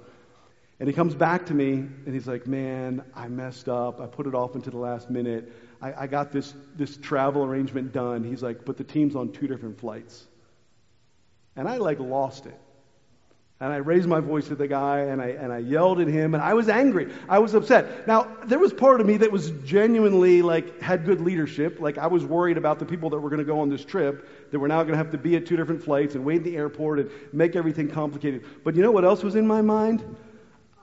And 0.81 0.87
he 0.87 0.95
comes 0.95 1.13
back 1.13 1.45
to 1.45 1.53
me 1.53 1.73
and 1.73 2.07
he's 2.11 2.25
like, 2.25 2.47
man, 2.47 3.03
I 3.15 3.27
messed 3.27 3.69
up. 3.69 4.01
I 4.01 4.07
put 4.07 4.25
it 4.25 4.33
off 4.33 4.55
until 4.55 4.71
the 4.71 4.79
last 4.79 5.11
minute. 5.11 5.53
I, 5.79 5.93
I 5.93 6.07
got 6.07 6.31
this, 6.31 6.55
this 6.75 6.97
travel 6.97 7.43
arrangement 7.43 7.93
done. 7.93 8.23
He's 8.23 8.41
like, 8.41 8.65
but 8.65 8.77
the 8.77 8.83
team's 8.83 9.15
on 9.15 9.31
two 9.31 9.47
different 9.47 9.79
flights. 9.79 10.25
And 11.55 11.67
I 11.67 11.77
like 11.77 11.99
lost 11.99 12.47
it. 12.47 12.59
And 13.59 13.71
I 13.71 13.75
raised 13.75 14.07
my 14.07 14.21
voice 14.21 14.49
at 14.49 14.57
the 14.57 14.67
guy 14.67 15.01
and 15.01 15.21
I, 15.21 15.27
and 15.27 15.53
I 15.53 15.59
yelled 15.59 15.99
at 15.99 16.07
him 16.07 16.33
and 16.33 16.41
I 16.41 16.55
was 16.55 16.67
angry. 16.67 17.13
I 17.29 17.37
was 17.37 17.53
upset. 17.53 18.07
Now, 18.07 18.35
there 18.45 18.57
was 18.57 18.73
part 18.73 19.01
of 19.01 19.05
me 19.05 19.17
that 19.17 19.31
was 19.31 19.51
genuinely 19.63 20.41
like, 20.41 20.81
had 20.81 21.05
good 21.05 21.21
leadership. 21.21 21.79
Like, 21.79 21.99
I 21.99 22.07
was 22.07 22.25
worried 22.25 22.57
about 22.57 22.79
the 22.79 22.87
people 22.87 23.11
that 23.11 23.19
were 23.19 23.29
going 23.29 23.37
to 23.37 23.45
go 23.45 23.59
on 23.59 23.69
this 23.69 23.85
trip 23.85 24.27
that 24.49 24.57
were 24.57 24.67
now 24.67 24.81
going 24.81 24.93
to 24.93 24.97
have 24.97 25.11
to 25.11 25.19
be 25.19 25.35
at 25.35 25.45
two 25.45 25.57
different 25.57 25.83
flights 25.83 26.15
and 26.15 26.25
wait 26.25 26.37
in 26.37 26.43
the 26.43 26.57
airport 26.57 26.97
and 26.97 27.11
make 27.31 27.55
everything 27.55 27.87
complicated. 27.87 28.45
But 28.63 28.75
you 28.75 28.81
know 28.81 28.89
what 28.89 29.05
else 29.05 29.21
was 29.21 29.35
in 29.35 29.45
my 29.45 29.61
mind? 29.61 30.03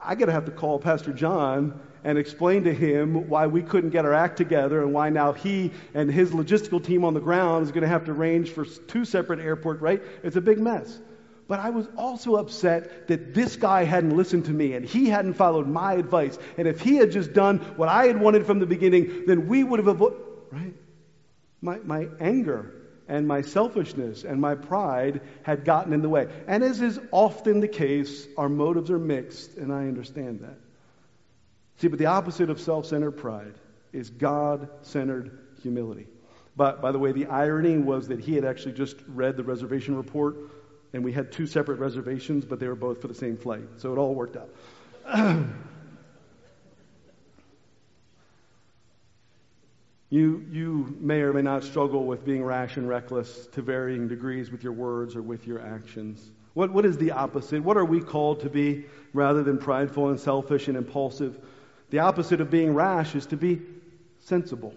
I 0.03 0.15
got 0.15 0.27
to 0.27 0.33
have 0.33 0.45
to 0.47 0.53
call 0.53 0.79
Pastor 0.79 1.13
John 1.13 1.81
and 2.05 2.17
explain 2.17 2.65
to 2.65 2.73
him 2.73 3.29
why 3.29 3.47
we 3.47 3.63
couldn't 3.63 3.91
get 3.91 4.05
our 4.05 4.15
act 4.15 4.37
together 4.37 4.83
and 4.83 4.93
why 4.93 5.11
now 5.11 5.33
he 5.33 5.73
and 5.95 6.11
his 6.11 6.31
logistical 6.31 6.83
team 6.83 7.05
on 7.05 7.15
the 7.15 7.21
ground 7.21 7.65
is 7.65 7.73
going 7.73 7.83
to 7.83 7.89
have 7.89 8.05
to 8.05 8.13
arrange 8.13 8.51
for 8.51 8.65
two 8.65 9.05
separate 9.05 9.41
airport, 9.41 9.81
right? 9.81 10.01
It's 10.23 10.37
a 10.37 10.41
big 10.41 10.59
mess. 10.59 11.01
But 11.49 11.61
I 11.61 11.71
was 11.71 11.89
also 11.97 12.37
upset 12.37 13.09
that 13.09 13.35
this 13.35 13.57
guy 13.57 13.85
hadn't 13.85 14.17
listened 14.17 14.45
to 14.45 14.53
me 14.53 14.75
and 14.75 14.85
he 14.85 15.09
hadn't 15.09 15.35
followed 15.35 15.67
my 15.67 15.95
advice. 15.95 16.39
And 16.59 16.69
if 16.69 16.81
he 16.81 16.97
had 16.97 17.11
just 17.11 17.33
done 17.33 17.59
what 17.77 17.89
I 17.89 18.07
had 18.07 18.21
wanted 18.21 18.47
from 18.47 18.61
the 18.61 18.67
beginning, 18.67 19.25
then 19.27 19.49
we 19.49 19.65
would 19.65 19.79
have 19.79 19.89
avoided, 19.89 20.19
right? 20.53 20.75
My, 21.61 21.79
my 21.79 22.09
anger 22.21 22.78
and 23.09 23.27
my 23.27 23.41
selfishness 23.41 24.25
and 24.25 24.41
my 24.41 24.55
pride 24.55 25.21
had 25.43 25.65
gotten 25.65 25.93
in 25.93 26.03
the 26.03 26.09
way. 26.09 26.29
And 26.47 26.63
as 26.63 26.81
is 26.81 27.01
often 27.11 27.61
the 27.61 27.69
case, 27.69 28.29
our 28.37 28.49
motives 28.49 28.91
are 28.91 28.99
mixed, 28.99 29.57
and 29.57 29.73
I 29.73 29.89
understand 29.89 30.41
that. 30.41 30.59
See, 31.79 31.89
but 31.89 31.99
the 31.99 32.07
opposite 32.07 32.51
of 32.51 32.61
self 32.61 32.87
centered 32.87 33.13
pride 33.13 33.55
is 33.93 34.11
God 34.11 34.69
centered 34.83 35.39
humility. 35.63 36.07
But 36.57 36.83
by 36.83 36.93
the 36.93 36.99
way, 36.99 37.13
the 37.13 37.27
irony 37.27 37.79
was 37.79 38.09
that 38.09 38.21
he 38.21 38.35
had 38.35 38.45
actually 38.45 38.73
just 38.73 38.97
read 39.07 39.37
the 39.37 39.45
reservation 39.45 39.97
report 39.97 40.37
and 40.93 41.05
we 41.05 41.13
had 41.13 41.31
two 41.31 41.47
separate 41.47 41.79
reservations, 41.79 42.45
but 42.45 42.59
they 42.59 42.67
were 42.67 42.75
both 42.75 43.01
for 43.01 43.09
the 43.09 43.15
same 43.15 43.37
flight. 43.37 43.63
So 43.77 43.93
it 43.93 43.99
all 43.99 44.15
worked 44.15 44.37
out. 44.37 44.49
you, 50.11 50.45
you 50.51 50.97
may 51.01 51.21
or 51.21 51.33
may 51.33 51.43
not 51.43 51.65
struggle 51.65 52.05
with 52.07 52.25
being 52.25 52.43
rash 52.43 52.77
and 52.77 52.89
reckless 52.89 53.47
to 53.49 53.63
varying 53.63 54.09
degrees 54.09 54.51
with 54.51 54.63
your 54.63 54.73
words 54.73 55.15
or 55.15 55.23
with 55.23 55.47
your 55.47 55.61
actions. 55.61 56.31
What, 56.55 56.73
what 56.73 56.87
is 56.87 56.97
the 56.97 57.13
opposite? 57.13 57.63
What 57.63 57.77
are 57.77 57.85
we 57.85 58.01
called 58.01 58.41
to 58.41 58.51
be 58.51 58.87
rather 59.13 59.43
than 59.43 59.59
prideful 59.59 60.09
and 60.09 60.19
selfish 60.19 60.69
and 60.69 60.77
impulsive? 60.77 61.39
The 61.91 61.99
opposite 62.01 62.41
of 62.41 62.51
being 62.51 62.75
rash 62.75 63.15
is 63.15 63.27
to 63.27 63.37
be 63.37 63.61
sensible. 64.21 64.75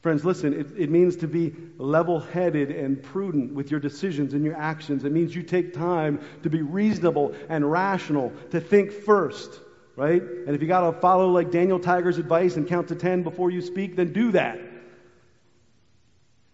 Friends, 0.00 0.24
listen, 0.24 0.52
it, 0.52 0.66
it 0.76 0.90
means 0.90 1.16
to 1.16 1.28
be 1.28 1.54
level 1.78 2.18
headed 2.18 2.70
and 2.70 3.00
prudent 3.00 3.52
with 3.52 3.70
your 3.70 3.78
decisions 3.78 4.34
and 4.34 4.44
your 4.44 4.56
actions. 4.56 5.04
It 5.04 5.12
means 5.12 5.34
you 5.34 5.42
take 5.42 5.72
time 5.72 6.20
to 6.42 6.50
be 6.50 6.62
reasonable 6.62 7.34
and 7.48 7.70
rational, 7.70 8.32
to 8.50 8.60
think 8.60 8.90
first, 8.90 9.60
right? 9.96 10.22
And 10.22 10.54
if 10.54 10.62
you 10.62 10.68
got 10.68 10.90
to 10.90 11.00
follow 11.00 11.28
like 11.30 11.50
Daniel 11.50 11.78
Tiger's 11.78 12.18
advice 12.18 12.56
and 12.56 12.66
count 12.66 12.88
to 12.88 12.94
10 12.94 13.22
before 13.22 13.50
you 13.50 13.60
speak, 13.60 13.96
then 13.96 14.12
do 14.12 14.32
that. 14.32 14.58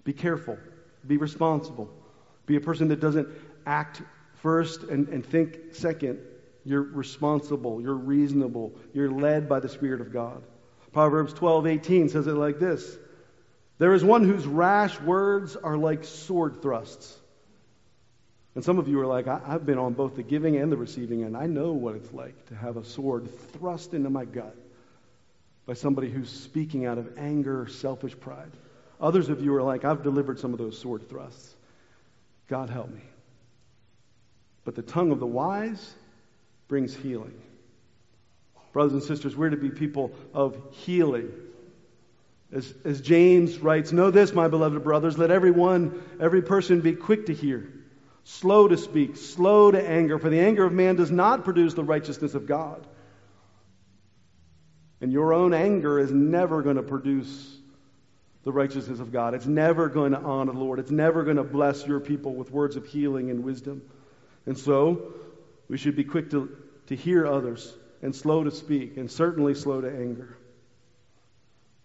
Be 0.05 0.13
careful, 0.13 0.59
be 1.07 1.17
responsible, 1.19 1.91
be 2.47 2.57
a 2.57 2.61
person 2.61 2.89
that 2.89 3.01
doesn't 3.01 3.29
act 3.67 4.03
first 4.37 4.83
and, 4.85 5.09
and 5.09 5.25
think 5.25 5.75
second. 5.75 6.21
You're 6.65 6.83
responsible, 6.83 7.81
you're 7.81 7.95
reasonable, 7.95 8.73
you're 8.93 9.11
led 9.11 9.49
by 9.49 9.61
the 9.61 9.69
Spirit 9.69 10.01
of 10.01 10.13
God. 10.13 10.43
Proverbs 10.93 11.33
12, 11.35 11.67
18 11.67 12.09
says 12.09 12.27
it 12.27 12.33
like 12.33 12.59
this. 12.59 12.97
There 13.79 13.95
is 13.95 14.03
one 14.03 14.25
whose 14.25 14.47
rash 14.47 14.99
words 15.01 15.57
are 15.57 15.77
like 15.77 16.05
sword 16.05 16.63
thrusts. 16.63 17.18
And 18.59 18.65
some 18.65 18.81
of 18.81 18.89
you 18.89 18.99
are 18.99 19.07
like, 19.07 19.29
I, 19.29 19.39
have 19.47 19.65
been 19.65 19.79
on 19.79 19.93
both 19.93 20.17
the 20.17 20.23
giving 20.25 20.57
and 20.57 20.73
the 20.73 20.77
receiving 20.77 21.23
end. 21.23 21.37
I 21.37 21.47
know 21.47 21.71
what 21.71 21.95
it's 21.95 22.13
like 22.13 22.47
to 22.47 22.57
have 22.57 22.77
a 22.77 22.85
sword 22.85 23.29
thrust 23.53 23.95
into 23.95 24.11
my 24.11 24.25
gut 24.25 24.57
by 25.65 25.75
somebody 25.75 26.11
who's 26.11 26.29
speaking 26.29 26.85
out 26.85 26.99
of 26.99 27.17
anger, 27.17 27.69
selfish 27.69 28.19
pride. 28.19 28.51
Others 29.01 29.29
of 29.29 29.41
you 29.45 29.55
are 29.55 29.63
like, 29.63 29.85
I've 29.85 30.03
delivered 30.03 30.41
some 30.41 30.53
of 30.53 30.59
those 30.59 30.77
sword 30.77 31.09
thrusts. 31.09 31.55
God 32.49 32.69
help 32.69 32.91
me. 32.91 33.03
But 34.65 34.75
the 34.75 34.83
tongue 34.83 35.13
of 35.13 35.21
the 35.21 35.27
wise 35.27 35.95
brings 36.67 36.97
healing. 36.97 37.41
Brothers 38.73 38.95
and 38.95 39.03
sisters, 39.05 39.37
we're 39.37 39.51
to 39.51 39.57
be 39.57 39.71
people 39.71 40.11
of 40.35 40.61
healing 40.73 41.31
as, 42.53 42.75
as 42.85 43.01
James 43.01 43.59
writes, 43.59 43.93
Know 43.93 44.11
this, 44.11 44.33
my 44.33 44.49
beloved 44.49 44.83
brothers, 44.83 45.17
let 45.17 45.31
everyone, 45.31 46.03
every 46.21 46.43
person 46.43 46.81
be 46.81 46.95
quick 46.95 47.27
to 47.27 47.35
hear, 47.35 47.73
slow 48.29 48.69
to 48.69 48.77
speak, 48.77 49.17
slow 49.17 49.71
to 49.71 49.89
anger, 49.89 50.19
for 50.19 50.29
the 50.29 50.39
anger 50.39 50.65
of 50.65 50.73
man 50.73 50.97
does 50.97 51.11
not 51.11 51.45
produce 51.45 51.73
the 51.73 51.83
righteousness 51.83 52.35
of 52.35 52.47
God. 52.47 52.87
And 55.01 55.11
your 55.11 55.33
own 55.33 55.55
anger 55.55 55.99
is 55.99 56.13
never 56.13 56.61
going 56.61 56.77
to 56.77 56.83
produce 56.83 57.57
the 58.45 58.53
righteousness 58.53 59.01
of 59.01 59.13
God. 59.13 59.33
It's 59.33 59.47
never 59.47 59.89
going 59.89 60.13
to 60.13 60.19
honor 60.19 60.53
the 60.53 60.59
Lord. 60.59 60.79
It's 60.79 60.91
never 60.91 61.25
going 61.25 61.39
to 61.39 61.45
bless 61.45 61.87
your 61.87 62.01
people 62.01 62.35
with 62.35 62.51
words 62.51 62.77
of 62.77 62.87
healing 62.87 63.31
and 63.31 63.43
wisdom. 63.45 63.81
And 64.45 64.59
so, 64.59 65.15
we 65.69 65.79
should 65.79 65.97
be 65.97 66.05
quick 66.05 66.31
to, 66.33 66.55
to 66.89 66.97
hear 66.97 67.27
others 67.27 67.75
and 68.03 68.15
slow 68.15 68.45
to 68.45 68.51
speak, 68.51 68.99
and 68.99 69.11
certainly 69.11 69.55
slow 69.55 69.81
to 69.81 69.89
anger. 69.89 70.37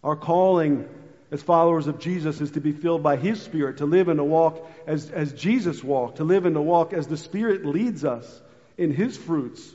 Our 0.03 0.17
calling 0.17 0.89
as 1.33 1.41
followers 1.41 1.87
of 1.87 1.97
Jesus 1.97 2.39
is 2.41 2.51
to 2.51 2.61
be 2.61 2.71
filled 2.71 3.01
by 3.01 3.17
His 3.17 3.41
Spirit, 3.41 3.77
to 3.77 3.87
live 3.87 4.07
and 4.07 4.19
to 4.19 4.23
walk 4.23 4.69
as, 4.85 5.09
as 5.09 5.33
Jesus 5.33 5.83
walked, 5.83 6.17
to 6.17 6.23
live 6.23 6.45
and 6.45 6.53
to 6.53 6.61
walk 6.61 6.93
as 6.93 7.07
the 7.07 7.17
Spirit 7.17 7.65
leads 7.65 8.05
us 8.05 8.41
in 8.77 8.93
His 8.93 9.17
fruits, 9.17 9.67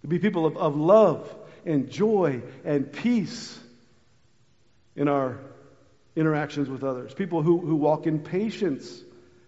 to 0.00 0.08
be 0.08 0.18
people 0.18 0.46
of, 0.46 0.56
of 0.56 0.76
love 0.76 1.32
and 1.66 1.90
joy 1.90 2.40
and 2.64 2.90
peace 2.90 3.60
in 4.96 5.06
our 5.06 5.38
interactions 6.16 6.70
with 6.70 6.82
others, 6.82 7.12
people 7.12 7.42
who, 7.42 7.58
who 7.58 7.76
walk 7.76 8.06
in 8.06 8.18
patience 8.18 9.02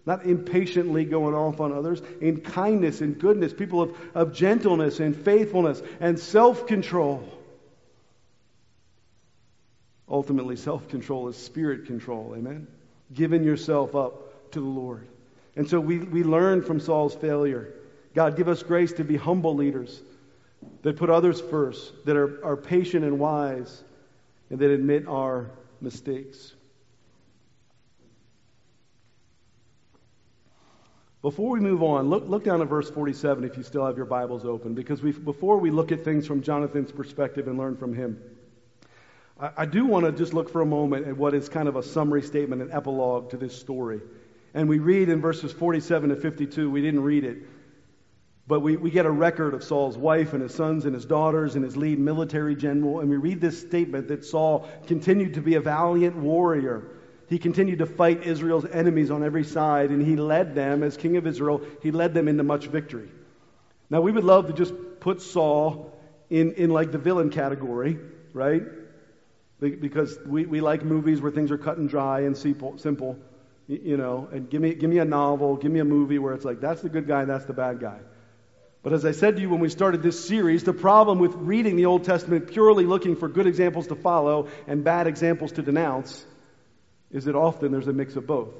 not 0.05 0.25
impatiently 0.25 1.03
going 1.03 1.33
off 1.33 1.59
on 1.59 1.71
others, 1.71 1.99
in 2.21 2.41
kindness 2.41 3.01
and 3.01 3.17
goodness, 3.17 3.53
people 3.53 3.81
of, 3.81 3.97
of 4.13 4.33
gentleness 4.35 4.99
and 4.99 5.15
faithfulness 5.15 5.81
and 5.99 6.19
self 6.19 6.67
control. 6.67 7.27
Ultimately, 10.13 10.55
self 10.55 10.87
control 10.89 11.27
is 11.27 11.35
spirit 11.35 11.87
control, 11.87 12.35
amen? 12.37 12.67
Giving 13.15 13.43
yourself 13.43 13.95
up 13.95 14.51
to 14.51 14.59
the 14.59 14.65
Lord. 14.65 15.07
And 15.55 15.67
so 15.67 15.79
we, 15.79 15.97
we 15.97 16.23
learn 16.23 16.61
from 16.61 16.79
Saul's 16.79 17.15
failure. 17.15 17.73
God, 18.13 18.37
give 18.37 18.47
us 18.47 18.61
grace 18.61 18.93
to 18.93 19.03
be 19.03 19.17
humble 19.17 19.55
leaders 19.55 20.03
that 20.83 20.97
put 20.97 21.09
others 21.09 21.41
first, 21.41 22.05
that 22.05 22.15
are, 22.15 22.45
are 22.45 22.55
patient 22.55 23.03
and 23.03 23.17
wise, 23.17 23.83
and 24.51 24.59
that 24.59 24.69
admit 24.69 25.07
our 25.07 25.49
mistakes. 25.81 26.53
Before 31.23 31.49
we 31.49 31.59
move 31.59 31.81
on, 31.81 32.11
look, 32.11 32.27
look 32.27 32.43
down 32.43 32.61
at 32.61 32.67
verse 32.67 32.91
47 32.91 33.45
if 33.45 33.57
you 33.57 33.63
still 33.63 33.83
have 33.83 33.97
your 33.97 34.05
Bibles 34.05 34.45
open, 34.45 34.75
because 34.75 35.01
we, 35.01 35.11
before 35.11 35.57
we 35.57 35.71
look 35.71 35.91
at 35.91 36.05
things 36.05 36.27
from 36.27 36.43
Jonathan's 36.43 36.91
perspective 36.91 37.47
and 37.47 37.57
learn 37.57 37.75
from 37.75 37.95
him, 37.95 38.21
I, 39.57 39.65
do 39.65 39.85
want 39.85 40.05
to 40.05 40.11
just 40.11 40.33
look 40.33 40.49
for 40.49 40.61
a 40.61 40.65
moment 40.65 41.07
at 41.07 41.17
what 41.17 41.33
is 41.33 41.49
kind 41.49 41.67
of 41.67 41.75
a 41.75 41.83
summary 41.83 42.21
statement, 42.21 42.61
an 42.61 42.71
epilogue 42.71 43.31
to 43.31 43.37
this 43.37 43.59
story. 43.59 43.99
And 44.53 44.69
we 44.69 44.79
read 44.79 45.09
in 45.09 45.19
verses 45.19 45.51
47 45.51 46.09
to 46.09 46.15
52, 46.15 46.69
we 46.69 46.81
didn't 46.81 47.03
read 47.03 47.25
it, 47.25 47.39
but 48.47 48.61
we, 48.61 48.77
we 48.77 48.89
get 48.89 49.05
a 49.05 49.11
record 49.11 49.53
of 49.53 49.63
Saul's 49.63 49.97
wife 49.97 50.33
and 50.33 50.41
his 50.41 50.53
sons 50.53 50.85
and 50.85 50.93
his 50.93 51.05
daughters 51.05 51.55
and 51.55 51.65
his 51.65 51.75
lead 51.75 51.99
military 51.99 52.55
general, 52.55 53.01
and 53.01 53.09
we 53.09 53.17
read 53.17 53.41
this 53.41 53.59
statement 53.59 54.07
that 54.09 54.23
Saul 54.23 54.67
continued 54.87 55.33
to 55.33 55.41
be 55.41 55.55
a 55.55 55.61
valiant 55.61 56.15
warrior 56.15 56.93
he 57.33 57.39
continued 57.39 57.79
to 57.79 57.85
fight 57.85 58.27
Israel's 58.27 58.65
enemies 58.65 59.09
on 59.09 59.23
every 59.23 59.43
side, 59.43 59.89
and 59.89 60.05
he 60.05 60.15
led 60.15 60.55
them, 60.55 60.83
as 60.83 60.97
king 60.97 61.17
of 61.17 61.25
Israel, 61.25 61.61
he 61.81 61.91
led 61.91 62.13
them 62.13 62.27
into 62.27 62.43
much 62.43 62.67
victory. 62.67 63.09
Now, 63.89 64.01
we 64.01 64.11
would 64.11 64.23
love 64.23 64.47
to 64.47 64.53
just 64.53 64.73
put 64.99 65.21
Saul 65.21 65.97
in, 66.29 66.53
in 66.53 66.69
like 66.69 66.91
the 66.91 66.97
villain 66.97 67.29
category, 67.29 67.97
right? 68.33 68.63
Because 69.69 70.17
we, 70.25 70.45
we 70.45 70.61
like 70.61 70.83
movies 70.83 71.21
where 71.21 71.31
things 71.31 71.51
are 71.51 71.57
cut 71.57 71.77
and 71.77 71.87
dry 71.87 72.21
and 72.21 72.35
simple, 72.35 73.17
you 73.67 73.97
know, 73.97 74.27
and 74.31 74.49
give 74.49 74.61
me, 74.61 74.73
give 74.73 74.89
me 74.89 74.99
a 74.99 75.05
novel, 75.05 75.55
give 75.55 75.71
me 75.71 75.79
a 75.79 75.85
movie 75.85 76.19
where 76.19 76.33
it's 76.33 76.43
like, 76.43 76.59
that's 76.59 76.81
the 76.81 76.89
good 76.89 77.07
guy, 77.07 77.21
and 77.21 77.29
that's 77.29 77.45
the 77.45 77.53
bad 77.53 77.79
guy. 77.79 77.99
But 78.81 78.91
as 78.91 79.05
I 79.05 79.11
said 79.11 79.37
to 79.37 79.41
you 79.41 79.49
when 79.49 79.61
we 79.61 79.69
started 79.69 80.03
this 80.03 80.27
series, 80.27 80.65
the 80.65 80.73
problem 80.73 81.19
with 81.19 81.33
reading 81.35 81.77
the 81.77 81.85
Old 81.85 82.03
Testament 82.03 82.51
purely 82.51 82.85
looking 82.85 83.15
for 83.15 83.29
good 83.29 83.47
examples 83.47 83.87
to 83.87 83.95
follow 83.95 84.49
and 84.67 84.83
bad 84.83 85.07
examples 85.07 85.53
to 85.53 85.61
denounce 85.61 86.25
is 87.09 87.25
that 87.25 87.35
often 87.35 87.71
there's 87.71 87.87
a 87.87 87.93
mix 87.93 88.17
of 88.17 88.27
both. 88.27 88.53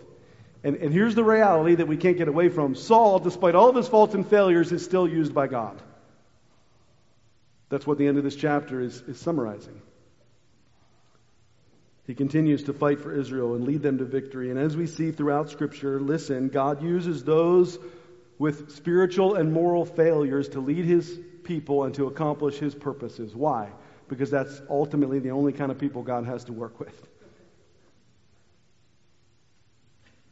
And, 0.64 0.78
and 0.78 0.93
here's 0.93 1.16
the 1.16 1.26
reality 1.26 1.76
that 1.76 1.89
we 1.89 1.97
can't 1.97 2.18
get 2.18 2.30
away 2.30 2.47
from 2.47 2.76
Saul, 2.76 3.20
despite 3.20 3.56
all 3.56 3.68
of 3.68 3.76
his 3.76 3.89
faults 3.89 4.14
and 4.14 4.26
failures, 4.26 4.72
is 4.72 4.86
still 4.86 5.06
used 5.06 5.34
by 5.34 5.47
God. 5.47 5.82
That's 7.68 7.86
what 7.86 7.97
the 7.97 8.08
end 8.08 8.18
of 8.18 8.24
this 8.24 8.36
chapter 8.38 8.80
is, 8.80 9.01
is 9.01 9.20
summarizing. 9.20 9.82
He 12.06 12.16
continues 12.16 12.64
to 12.64 12.74
fight 12.74 13.01
for 13.01 13.14
Israel 13.14 13.56
and 13.56 13.64
lead 13.64 13.82
them 13.82 13.99
to 13.99 14.06
victory. 14.06 14.49
And 14.49 14.60
as 14.60 14.76
we 14.76 14.88
see 14.88 15.12
throughout 15.12 15.49
Scripture, 15.49 16.01
listen, 16.01 16.49
God 16.49 16.84
uses 16.84 17.24
those 17.24 17.80
with 18.38 18.72
spiritual 18.72 19.36
and 19.36 19.54
moral 19.54 19.86
failures 19.86 20.49
to 20.49 20.60
lead 20.60 20.84
his 20.86 21.18
people 21.43 21.86
and 21.86 21.95
to 21.95 22.08
accomplish 22.08 22.58
his 22.58 22.76
purposes. 22.76 23.34
Why? 23.34 23.70
Because 24.10 24.30
that's 24.30 24.62
ultimately 24.70 25.20
the 25.20 25.32
only 25.32 25.54
kind 25.54 25.72
of 25.72 25.80
people 25.80 26.04
God 26.04 26.26
has 26.26 26.43
to 26.45 26.54
work 26.54 26.80
with. 26.80 27.08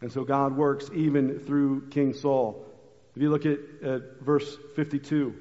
And 0.01 0.11
so 0.11 0.23
God 0.25 0.57
works 0.57 0.89
even 0.93 1.39
through 1.39 1.87
King 1.89 2.13
Saul. 2.13 2.65
If 3.15 3.21
you 3.21 3.29
look 3.29 3.45
at, 3.45 3.59
at 3.83 4.19
verse 4.21 4.57
52, 4.75 5.35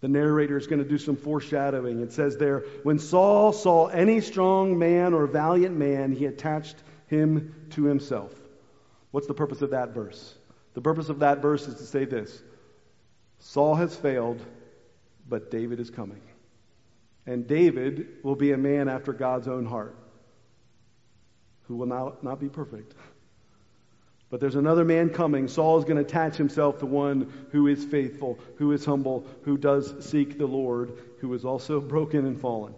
the 0.00 0.08
narrator 0.08 0.56
is 0.56 0.66
going 0.66 0.82
to 0.82 0.88
do 0.88 0.98
some 0.98 1.16
foreshadowing. 1.16 2.00
It 2.00 2.12
says 2.12 2.36
there, 2.36 2.60
When 2.84 2.98
Saul 2.98 3.52
saw 3.52 3.86
any 3.86 4.20
strong 4.20 4.78
man 4.78 5.12
or 5.12 5.26
valiant 5.26 5.76
man, 5.76 6.12
he 6.12 6.26
attached 6.26 6.76
him 7.08 7.54
to 7.70 7.84
himself. 7.84 8.32
What's 9.10 9.26
the 9.26 9.34
purpose 9.34 9.62
of 9.62 9.70
that 9.70 9.94
verse? 9.94 10.34
The 10.74 10.80
purpose 10.80 11.08
of 11.08 11.20
that 11.20 11.42
verse 11.42 11.66
is 11.66 11.74
to 11.76 11.84
say 11.84 12.04
this 12.04 12.42
Saul 13.40 13.74
has 13.74 13.96
failed, 13.96 14.40
but 15.28 15.50
David 15.50 15.80
is 15.80 15.90
coming. 15.90 16.20
And 17.26 17.46
David 17.46 18.06
will 18.22 18.36
be 18.36 18.52
a 18.52 18.56
man 18.56 18.88
after 18.88 19.12
God's 19.12 19.48
own 19.48 19.66
heart 19.66 19.96
who 21.64 21.76
will 21.76 21.86
not, 21.86 22.24
not 22.24 22.40
be 22.40 22.48
perfect 22.48 22.94
but 24.30 24.40
there's 24.40 24.56
another 24.56 24.84
man 24.84 25.10
coming. 25.10 25.48
Saul 25.48 25.78
is 25.78 25.84
going 25.84 25.96
to 25.96 26.02
attach 26.02 26.36
himself 26.36 26.78
to 26.80 26.86
one 26.86 27.32
who 27.50 27.66
is 27.66 27.84
faithful, 27.84 28.38
who 28.56 28.72
is 28.72 28.84
humble, 28.84 29.26
who 29.42 29.56
does 29.56 30.06
seek 30.06 30.36
the 30.36 30.46
Lord, 30.46 30.92
who 31.20 31.32
is 31.34 31.44
also 31.44 31.80
broken 31.80 32.26
and 32.26 32.40
fallen. 32.40 32.74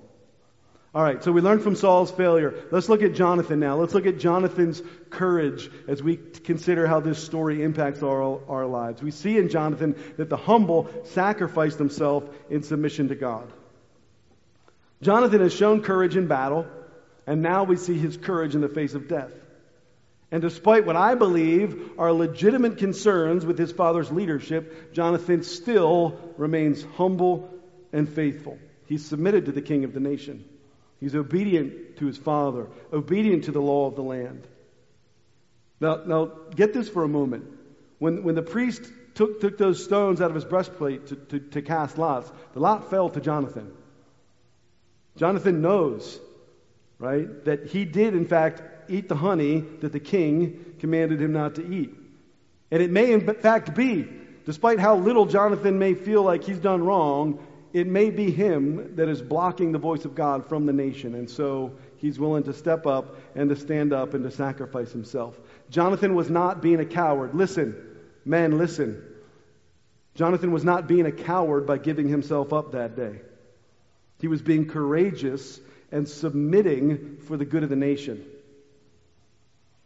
All 0.92 1.02
right, 1.04 1.22
so 1.22 1.30
we 1.30 1.40
learned 1.40 1.62
from 1.62 1.76
Saul's 1.76 2.10
failure. 2.10 2.64
Let's 2.72 2.88
look 2.88 3.02
at 3.02 3.14
Jonathan 3.14 3.60
now. 3.60 3.76
Let's 3.76 3.94
look 3.94 4.06
at 4.06 4.18
Jonathan's 4.18 4.82
courage 5.08 5.70
as 5.86 6.02
we 6.02 6.16
consider 6.16 6.86
how 6.88 6.98
this 6.98 7.22
story 7.22 7.62
impacts 7.62 8.02
our, 8.02 8.40
our 8.48 8.66
lives. 8.66 9.00
We 9.00 9.12
see 9.12 9.38
in 9.38 9.50
Jonathan 9.50 9.94
that 10.16 10.28
the 10.28 10.36
humble 10.36 10.88
sacrificed 11.04 11.78
himself 11.78 12.24
in 12.48 12.64
submission 12.64 13.08
to 13.08 13.14
God. 13.14 13.52
Jonathan 15.00 15.40
has 15.40 15.54
shown 15.54 15.80
courage 15.82 16.16
in 16.16 16.26
battle, 16.26 16.66
and 17.24 17.40
now 17.40 17.62
we 17.62 17.76
see 17.76 17.96
his 17.96 18.16
courage 18.16 18.56
in 18.56 18.60
the 18.60 18.68
face 18.68 18.94
of 18.94 19.06
death. 19.06 19.32
And 20.32 20.42
despite 20.42 20.86
what 20.86 20.96
I 20.96 21.16
believe 21.16 21.98
are 21.98 22.12
legitimate 22.12 22.78
concerns 22.78 23.44
with 23.44 23.58
his 23.58 23.72
father's 23.72 24.12
leadership, 24.12 24.92
Jonathan 24.92 25.42
still 25.42 26.18
remains 26.36 26.84
humble 26.96 27.50
and 27.92 28.08
faithful. 28.08 28.58
He's 28.86 29.04
submitted 29.04 29.46
to 29.46 29.52
the 29.52 29.62
king 29.62 29.84
of 29.84 29.92
the 29.92 30.00
nation. 30.00 30.44
He's 31.00 31.14
obedient 31.14 31.96
to 31.96 32.06
his 32.06 32.16
father, 32.16 32.68
obedient 32.92 33.44
to 33.44 33.52
the 33.52 33.60
law 33.60 33.86
of 33.86 33.96
the 33.96 34.02
land. 34.02 34.46
Now, 35.80 36.02
now 36.06 36.26
get 36.54 36.74
this 36.74 36.88
for 36.88 37.02
a 37.02 37.08
moment. 37.08 37.46
When, 37.98 38.22
when 38.22 38.34
the 38.34 38.42
priest 38.42 38.82
took, 39.14 39.40
took 39.40 39.58
those 39.58 39.82
stones 39.82 40.20
out 40.20 40.30
of 40.30 40.34
his 40.34 40.44
breastplate 40.44 41.08
to, 41.08 41.16
to, 41.16 41.40
to 41.40 41.62
cast 41.62 41.98
lots, 41.98 42.30
the 42.52 42.60
lot 42.60 42.90
fell 42.90 43.08
to 43.10 43.20
Jonathan. 43.20 43.72
Jonathan 45.16 45.60
knows, 45.60 46.20
right, 46.98 47.44
that 47.46 47.66
he 47.66 47.84
did, 47.84 48.14
in 48.14 48.26
fact, 48.26 48.62
eat 48.90 49.08
the 49.08 49.16
honey 49.16 49.60
that 49.80 49.92
the 49.92 50.00
king 50.00 50.74
commanded 50.78 51.20
him 51.20 51.32
not 51.32 51.54
to 51.56 51.66
eat. 51.66 51.94
And 52.70 52.82
it 52.82 52.90
may, 52.90 53.12
in 53.12 53.20
fact, 53.34 53.74
be, 53.74 54.08
despite 54.46 54.78
how 54.78 54.96
little 54.96 55.26
Jonathan 55.26 55.78
may 55.78 55.94
feel 55.94 56.22
like 56.22 56.44
he's 56.44 56.58
done 56.58 56.84
wrong, 56.84 57.44
it 57.72 57.86
may 57.86 58.10
be 58.10 58.30
him 58.30 58.96
that 58.96 59.08
is 59.08 59.22
blocking 59.22 59.72
the 59.72 59.78
voice 59.78 60.04
of 60.04 60.14
God 60.14 60.48
from 60.48 60.66
the 60.66 60.72
nation. 60.72 61.14
And 61.14 61.30
so 61.30 61.72
he's 61.96 62.18
willing 62.18 62.44
to 62.44 62.52
step 62.52 62.86
up 62.86 63.16
and 63.34 63.48
to 63.48 63.56
stand 63.56 63.92
up 63.92 64.14
and 64.14 64.24
to 64.24 64.30
sacrifice 64.30 64.90
himself. 64.90 65.38
Jonathan 65.70 66.14
was 66.14 66.28
not 66.30 66.62
being 66.62 66.80
a 66.80 66.84
coward. 66.84 67.34
Listen, 67.34 67.76
men, 68.24 68.58
listen. 68.58 69.04
Jonathan 70.14 70.50
was 70.50 70.64
not 70.64 70.88
being 70.88 71.06
a 71.06 71.12
coward 71.12 71.66
by 71.66 71.78
giving 71.78 72.08
himself 72.08 72.52
up 72.52 72.72
that 72.72 72.96
day. 72.96 73.20
He 74.20 74.28
was 74.28 74.42
being 74.42 74.66
courageous 74.66 75.60
and 75.92 76.08
submitting 76.08 77.18
for 77.26 77.36
the 77.36 77.44
good 77.44 77.62
of 77.62 77.70
the 77.70 77.76
nation. 77.76 78.24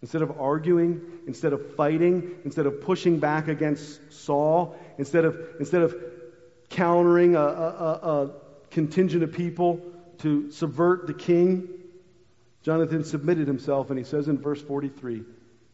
Instead 0.04 0.20
of 0.20 0.38
arguing, 0.38 1.00
instead 1.26 1.54
of 1.54 1.76
fighting, 1.76 2.34
instead 2.44 2.66
of 2.66 2.82
pushing 2.82 3.18
back 3.18 3.48
against 3.48 4.12
Saul, 4.12 4.76
instead 4.98 5.24
of, 5.24 5.40
instead 5.58 5.80
of 5.80 5.96
countering 6.68 7.36
a, 7.36 7.40
a, 7.40 7.44
a 8.02 8.30
contingent 8.70 9.22
of 9.22 9.32
people 9.32 9.80
to 10.18 10.50
subvert 10.50 11.06
the 11.06 11.14
king, 11.14 11.70
Jonathan 12.62 13.02
submitted 13.02 13.48
himself 13.48 13.88
and 13.88 13.98
he 13.98 14.04
says 14.04 14.28
in 14.28 14.36
verse 14.36 14.60
43, 14.60 15.22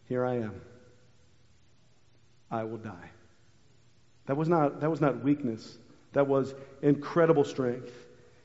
Here 0.09 0.25
I 0.25 0.37
am. 0.37 0.61
I 2.53 2.63
will 2.63 2.79
die. 2.79 3.11
That 4.27 4.37
was 4.37 4.49
not, 4.49 4.83
that 4.83 4.91
was 4.91 5.01
not 5.01 5.25
weakness. 5.25 5.77
That 6.13 6.29
was 6.29 6.55
incredible 6.83 7.43
strength. 7.43 7.93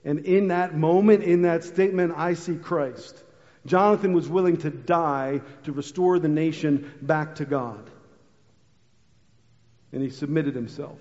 And 0.03 0.25
in 0.25 0.47
that 0.47 0.75
moment, 0.75 1.23
in 1.23 1.43
that 1.43 1.63
statement, 1.63 2.15
I 2.17 2.33
see 2.33 2.55
Christ. 2.55 3.21
Jonathan 3.65 4.13
was 4.13 4.29
willing 4.29 4.57
to 4.57 4.69
die 4.69 5.41
to 5.63 5.71
restore 5.71 6.19
the 6.19 6.27
nation 6.27 6.91
back 7.01 7.35
to 7.35 7.45
God. 7.45 7.89
And 9.91 10.03
he 10.03 10.09
submitted 10.09 10.55
himself. 10.55 10.99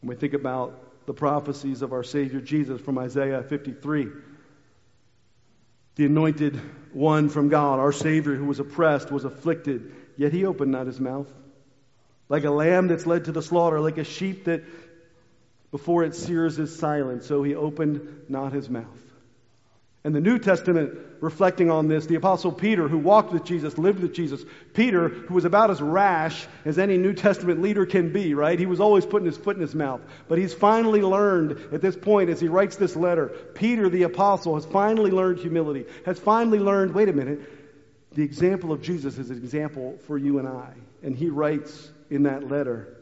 When 0.00 0.08
we 0.08 0.16
think 0.16 0.34
about 0.34 1.06
the 1.06 1.14
prophecies 1.14 1.82
of 1.82 1.92
our 1.92 2.02
Savior 2.02 2.40
Jesus 2.40 2.80
from 2.80 2.98
Isaiah 2.98 3.42
53, 3.42 4.08
the 5.94 6.06
anointed 6.06 6.60
one 6.92 7.28
from 7.28 7.48
God, 7.48 7.78
our 7.78 7.92
Savior 7.92 8.34
who 8.34 8.46
was 8.46 8.58
oppressed, 8.58 9.12
was 9.12 9.24
afflicted, 9.24 9.92
yet 10.16 10.32
he 10.32 10.46
opened 10.46 10.72
not 10.72 10.86
his 10.86 10.98
mouth. 10.98 11.30
Like 12.28 12.44
a 12.44 12.50
lamb 12.50 12.88
that's 12.88 13.06
led 13.06 13.26
to 13.26 13.32
the 13.32 13.42
slaughter, 13.42 13.78
like 13.78 13.98
a 13.98 14.04
sheep 14.04 14.46
that 14.46 14.64
before 15.70 16.02
it 16.02 16.14
sears 16.14 16.58
is 16.58 16.76
silent, 16.78 17.24
so 17.24 17.42
he 17.42 17.54
opened 17.54 18.24
not 18.28 18.52
his 18.52 18.68
mouth. 18.68 18.86
And 20.04 20.14
the 20.14 20.20
New 20.20 20.40
Testament 20.40 20.98
reflecting 21.20 21.70
on 21.70 21.86
this, 21.86 22.06
the 22.06 22.16
apostle 22.16 22.50
Peter, 22.50 22.88
who 22.88 22.98
walked 22.98 23.32
with 23.32 23.44
Jesus, 23.44 23.78
lived 23.78 24.00
with 24.00 24.12
Jesus, 24.12 24.44
Peter, 24.74 25.08
who 25.08 25.34
was 25.34 25.44
about 25.44 25.70
as 25.70 25.80
rash 25.80 26.48
as 26.64 26.76
any 26.76 26.98
New 26.98 27.12
Testament 27.12 27.62
leader 27.62 27.86
can 27.86 28.12
be, 28.12 28.34
right? 28.34 28.58
He 28.58 28.66
was 28.66 28.80
always 28.80 29.06
putting 29.06 29.26
his 29.26 29.36
foot 29.36 29.54
in 29.54 29.62
his 29.62 29.76
mouth. 29.76 30.00
But 30.28 30.38
he's 30.38 30.52
finally 30.52 31.02
learned 31.02 31.72
at 31.72 31.80
this 31.80 31.94
point 31.94 32.30
as 32.30 32.40
he 32.40 32.48
writes 32.48 32.74
this 32.74 32.96
letter, 32.96 33.28
Peter 33.54 33.88
the 33.88 34.02
apostle 34.02 34.56
has 34.56 34.66
finally 34.66 35.12
learned 35.12 35.38
humility, 35.38 35.86
has 36.04 36.18
finally 36.18 36.58
learned, 36.58 36.92
wait 36.94 37.08
a 37.08 37.12
minute, 37.12 37.40
the 38.14 38.24
example 38.24 38.72
of 38.72 38.82
Jesus 38.82 39.18
is 39.18 39.30
an 39.30 39.36
example 39.36 39.98
for 40.08 40.18
you 40.18 40.40
and 40.40 40.48
I. 40.48 40.74
And 41.04 41.14
he 41.14 41.30
writes 41.30 41.90
in 42.10 42.24
that 42.24 42.48
letter, 42.48 42.96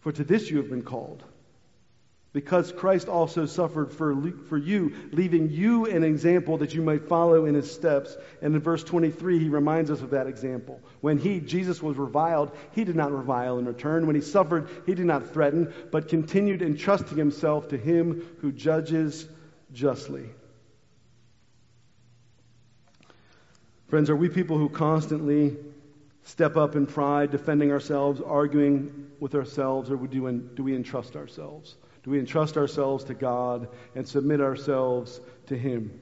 For 0.00 0.12
to 0.12 0.24
this 0.24 0.50
you 0.50 0.56
have 0.56 0.70
been 0.70 0.82
called 0.82 1.22
because 2.32 2.72
Christ 2.72 3.08
also 3.08 3.46
suffered 3.46 3.90
for, 3.90 4.14
for 4.48 4.58
you, 4.58 4.94
leaving 5.12 5.50
you 5.50 5.86
an 5.86 6.04
example 6.04 6.58
that 6.58 6.74
you 6.74 6.82
might 6.82 7.08
follow 7.08 7.46
in 7.46 7.54
his 7.54 7.72
steps. 7.72 8.16
And 8.42 8.54
in 8.54 8.60
verse 8.60 8.84
23, 8.84 9.38
he 9.38 9.48
reminds 9.48 9.90
us 9.90 10.02
of 10.02 10.10
that 10.10 10.26
example. 10.26 10.80
When 11.00 11.16
he, 11.16 11.40
Jesus, 11.40 11.82
was 11.82 11.96
reviled, 11.96 12.54
he 12.72 12.84
did 12.84 12.96
not 12.96 13.12
revile 13.12 13.58
in 13.58 13.64
return. 13.64 14.06
When 14.06 14.14
he 14.14 14.20
suffered, 14.20 14.68
he 14.84 14.94
did 14.94 15.06
not 15.06 15.30
threaten, 15.32 15.72
but 15.90 16.08
continued 16.08 16.60
entrusting 16.60 17.16
himself 17.16 17.68
to 17.68 17.78
him 17.78 18.26
who 18.42 18.52
judges 18.52 19.26
justly. 19.72 20.28
Friends, 23.88 24.10
are 24.10 24.16
we 24.16 24.28
people 24.28 24.58
who 24.58 24.68
constantly 24.68 25.56
step 26.24 26.58
up 26.58 26.76
in 26.76 26.84
pride, 26.84 27.30
defending 27.30 27.72
ourselves, 27.72 28.20
arguing 28.20 29.10
with 29.18 29.34
ourselves, 29.34 29.90
or 29.90 29.96
do 29.96 30.62
we 30.62 30.76
entrust 30.76 31.16
ourselves? 31.16 31.74
Do 32.08 32.12
we 32.12 32.20
entrust 32.20 32.56
ourselves 32.56 33.04
to 33.04 33.14
God 33.14 33.68
and 33.94 34.08
submit 34.08 34.40
ourselves 34.40 35.20
to 35.48 35.58
Him? 35.58 36.00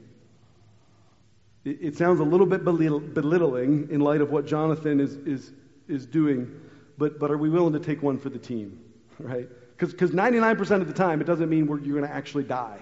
It, 1.64 1.78
it 1.80 1.96
sounds 1.96 2.20
a 2.20 2.22
little 2.22 2.46
bit 2.46 2.64
belittling 2.64 3.88
in 3.90 3.98
light 3.98 4.20
of 4.20 4.30
what 4.30 4.46
Jonathan 4.46 5.00
is, 5.00 5.16
is, 5.16 5.50
is 5.88 6.07
doing, 6.07 6.61
but, 6.96 7.18
but 7.18 7.32
are 7.32 7.36
we 7.36 7.50
willing 7.50 7.72
to 7.72 7.80
take 7.80 8.04
one 8.04 8.18
for 8.18 8.28
the 8.28 8.38
team? 8.38 8.78
Right? 9.18 9.48
Because 9.76 10.12
99% 10.12 10.80
of 10.80 10.86
the 10.86 10.94
time, 10.94 11.20
it 11.20 11.24
doesn't 11.24 11.50
mean 11.50 11.66
you're 11.66 11.78
going 11.78 12.09
to 12.09 12.14
actually 12.14 12.44
die. 12.44 12.78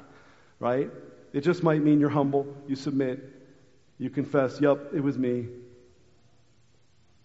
Right? 0.61 0.91
It 1.33 1.41
just 1.41 1.63
might 1.63 1.83
mean 1.83 2.01
you're 2.01 2.11
humble, 2.11 2.55
you 2.69 2.77
submit, 2.77 3.25
you 3.97 4.11
confess, 4.11 4.61
yep, 4.61 4.91
it 4.93 5.01
was 5.01 5.17
me. 5.17 5.47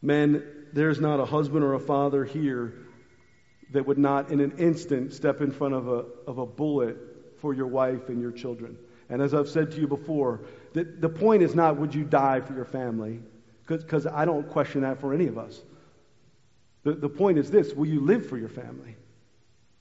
Men, 0.01 0.43
there's 0.71 1.01
not 1.01 1.19
a 1.19 1.25
husband 1.25 1.65
or 1.65 1.73
a 1.73 1.79
father 1.79 2.23
here 2.23 2.85
that 3.71 3.85
would 3.85 3.97
not 3.97 4.31
in 4.31 4.39
an 4.39 4.53
instant 4.57 5.13
step 5.13 5.41
in 5.41 5.51
front 5.51 5.73
of 5.73 5.87
a, 5.87 6.05
of 6.27 6.37
a 6.37 6.45
bullet 6.45 6.97
for 7.39 7.53
your 7.53 7.67
wife 7.67 8.09
and 8.09 8.21
your 8.21 8.31
children. 8.31 8.77
And 9.09 9.21
as 9.21 9.33
I've 9.33 9.49
said 9.49 9.71
to 9.71 9.79
you 9.79 9.87
before, 9.87 10.41
the, 10.73 10.83
the 10.83 11.09
point 11.09 11.43
is 11.43 11.55
not 11.55 11.77
would 11.77 11.95
you 11.95 12.03
die 12.03 12.41
for 12.41 12.53
your 12.53 12.65
family, 12.65 13.19
because 13.65 14.05
I 14.05 14.25
don't 14.25 14.49
question 14.49 14.81
that 14.81 14.99
for 14.99 15.13
any 15.13 15.27
of 15.27 15.37
us. 15.37 15.61
The, 16.83 16.93
the 16.93 17.09
point 17.09 17.37
is 17.37 17.51
this 17.51 17.73
will 17.73 17.87
you 17.87 18.01
live 18.01 18.27
for 18.27 18.37
your 18.37 18.49
family? 18.49 18.95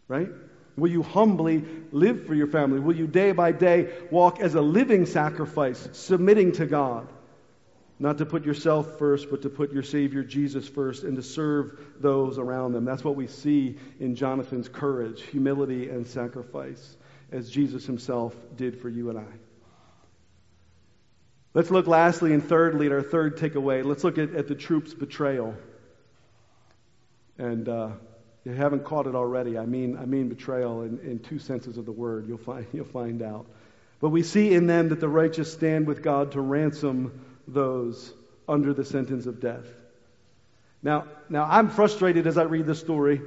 Right? 0.09 0.29
Will 0.77 0.91
you 0.91 1.03
humbly 1.03 1.65
live 1.91 2.27
for 2.27 2.35
your 2.35 2.47
family? 2.47 2.81
Will 2.81 2.97
you 2.97 3.07
day 3.07 3.33
by 3.33 3.53
day 3.53 3.93
walk 4.11 4.41
as 4.41 4.55
a 4.55 4.63
living 4.63 5.07
sacrifice, 5.07 5.89
submitting 5.93 6.53
to 6.53 6.67
God? 6.67 7.09
Not 8.01 8.19
to 8.19 8.27
put 8.27 8.45
yourself 8.45 8.99
first, 8.99 9.29
but 9.29 9.43
to 9.43 9.49
put 9.49 9.73
your 9.73 9.83
Savior 9.83 10.23
Jesus 10.23 10.69
first 10.69 11.03
and 11.03 11.17
to 11.17 11.23
serve 11.23 11.81
those 11.99 12.39
around 12.39 12.73
them. 12.73 12.85
That's 12.85 13.03
what 13.03 13.17
we 13.17 13.27
see 13.27 13.77
in 13.99 14.15
Jonathan's 14.15 14.69
courage, 14.69 15.23
humility, 15.23 15.89
and 15.89 16.07
sacrifice, 16.07 16.97
as 17.33 17.51
Jesus 17.51 17.85
himself 17.87 18.35
did 18.57 18.81
for 18.81 18.89
you 18.89 19.11
and 19.11 19.19
I. 19.19 19.33
Let's 21.55 21.73
look 21.73 21.89
lastly 21.89 22.33
and 22.33 22.45
thirdly 22.45 22.87
at 22.87 22.93
our 22.93 23.03
third 23.03 23.37
takeaway. 23.37 23.85
Let's 23.85 24.05
look 24.05 24.19
at, 24.19 24.33
at 24.35 24.47
the 24.47 24.55
troops' 24.55 24.95
betrayal. 24.95 25.57
And 27.37 27.69
uh, 27.69 27.91
you 28.45 28.53
haven't 28.53 28.85
caught 28.85 29.09
it 29.09 29.17
already. 29.17 29.59
I 29.59 29.67
mean, 29.67 29.97
I 29.97 30.05
mean 30.05 30.29
betrayal 30.29 30.83
in, 30.83 31.01
in 31.01 31.19
two 31.19 31.41
senses 31.41 31.79
of 31.79 31.85
the 31.85 31.93
word. 31.93 32.29
You'll 32.29 32.39
find, 32.39 32.67
you'll 32.73 32.85
find 32.85 33.23
out. 33.23 33.47
But 34.01 34.11
we 34.11 34.23
see 34.23 34.55
in 34.55 34.69
them 34.69 34.91
that 34.91 35.01
the 35.01 35.09
righteous 35.09 35.53
stand 35.53 35.89
with 35.89 36.03
God 36.03 36.33
to 36.33 36.41
ransom 36.41 37.25
those 37.53 38.13
under 38.49 38.73
the 38.73 38.85
sentence 38.85 39.27
of 39.27 39.41
death. 39.41 39.65
Now, 40.83 41.07
now 41.29 41.47
I'm 41.49 41.71
frustrated 41.71 42.27
as 42.27 42.39
I 42.39 42.45
read 42.45 42.67
this 42.67 42.79
story, 42.79 43.21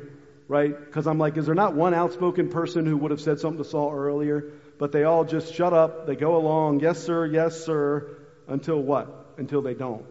right? 0.47 0.77
Because 0.77 1.07
I'm 1.07 1.19
like, 1.19 1.37
is 1.37 1.45
there 1.45 1.55
not 1.55 1.73
one 1.73 1.93
outspoken 1.93 2.49
person 2.49 2.85
who 2.85 2.97
would 2.97 3.11
have 3.11 3.21
said 3.21 3.39
something 3.39 3.63
to 3.63 3.69
Saul 3.69 3.93
earlier? 3.93 4.51
But 4.77 4.91
they 4.91 5.03
all 5.03 5.25
just 5.25 5.53
shut 5.53 5.73
up. 5.73 6.07
They 6.07 6.15
go 6.15 6.37
along, 6.37 6.79
yes, 6.79 7.03
sir, 7.03 7.25
yes, 7.25 7.63
sir, 7.63 8.17
until 8.47 8.81
what? 8.81 9.33
Until 9.37 9.61
they 9.61 9.73
don't, 9.73 10.05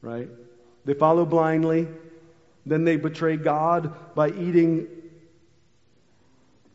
right? 0.00 0.28
They 0.84 0.94
follow 0.94 1.24
blindly. 1.24 1.88
Then 2.64 2.84
they 2.84 2.96
betray 2.96 3.36
God 3.36 4.14
by 4.14 4.28
eating 4.28 4.88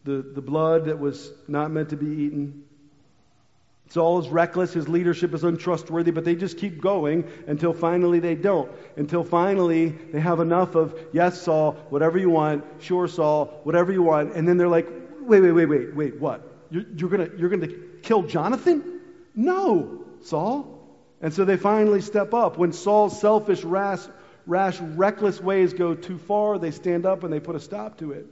the, 0.04 0.22
the 0.22 0.42
blood 0.42 0.86
that 0.86 1.00
was 1.00 1.32
not 1.48 1.72
meant 1.72 1.90
to 1.90 1.98
be 1.98 2.24
eaten. 2.24 2.64
Saul 3.90 4.20
is 4.20 4.28
reckless, 4.28 4.74
his 4.74 4.90
leadership 4.90 5.34
is 5.34 5.44
untrustworthy, 5.44 6.12
but 6.12 6.26
they 6.26 6.36
just 6.36 6.58
keep 6.58 6.82
going 6.82 7.30
until 7.48 7.74
finally 7.74 8.20
they 8.20 8.36
don't. 8.36 8.70
Until 8.98 9.24
finally 9.24 9.90
they 9.90 10.20
have 10.20 10.42
enough 10.42 10.76
of, 10.76 11.00
yes, 11.14 11.42
Saul, 11.42 11.74
whatever 11.90 12.18
you 12.18 12.30
want, 12.30 12.66
sure, 12.80 13.08
Saul, 13.08 13.62
whatever 13.64 13.94
you 13.94 14.04
want. 14.04 14.34
And 14.34 14.48
then 14.48 14.58
they're 14.58 14.68
like, 14.68 14.88
wait, 15.22 15.40
wait, 15.40 15.52
wait, 15.52 15.66
wait, 15.66 15.96
wait, 15.96 16.20
what? 16.20 16.42
You're, 16.70 16.84
you're 16.96 17.10
going 17.10 17.32
you're 17.38 17.50
gonna 17.50 17.74
kill 18.02 18.24
Jonathan? 18.24 19.00
No, 19.36 20.04
Saul. 20.22 20.74
And 21.22 21.34
so 21.34 21.46
they 21.46 21.58
finally 21.58 22.02
step 22.02 22.34
up. 22.34 22.58
When 22.58 22.74
Saul's 22.74 23.20
selfish, 23.20 23.64
rash, 23.64 24.02
rash, 24.46 24.80
reckless 24.82 25.40
ways 25.42 25.74
go 25.74 25.96
too 25.96 26.18
far, 26.18 26.60
they 26.60 26.72
stand 26.72 27.06
up 27.06 27.24
and 27.24 27.32
they 27.32 27.40
put 27.40 27.56
a 27.56 27.60
stop 27.60 27.98
to 28.00 28.12
it. 28.12 28.26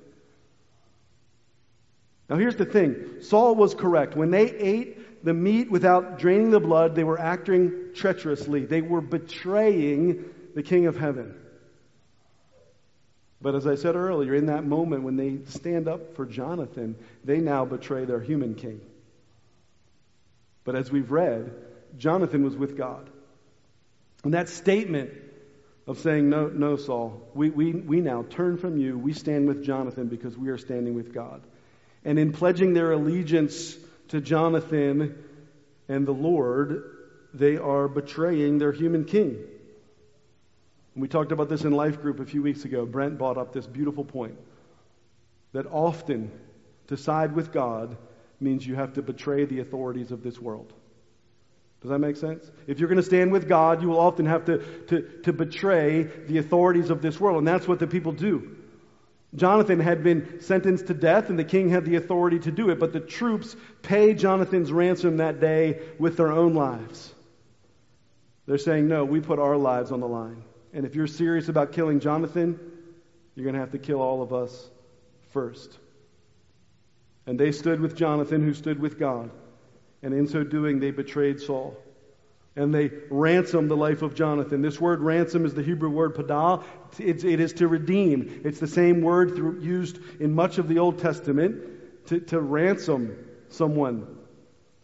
Now 2.30 2.38
here's 2.38 2.56
the 2.56 2.66
thing 2.66 3.22
Saul 3.22 3.56
was 3.56 3.74
correct. 3.74 4.16
When 4.16 4.32
they 4.32 4.52
ate 4.52 5.00
the 5.26 5.34
meat 5.34 5.72
without 5.72 6.20
draining 6.20 6.52
the 6.52 6.60
blood, 6.60 6.94
they 6.94 7.04
were 7.04 7.20
acting 7.20 7.90
treacherously. 7.96 8.66
They 8.66 8.82
were 8.82 9.02
betraying 9.02 10.24
the 10.54 10.62
King 10.62 10.86
of 10.86 10.96
Heaven. 10.96 11.36
But 13.42 13.56
as 13.56 13.66
I 13.66 13.74
said 13.74 13.96
earlier, 13.96 14.36
in 14.36 14.46
that 14.46 14.66
moment 14.66 15.02
when 15.02 15.18
they 15.18 15.40
stand 15.50 15.88
up 15.88 16.16
for 16.16 16.28
Jonathan, 16.28 16.96
they 17.24 17.40
now 17.40 17.66
betray 17.66 18.06
their 18.06 18.22
human 18.22 18.54
king. 18.54 18.82
But 20.64 20.76
as 20.76 20.92
we've 20.92 21.12
read, 21.12 21.52
Jonathan 21.98 22.44
was 22.44 22.56
with 22.56 22.78
God. 22.78 23.10
And 24.24 24.36
that 24.36 24.48
statement 24.48 25.10
of 25.88 25.98
saying, 25.98 26.30
No, 26.30 26.50
no, 26.50 26.76
Saul, 26.76 27.28
we, 27.34 27.50
we, 27.50 27.72
we 27.74 28.00
now 28.00 28.26
turn 28.30 28.58
from 28.58 28.78
you, 28.78 28.96
we 28.96 29.14
stand 29.14 29.48
with 29.48 29.64
Jonathan 29.64 30.08
because 30.08 30.38
we 30.38 30.50
are 30.50 30.60
standing 30.60 30.94
with 30.94 31.16
God. 31.16 31.42
And 32.04 32.20
in 32.20 32.32
pledging 32.32 32.76
their 32.76 32.92
allegiance 32.92 33.76
to 34.10 34.22
Jonathan 34.22 35.24
and 35.88 36.08
the 36.08 36.14
Lord, 36.14 36.84
they 37.34 37.58
are 37.58 37.88
betraying 37.88 38.58
their 38.58 38.72
human 38.72 39.06
king. 39.06 39.38
And 40.94 41.02
we 41.02 41.08
talked 41.08 41.32
about 41.32 41.50
this 41.50 41.64
in 41.64 41.74
Life 41.74 42.02
Group 42.02 42.20
a 42.20 42.26
few 42.26 42.42
weeks 42.42 42.66
ago. 42.66 42.86
Brent 42.86 43.18
brought 43.18 43.38
up 43.38 43.54
this 43.54 43.68
beautiful 43.68 44.06
point 44.06 44.38
that 45.52 45.66
often 45.68 46.32
to 46.88 46.98
side 46.98 47.34
with 47.34 47.52
God 47.52 47.98
means 48.40 48.66
you 48.66 48.76
have 48.76 48.94
to 48.94 49.02
betray 49.02 49.46
the 49.46 49.60
authorities 49.60 50.12
of 50.12 50.24
this 50.24 50.40
world. 50.40 50.72
Does 51.82 51.92
that 51.92 52.00
make 52.00 52.18
sense? 52.18 52.50
If 52.68 52.80
you're 52.80 52.90
going 52.90 52.98
to 52.98 53.04
stand 53.04 53.32
with 53.32 53.48
God, 53.48 53.82
you 53.82 53.90
will 53.90 54.00
often 54.00 54.26
have 54.26 54.46
to, 54.46 54.58
to, 54.88 55.02
to 55.24 55.34
betray 55.34 56.04
the 56.04 56.40
authorities 56.40 56.90
of 56.90 57.02
this 57.02 57.20
world. 57.20 57.38
And 57.38 57.48
that's 57.48 57.68
what 57.68 57.80
the 57.80 57.88
people 57.88 58.12
do. 58.12 58.56
Jonathan 59.36 59.80
had 59.80 60.04
been 60.04 60.40
sentenced 60.42 60.88
to 60.88 60.94
death, 60.94 61.30
and 61.30 61.38
the 61.38 61.44
king 61.44 61.70
had 61.70 61.86
the 61.86 61.96
authority 61.96 62.40
to 62.40 62.52
do 62.52 62.70
it, 62.70 62.80
but 62.80 62.94
the 62.94 63.00
troops 63.00 63.56
pay 63.82 64.14
Jonathan's 64.14 64.72
ransom 64.72 65.18
that 65.18 65.40
day 65.40 65.82
with 66.00 66.18
their 66.18 66.32
own 66.32 66.54
lives. 66.54 67.14
They're 68.46 68.58
saying, 68.58 68.88
No, 68.88 69.04
we 69.04 69.20
put 69.20 69.40
our 69.40 69.58
lives 69.58 69.92
on 69.92 70.00
the 70.00 70.08
line. 70.08 70.44
And 70.74 70.86
if 70.86 70.96
you're 70.96 71.08
serious 71.08 71.50
about 71.50 71.72
killing 71.72 72.00
Jonathan, 72.00 72.60
you're 73.34 73.44
going 73.44 73.56
to 73.56 73.60
have 73.60 73.72
to 73.72 73.78
kill 73.78 74.02
all 74.02 74.22
of 74.22 74.34
us 74.34 74.70
first. 75.32 75.78
And 77.26 77.40
they 77.40 77.52
stood 77.52 77.80
with 77.80 77.96
Jonathan, 77.96 78.44
who 78.44 78.54
stood 78.54 78.80
with 78.80 79.00
God. 79.00 79.32
And 80.04 80.14
in 80.14 80.28
so 80.28 80.44
doing, 80.44 80.80
they 80.80 80.92
betrayed 80.92 81.40
Saul 81.40 81.78
and 82.56 82.74
they 82.74 82.90
ransom 83.10 83.68
the 83.68 83.76
life 83.76 84.02
of 84.02 84.16
Jonathan. 84.16 84.62
This 84.62 84.80
word 84.80 85.02
ransom 85.02 85.46
is 85.46 85.54
the 85.54 85.64
Hebrew 85.64 85.90
word 85.90 86.16
padah. 86.16 86.64
It's, 87.00 87.24
it 87.24 87.40
is 87.40 87.54
to 87.54 87.68
redeem. 87.68 88.42
It's 88.46 88.60
the 88.60 88.68
same 88.68 89.02
word 89.02 89.36
through, 89.36 89.60
used 89.62 90.00
in 90.20 90.34
much 90.34 90.58
of 90.58 90.68
the 90.68 90.80
Old 90.80 91.00
Testament 91.00 92.08
to, 92.08 92.20
to 92.22 92.40
ransom 92.40 93.18
someone. 93.50 94.08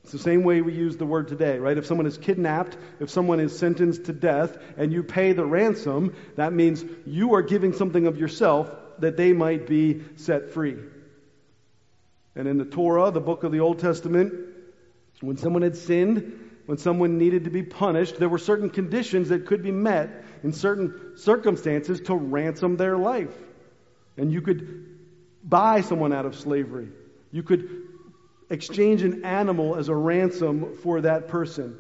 It's 0.04 0.12
the 0.12 0.20
same 0.20 0.44
way 0.44 0.62
we 0.62 0.74
use 0.74 0.98
the 0.98 1.06
word 1.06 1.28
today, 1.28 1.60
right? 1.60 1.78
If 1.78 1.86
someone 1.86 2.08
is 2.08 2.18
kidnapped, 2.18 2.76
if 3.00 3.10
someone 3.10 3.40
is 3.40 3.58
sentenced 3.58 4.06
to 4.06 4.14
death, 4.14 4.58
and 4.76 4.92
you 4.92 5.04
pay 5.04 5.34
the 5.34 5.46
ransom, 5.46 6.16
that 6.36 6.54
means 6.54 6.84
you 7.06 7.36
are 7.36 7.44
giving 7.44 7.72
something 7.72 8.08
of 8.08 8.18
yourself 8.18 8.70
that 9.00 9.16
they 9.16 9.32
might 9.32 9.68
be 9.68 10.02
set 10.16 10.52
free. 10.52 10.78
And 12.36 12.48
in 12.48 12.58
the 12.58 12.66
Torah, 12.66 13.12
the 13.12 13.22
book 13.22 13.44
of 13.44 13.52
the 13.52 13.60
Old 13.60 13.80
Testament, 13.80 14.34
When 15.22 15.38
someone 15.38 15.62
had 15.62 15.78
sinned, 15.78 16.51
when 16.72 16.78
someone 16.78 17.18
needed 17.18 17.44
to 17.44 17.50
be 17.50 17.64
punished, 17.64 18.18
there 18.18 18.30
were 18.30 18.38
certain 18.38 18.70
conditions 18.70 19.28
that 19.28 19.46
could 19.46 19.62
be 19.62 19.72
met 19.72 20.24
in 20.42 20.54
certain 20.54 21.18
circumstances 21.18 22.00
to 22.00 22.16
ransom 22.16 22.78
their 22.78 22.98
life. 22.98 23.34
And 24.16 24.32
you 24.32 24.42
could 24.42 24.98
buy 25.44 25.82
someone 25.82 26.14
out 26.14 26.26
of 26.26 26.34
slavery. 26.34 26.88
You 27.30 27.44
could 27.44 27.90
exchange 28.50 29.02
an 29.02 29.26
animal 29.26 29.76
as 29.76 29.90
a 29.90 29.96
ransom 29.96 30.78
for 30.78 31.02
that 31.02 31.28
person. 31.28 31.76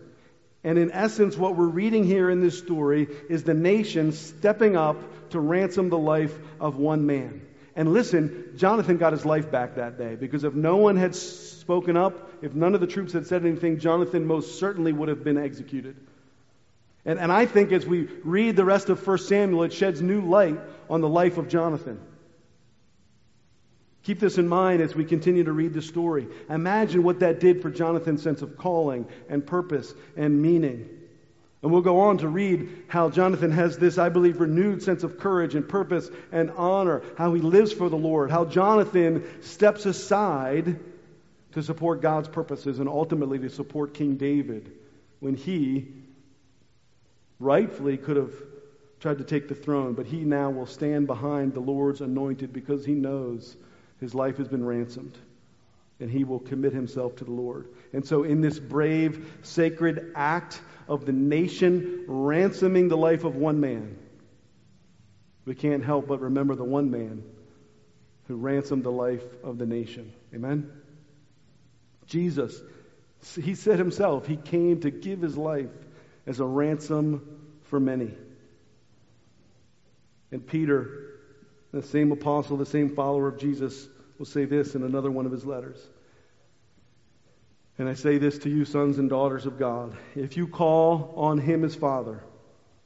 And 0.61 0.77
in 0.77 0.91
essence, 0.91 1.37
what 1.37 1.55
we're 1.55 1.67
reading 1.67 2.03
here 2.03 2.29
in 2.29 2.41
this 2.41 2.59
story 2.59 3.07
is 3.29 3.45
the 3.45 3.53
nation 3.53 4.11
stepping 4.11 4.75
up 4.75 5.29
to 5.29 5.39
ransom 5.39 5.87
the 5.87 5.97
life 5.97 6.37
of 6.59 6.75
one 6.75 7.05
man. 7.05 7.47
And 7.75 7.93
listen, 7.93 8.53
Jonathan 8.57 8.97
got 8.97 9.13
his 9.13 9.25
life 9.25 9.49
back 9.49 9.75
that 9.75 9.97
day 9.97 10.15
because 10.15 10.43
if 10.43 10.53
no 10.53 10.77
one 10.77 10.97
had 10.97 11.15
spoken 11.15 11.95
up, 11.95 12.31
if 12.41 12.53
none 12.53 12.75
of 12.75 12.81
the 12.81 12.87
troops 12.87 13.13
had 13.13 13.27
said 13.27 13.45
anything, 13.45 13.79
Jonathan 13.79 14.25
most 14.25 14.59
certainly 14.59 14.91
would 14.91 15.09
have 15.09 15.23
been 15.23 15.37
executed. 15.37 15.95
And, 17.05 17.19
and 17.19 17.31
I 17.31 17.45
think 17.45 17.71
as 17.71 17.85
we 17.85 18.03
read 18.23 18.55
the 18.55 18.65
rest 18.65 18.89
of 18.89 19.05
1 19.05 19.17
Samuel, 19.19 19.63
it 19.63 19.73
sheds 19.73 20.01
new 20.01 20.21
light 20.21 20.59
on 20.89 21.01
the 21.01 21.09
life 21.09 21.37
of 21.37 21.47
Jonathan. 21.47 21.99
Keep 24.03 24.19
this 24.19 24.37
in 24.37 24.47
mind 24.47 24.81
as 24.81 24.95
we 24.95 25.05
continue 25.05 25.43
to 25.43 25.51
read 25.51 25.73
the 25.73 25.81
story. 25.81 26.27
Imagine 26.49 27.03
what 27.03 27.19
that 27.19 27.39
did 27.39 27.61
for 27.61 27.69
Jonathan's 27.69 28.23
sense 28.23 28.41
of 28.41 28.57
calling 28.57 29.07
and 29.29 29.45
purpose 29.45 29.93
and 30.17 30.41
meaning. 30.41 30.89
And 31.61 31.71
we'll 31.71 31.81
go 31.81 31.99
on 32.01 32.17
to 32.19 32.27
read 32.27 32.85
how 32.87 33.09
Jonathan 33.09 33.51
has 33.51 33.77
this, 33.77 33.97
I 33.97 34.09
believe, 34.09 34.39
renewed 34.39 34.81
sense 34.81 35.03
of 35.03 35.19
courage 35.19 35.53
and 35.53 35.67
purpose 35.67 36.09
and 36.31 36.49
honor, 36.51 37.03
how 37.17 37.33
he 37.33 37.41
lives 37.41 37.71
for 37.71 37.87
the 37.87 37.97
Lord, 37.97 38.31
how 38.31 38.45
Jonathan 38.45 39.23
steps 39.41 39.85
aside 39.85 40.79
to 41.51 41.61
support 41.61 42.01
God's 42.01 42.27
purposes 42.27 42.79
and 42.79 42.89
ultimately 42.89 43.37
to 43.39 43.49
support 43.49 43.93
King 43.93 44.15
David 44.15 44.71
when 45.19 45.35
he 45.35 45.87
rightfully 47.39 47.97
could 47.97 48.17
have 48.17 48.33
tried 48.99 49.19
to 49.19 49.23
take 49.23 49.47
the 49.47 49.55
throne, 49.55 49.93
but 49.93 50.05
he 50.05 50.23
now 50.23 50.49
will 50.49 50.65
stand 50.65 51.05
behind 51.05 51.53
the 51.53 51.59
Lord's 51.59 52.01
anointed 52.01 52.53
because 52.53 52.85
he 52.85 52.93
knows 52.93 53.55
his 53.99 54.15
life 54.15 54.37
has 54.37 54.47
been 54.47 54.65
ransomed 54.65 55.17
and 56.01 56.09
he 56.11 56.23
will 56.23 56.39
commit 56.39 56.73
himself 56.73 57.15
to 57.17 57.23
the 57.23 57.31
Lord. 57.31 57.69
And 57.93 58.05
so, 58.05 58.23
in 58.23 58.41
this 58.41 58.59
brave, 58.59 59.39
sacred 59.43 60.11
act 60.15 60.59
of 60.87 61.05
the 61.05 61.13
nation 61.13 62.05
ransoming 62.07 62.89
the 62.89 62.97
life 62.97 63.23
of 63.23 63.35
one 63.35 63.59
man, 63.59 63.97
we 65.45 65.55
can't 65.55 65.83
help 65.83 66.07
but 66.07 66.19
remember 66.19 66.55
the 66.55 66.63
one 66.63 66.91
man 66.91 67.23
who 68.27 68.35
ransomed 68.35 68.83
the 68.83 68.91
life 68.91 69.23
of 69.43 69.57
the 69.57 69.65
nation. 69.65 70.11
Amen? 70.33 70.71
Jesus, 72.07 72.59
he 73.39 73.55
said 73.55 73.77
himself, 73.77 74.25
he 74.25 74.37
came 74.37 74.81
to 74.81 74.89
give 74.89 75.21
his 75.21 75.37
life 75.37 75.69
as 76.25 76.39
a 76.39 76.45
ransom 76.45 77.57
for 77.63 77.79
many. 77.79 78.11
And 80.31 80.45
Peter, 80.45 81.19
the 81.71 81.83
same 81.83 82.11
apostle, 82.11 82.57
the 82.57 82.65
same 82.65 82.95
follower 82.95 83.27
of 83.27 83.37
Jesus, 83.37 83.87
will 84.21 84.27
say 84.27 84.45
this 84.45 84.75
in 84.75 84.83
another 84.83 85.09
one 85.09 85.25
of 85.25 85.31
his 85.31 85.47
letters. 85.47 85.83
And 87.79 87.89
I 87.89 87.95
say 87.95 88.19
this 88.19 88.37
to 88.39 88.51
you, 88.51 88.65
sons 88.65 88.99
and 88.99 89.09
daughters 89.09 89.47
of 89.47 89.57
God. 89.57 89.97
If 90.13 90.37
you 90.37 90.47
call 90.47 91.15
on 91.17 91.39
him 91.39 91.63
as 91.63 91.73
Father, 91.73 92.21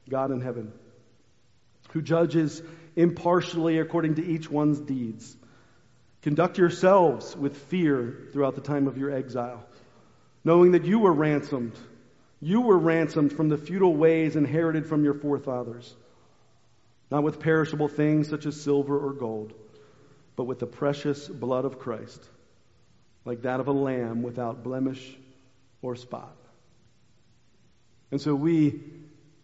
God 0.08 0.32
in 0.32 0.40
heaven, 0.40 0.72
who 1.90 2.02
judges 2.02 2.62
impartially 2.96 3.80
according 3.80 4.16
to 4.16 4.26
each 4.26 4.50
one's 4.50 4.80
deeds, 4.80 5.36
conduct 6.22 6.58
yourselves 6.58 7.36
with 7.36 7.58
fear 7.58 8.30
throughout 8.32 8.56
the 8.56 8.62
time 8.62 8.88
of 8.88 8.98
your 8.98 9.12
exile, 9.12 9.66
knowing 10.46 10.72
that 10.72 10.86
you 10.86 11.00
were 11.00 11.12
ransomed. 11.12 11.78
You 12.40 12.62
were 12.62 12.78
ransomed 12.78 13.34
from 13.34 13.50
the 13.50 13.58
futile 13.58 13.94
ways 13.94 14.38
inherited 14.38 14.88
from 14.88 15.04
your 15.04 15.16
forefathers 15.16 15.94
not 17.12 17.24
with 17.24 17.40
perishable 17.40 17.88
things 17.88 18.28
such 18.30 18.46
as 18.46 18.60
silver 18.60 18.98
or 18.98 19.14
gold, 19.14 19.54
but 20.36 20.46
with 20.46 20.60
the 20.60 20.68
precious 20.68 21.28
blood 21.28 21.66
of 21.66 21.80
Christ, 21.80 22.24
like 23.24 23.44
that 23.44 23.60
of 23.60 23.68
a 23.68 23.72
lamb 23.72 24.22
without 24.22 24.64
blemish 24.64 25.18
or 25.82 25.96
spot. 25.96 26.36
And 28.12 28.22
so 28.22 28.36
we, 28.36 28.82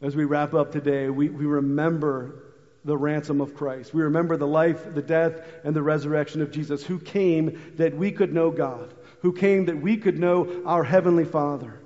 as 0.01 0.15
we 0.15 0.25
wrap 0.25 0.53
up 0.53 0.71
today, 0.71 1.09
we, 1.09 1.29
we 1.29 1.45
remember 1.45 2.43
the 2.83 2.97
ransom 2.97 3.41
of 3.41 3.55
Christ. 3.55 3.93
We 3.93 4.01
remember 4.01 4.37
the 4.37 4.47
life, 4.47 4.93
the 4.93 5.01
death, 5.01 5.41
and 5.63 5.75
the 5.75 5.83
resurrection 5.83 6.41
of 6.41 6.51
Jesus, 6.51 6.83
who 6.83 6.99
came 6.99 7.73
that 7.77 7.95
we 7.95 8.11
could 8.11 8.33
know 8.33 8.49
God, 8.49 8.93
who 9.21 9.33
came 9.33 9.65
that 9.65 9.79
we 9.79 9.97
could 9.97 10.17
know 10.17 10.63
our 10.65 10.83
Heavenly 10.83 11.25
Father. 11.25 11.79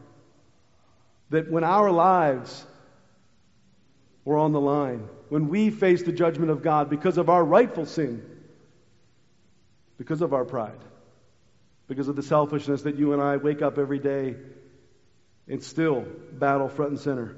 That 1.32 1.52
when 1.52 1.64
our 1.64 1.92
lives 1.92 2.66
were 4.24 4.38
on 4.38 4.54
the 4.54 4.62
line, 4.62 5.08
when 5.30 5.50
we 5.50 5.70
faced 5.70 6.06
the 6.06 6.12
judgment 6.12 6.52
of 6.52 6.62
God 6.62 6.90
because 6.90 7.18
of 7.18 7.30
our 7.30 7.44
rightful 7.44 7.86
sin, 7.86 8.24
because 9.98 10.22
of 10.22 10.34
our 10.34 10.46
pride, 10.46 10.80
because 11.88 12.08
of 12.08 12.16
the 12.16 12.24
selfishness 12.24 12.84
that 12.84 12.96
you 12.96 13.14
and 13.14 13.22
I 13.22 13.38
wake 13.38 13.62
up 13.62 13.78
every 13.78 14.00
day 14.00 14.36
and 15.48 15.64
still 15.64 16.06
battle 16.34 16.68
front 16.68 16.92
and 16.92 17.00
center, 17.00 17.36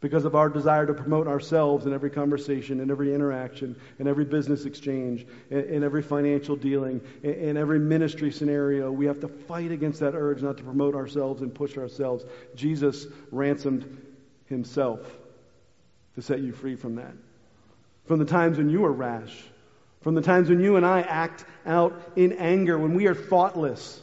because 0.00 0.24
of 0.24 0.34
our 0.34 0.48
desire 0.48 0.84
to 0.86 0.94
promote 0.94 1.28
ourselves 1.28 1.86
in 1.86 1.92
every 1.92 2.10
conversation, 2.10 2.80
in 2.80 2.90
every 2.90 3.14
interaction, 3.14 3.76
in 3.98 4.08
every 4.08 4.24
business 4.24 4.64
exchange, 4.64 5.26
in, 5.50 5.60
in 5.60 5.84
every 5.84 6.02
financial 6.02 6.56
dealing, 6.56 7.00
in, 7.22 7.34
in 7.34 7.56
every 7.56 7.78
ministry 7.78 8.32
scenario. 8.32 8.90
We 8.90 9.06
have 9.06 9.20
to 9.20 9.28
fight 9.28 9.70
against 9.70 10.00
that 10.00 10.14
urge 10.14 10.42
not 10.42 10.56
to 10.58 10.64
promote 10.64 10.94
ourselves 10.94 11.42
and 11.42 11.54
push 11.54 11.78
ourselves. 11.78 12.24
Jesus 12.56 13.06
ransomed 13.30 14.02
himself 14.46 15.00
to 16.16 16.22
set 16.22 16.40
you 16.40 16.52
free 16.52 16.76
from 16.76 16.96
that. 16.96 17.14
From 18.06 18.18
the 18.18 18.24
times 18.24 18.58
when 18.58 18.70
you 18.70 18.84
are 18.84 18.92
rash, 18.92 19.44
from 20.02 20.14
the 20.14 20.22
times 20.22 20.48
when 20.48 20.60
you 20.60 20.76
and 20.76 20.84
I 20.84 21.00
act 21.00 21.44
out 21.64 22.12
in 22.16 22.32
anger, 22.32 22.76
when 22.78 22.94
we 22.94 23.06
are 23.06 23.14
thoughtless. 23.14 24.00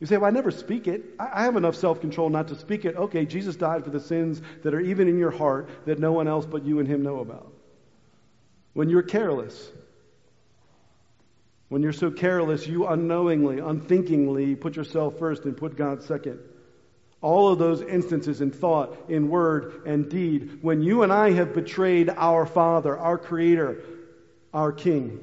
You 0.00 0.06
say, 0.06 0.16
Well, 0.18 0.26
I 0.26 0.30
never 0.30 0.50
speak 0.50 0.88
it. 0.88 1.14
I 1.18 1.44
have 1.44 1.56
enough 1.56 1.76
self 1.76 2.00
control 2.00 2.28
not 2.28 2.48
to 2.48 2.54
speak 2.56 2.84
it. 2.84 2.96
Okay, 2.96 3.24
Jesus 3.24 3.56
died 3.56 3.84
for 3.84 3.90
the 3.90 4.00
sins 4.00 4.42
that 4.62 4.74
are 4.74 4.80
even 4.80 5.08
in 5.08 5.18
your 5.18 5.30
heart 5.30 5.70
that 5.86 5.98
no 5.98 6.12
one 6.12 6.28
else 6.28 6.44
but 6.44 6.64
you 6.64 6.80
and 6.80 6.88
Him 6.88 7.02
know 7.02 7.20
about. 7.20 7.52
When 8.74 8.90
you're 8.90 9.02
careless, 9.02 9.70
when 11.68 11.82
you're 11.82 11.92
so 11.92 12.10
careless, 12.10 12.66
you 12.66 12.86
unknowingly, 12.86 13.58
unthinkingly 13.58 14.54
put 14.54 14.76
yourself 14.76 15.18
first 15.18 15.44
and 15.44 15.56
put 15.56 15.76
God 15.76 16.02
second. 16.02 16.40
All 17.22 17.48
of 17.48 17.58
those 17.58 17.80
instances 17.80 18.42
in 18.42 18.50
thought, 18.50 18.94
in 19.08 19.28
word, 19.28 19.82
and 19.86 20.08
deed, 20.08 20.58
when 20.60 20.82
you 20.82 21.02
and 21.02 21.12
I 21.12 21.30
have 21.32 21.54
betrayed 21.54 22.10
our 22.10 22.44
Father, 22.44 22.96
our 22.96 23.16
Creator, 23.16 23.82
our 24.52 24.70
King, 24.70 25.20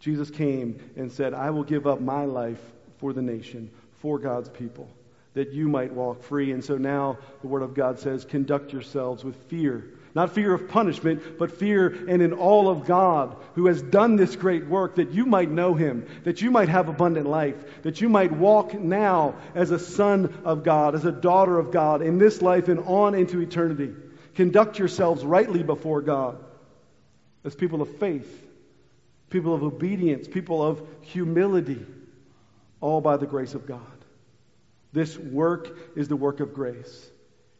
Jesus 0.00 0.30
came 0.30 0.78
and 0.96 1.10
said, 1.10 1.34
I 1.34 1.50
will 1.50 1.64
give 1.64 1.86
up 1.86 2.00
my 2.00 2.24
life 2.24 2.60
for 2.98 3.12
the 3.12 3.22
nation, 3.22 3.70
for 4.00 4.18
God's 4.18 4.48
people, 4.48 4.88
that 5.34 5.52
you 5.52 5.68
might 5.68 5.92
walk 5.92 6.22
free. 6.22 6.52
And 6.52 6.64
so 6.64 6.76
now 6.76 7.18
the 7.40 7.48
Word 7.48 7.62
of 7.62 7.74
God 7.74 7.98
says, 7.98 8.24
conduct 8.24 8.72
yourselves 8.72 9.24
with 9.24 9.36
fear 9.48 9.84
not 10.18 10.34
fear 10.34 10.52
of 10.52 10.68
punishment, 10.68 11.38
but 11.38 11.58
fear 11.58 11.86
and 12.08 12.22
in 12.22 12.32
all 12.32 12.68
of 12.68 12.86
God 12.86 13.36
who 13.54 13.66
has 13.66 13.80
done 13.80 14.16
this 14.16 14.34
great 14.34 14.66
work 14.66 14.96
that 14.96 15.12
you 15.12 15.26
might 15.26 15.48
know 15.48 15.74
him, 15.74 16.06
that 16.24 16.42
you 16.42 16.50
might 16.50 16.68
have 16.68 16.88
abundant 16.88 17.28
life, 17.28 17.82
that 17.82 18.00
you 18.00 18.08
might 18.08 18.32
walk 18.32 18.74
now 18.74 19.36
as 19.54 19.70
a 19.70 19.78
son 19.78 20.42
of 20.44 20.64
God, 20.64 20.96
as 20.96 21.04
a 21.04 21.12
daughter 21.12 21.56
of 21.56 21.70
God 21.70 22.02
in 22.02 22.18
this 22.18 22.42
life 22.42 22.66
and 22.66 22.80
on 22.80 23.14
into 23.14 23.40
eternity. 23.40 23.94
Conduct 24.34 24.78
yourselves 24.78 25.24
rightly 25.24 25.62
before 25.62 26.00
God 26.00 26.44
as 27.44 27.54
people 27.54 27.80
of 27.80 27.98
faith, 27.98 28.47
people 29.30 29.54
of 29.54 29.62
obedience, 29.62 30.26
people 30.26 30.62
of 30.62 30.82
humility, 31.02 31.84
all 32.80 33.00
by 33.00 33.16
the 33.16 33.26
grace 33.26 33.54
of 33.54 33.66
God. 33.66 33.80
This 34.92 35.18
work 35.18 35.76
is 35.96 36.08
the 36.08 36.16
work 36.16 36.40
of 36.40 36.54
grace. 36.54 37.10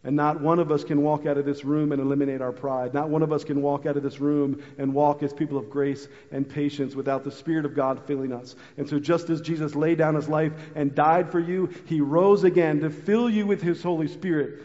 And 0.04 0.14
not 0.14 0.40
one 0.40 0.60
of 0.60 0.70
us 0.70 0.84
can 0.84 1.02
walk 1.02 1.26
out 1.26 1.38
of 1.38 1.44
this 1.44 1.64
room 1.64 1.90
and 1.90 2.00
eliminate 2.00 2.40
our 2.40 2.52
pride. 2.52 2.94
Not 2.94 3.10
one 3.10 3.22
of 3.22 3.32
us 3.32 3.42
can 3.42 3.60
walk 3.60 3.84
out 3.84 3.96
of 3.96 4.02
this 4.02 4.20
room 4.20 4.62
and 4.78 4.94
walk 4.94 5.22
as 5.22 5.32
people 5.32 5.58
of 5.58 5.68
grace 5.68 6.06
and 6.30 6.48
patience 6.48 6.94
without 6.94 7.24
the 7.24 7.32
Spirit 7.32 7.64
of 7.64 7.74
God 7.74 8.06
filling 8.06 8.32
us. 8.32 8.54
And 8.76 8.88
so, 8.88 9.00
just 9.00 9.28
as 9.28 9.40
Jesus 9.40 9.74
laid 9.74 9.98
down 9.98 10.14
his 10.14 10.28
life 10.28 10.52
and 10.76 10.94
died 10.94 11.32
for 11.32 11.40
you, 11.40 11.74
he 11.86 12.00
rose 12.00 12.44
again 12.44 12.80
to 12.80 12.90
fill 12.90 13.28
you 13.28 13.44
with 13.44 13.60
his 13.60 13.82
Holy 13.82 14.06
Spirit. 14.06 14.62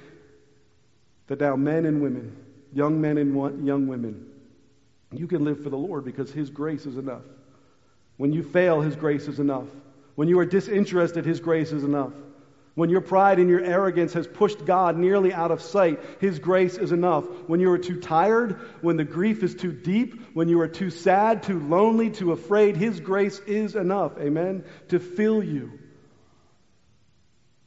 That 1.28 1.40
now, 1.40 1.56
men 1.56 1.86
and 1.86 2.02
women, 2.02 2.38
young 2.72 3.02
men 3.02 3.18
and 3.18 3.66
young 3.66 3.88
women, 3.88 4.28
you 5.18 5.28
can 5.28 5.44
live 5.44 5.64
for 5.64 5.70
the 5.70 5.78
Lord 5.78 6.06
because 6.06 6.32
his 6.32 6.50
grace 6.50 6.86
is 6.86 6.98
enough. 6.98 7.24
When 8.18 8.32
you 8.32 8.44
fail, 8.44 8.82
his 8.82 8.96
grace 8.96 9.28
is 9.28 9.40
enough. 9.40 9.68
When 10.16 10.28
you 10.28 10.40
are 10.40 10.46
disinterested, 10.46 11.26
his 11.26 11.40
grace 11.40 11.72
is 11.72 11.84
enough. 11.84 12.14
When 12.76 12.90
your 12.90 13.02
pride 13.02 13.38
and 13.38 13.50
your 13.50 13.64
arrogance 13.64 14.14
has 14.14 14.26
pushed 14.26 14.66
God 14.66 14.98
nearly 14.98 15.32
out 15.32 15.52
of 15.52 15.62
sight, 15.62 16.00
His 16.20 16.40
grace 16.40 16.76
is 16.76 16.92
enough. 16.92 17.26
When 17.48 17.60
you 17.60 17.72
are 17.72 17.78
too 17.78 18.00
tired, 18.00 18.60
when 18.82 18.98
the 18.98 19.04
grief 19.04 19.44
is 19.44 19.54
too 19.54 19.72
deep, 19.72 20.36
when 20.36 20.50
you 20.50 20.60
are 20.60 20.68
too 20.68 20.90
sad, 20.90 21.44
too 21.44 21.60
lonely, 21.60 22.10
too 22.10 22.32
afraid, 22.32 22.76
His 22.76 23.00
grace 23.00 23.40
is 23.42 23.76
enough, 23.76 24.18
amen, 24.18 24.64
to 24.90 25.00
fill 25.00 25.44
you 25.44 25.80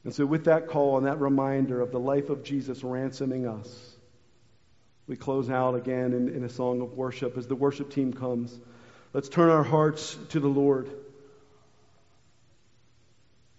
And 0.02 0.12
so, 0.12 0.26
with 0.26 0.44
that 0.44 0.66
call 0.68 0.98
and 0.98 1.06
that 1.06 1.20
reminder 1.20 1.80
of 1.80 1.92
the 1.92 2.00
life 2.00 2.28
of 2.28 2.42
Jesus 2.42 2.82
ransoming 2.82 3.46
us, 3.46 3.95
we 5.06 5.16
close 5.16 5.48
out 5.48 5.74
again 5.74 6.12
in, 6.12 6.28
in 6.28 6.44
a 6.44 6.48
song 6.48 6.80
of 6.80 6.94
worship 6.94 7.36
as 7.36 7.46
the 7.46 7.54
worship 7.54 7.90
team 7.90 8.12
comes. 8.12 8.58
Let's 9.12 9.28
turn 9.28 9.50
our 9.50 9.62
hearts 9.62 10.18
to 10.30 10.40
the 10.40 10.48
Lord, 10.48 10.90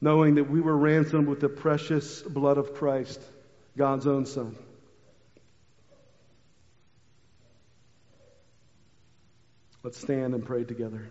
knowing 0.01 0.35
that 0.35 0.49
we 0.49 0.59
were 0.59 0.75
ransomed 0.75 1.27
with 1.27 1.39
the 1.39 1.49
precious 1.49 2.21
blood 2.21 2.57
of 2.57 2.75
Christ, 2.75 3.21
God's 3.77 4.07
own 4.07 4.25
Son. 4.25 4.55
Let's 9.83 9.99
stand 9.99 10.33
and 10.33 10.45
pray 10.45 10.65
together. 10.65 11.09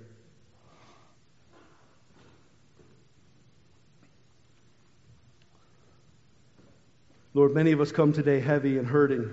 Lord, 7.33 7.55
many 7.55 7.73
of 7.73 7.81
us 7.81 7.91
come 7.91 8.13
today 8.13 8.41
heavy 8.41 8.79
and 8.79 8.87
hurting. 8.87 9.33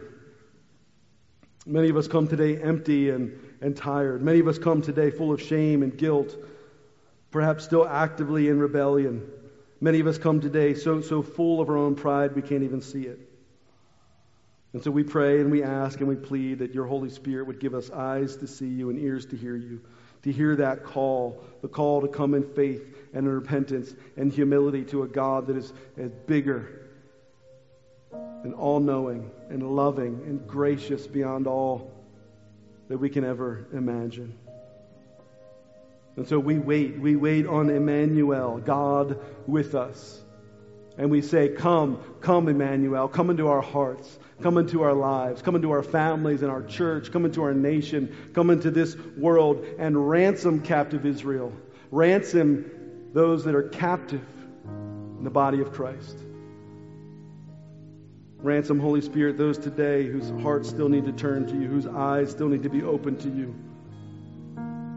Many 1.66 1.90
of 1.90 1.98
us 1.98 2.08
come 2.08 2.28
today 2.28 2.62
empty 2.62 3.10
and, 3.10 3.40
and 3.62 3.76
tired. 3.76 4.22
Many 4.22 4.40
of 4.40 4.48
us 4.48 4.58
come 4.58 4.82
today 4.82 5.12
full 5.12 5.32
of 5.32 5.42
shame 5.42 5.82
and 5.82 5.98
guilt, 5.98 6.36
perhaps 7.32 7.64
still 7.64 7.88
actively 7.88 8.50
in 8.50 8.60
rebellion. 8.60 9.30
Many 9.80 10.00
of 10.00 10.08
us 10.08 10.18
come 10.18 10.42
today 10.42 10.74
so, 10.74 11.02
so 11.02 11.22
full 11.22 11.62
of 11.62 11.70
our 11.70 11.78
own 11.78 11.96
pride 11.96 12.36
we 12.36 12.42
can't 12.42 12.64
even 12.64 12.82
see 12.82 13.04
it. 13.04 13.20
And 14.74 14.84
so 14.84 14.92
we 14.92 15.04
pray 15.04 15.40
and 15.40 15.52
we 15.52 15.64
ask 15.64 16.00
and 16.00 16.10
we 16.10 16.16
plead 16.16 16.60
that 16.60 16.74
your 16.74 16.86
Holy 16.86 17.10
Spirit 17.10 17.48
would 17.48 17.60
give 17.60 17.76
us 17.76 17.92
eyes 17.92 18.36
to 18.38 18.48
see 18.48 18.68
you 18.68 18.90
and 18.90 19.00
ears 19.00 19.26
to 19.28 19.38
hear 19.38 19.56
you, 19.56 19.82
to 20.24 20.32
hear 20.32 20.56
that 20.58 20.84
call, 20.84 21.42
the 21.62 21.68
call 21.68 22.02
to 22.02 22.08
come 22.08 22.34
in 22.34 22.44
faith 22.44 22.82
and 23.14 23.28
in 23.28 23.34
repentance 23.34 23.94
and 24.18 24.34
humility 24.34 24.84
to 24.86 25.04
a 25.04 25.08
God 25.08 25.48
that 25.48 25.56
is, 25.56 25.72
is 25.96 26.12
bigger 26.26 26.83
and 28.44 28.54
all 28.54 28.80
knowing 28.80 29.32
and 29.50 29.76
loving 29.76 30.22
and 30.26 30.46
gracious 30.48 31.08
beyond 31.08 31.48
all 31.48 31.92
that 32.90 32.98
we 32.98 33.10
can 33.10 33.24
ever 33.24 33.66
imagine. 33.74 34.38
And 36.16 36.28
so 36.28 36.38
we 36.38 36.60
wait. 36.60 37.00
We 37.00 37.16
wait 37.16 37.48
on 37.48 37.70
Emmanuel, 37.70 38.60
God 38.60 39.20
with 39.48 39.74
us. 39.74 40.22
And 40.98 41.10
we 41.10 41.22
say, 41.22 41.50
Come, 41.50 42.00
come, 42.22 42.48
Emmanuel, 42.48 43.08
come 43.08 43.32
into 43.32 43.48
our 43.48 43.62
hearts, 43.62 44.20
come 44.42 44.60
into 44.60 44.84
our 44.84 44.94
lives, 44.94 45.42
come 45.42 45.56
into 45.56 45.72
our 45.72 45.82
families 45.82 46.44
and 46.44 46.52
our 46.52 46.62
church, 46.62 47.12
come 47.12 47.26
into 47.26 47.42
our 47.42 47.54
nation, 47.54 48.16
come 48.34 48.52
into 48.52 48.70
this 48.70 48.96
world 49.18 49.66
and 49.80 50.08
ransom 50.08 50.62
captive 50.62 51.06
Israel. 51.06 51.52
Ransom 51.90 53.10
those 53.14 53.44
that 53.46 53.56
are 53.56 53.70
captive 53.70 54.26
in 54.66 55.24
the 55.24 55.32
body 55.32 55.62
of 55.62 55.72
Christ. 55.72 56.18
Ransom, 58.44 58.78
Holy 58.78 59.00
Spirit, 59.00 59.38
those 59.38 59.58
today 59.58 60.06
whose 60.06 60.30
hearts 60.42 60.68
still 60.68 60.90
need 60.90 61.06
to 61.06 61.14
turn 61.14 61.48
to 61.48 61.54
you, 61.54 61.66
whose 61.66 61.88
eyes 61.88 62.30
still 62.30 62.50
need 62.50 62.64
to 62.64 62.70
be 62.70 62.84
open 62.84 63.16
to 63.20 63.30
you. 63.30 63.56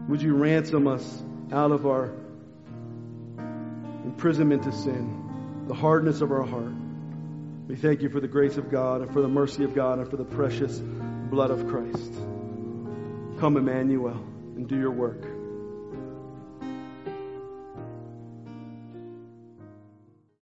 Would 0.09 0.21
you 0.21 0.35
ransom 0.35 0.85
us 0.85 1.23
out 1.53 1.71
of 1.71 1.87
our 1.87 2.13
imprisonment 4.03 4.63
to 4.63 4.71
sin, 4.73 5.65
the 5.67 5.73
hardness 5.73 6.19
of 6.21 6.31
our 6.31 6.43
heart? 6.43 6.73
We 7.67 7.75
thank 7.75 8.01
you 8.01 8.09
for 8.09 8.19
the 8.19 8.27
grace 8.27 8.57
of 8.57 8.69
God 8.71 9.01
and 9.01 9.11
for 9.11 9.21
the 9.21 9.27
mercy 9.27 9.63
of 9.63 9.75
God 9.75 9.99
and 9.99 10.09
for 10.09 10.17
the 10.17 10.25
precious 10.25 10.79
blood 10.79 11.51
of 11.51 11.67
Christ. 11.67 12.13
Come, 13.39 13.57
Emmanuel, 13.57 14.21
and 14.55 14.67
do 14.67 14.77
your 14.77 14.91
work. 14.91 15.26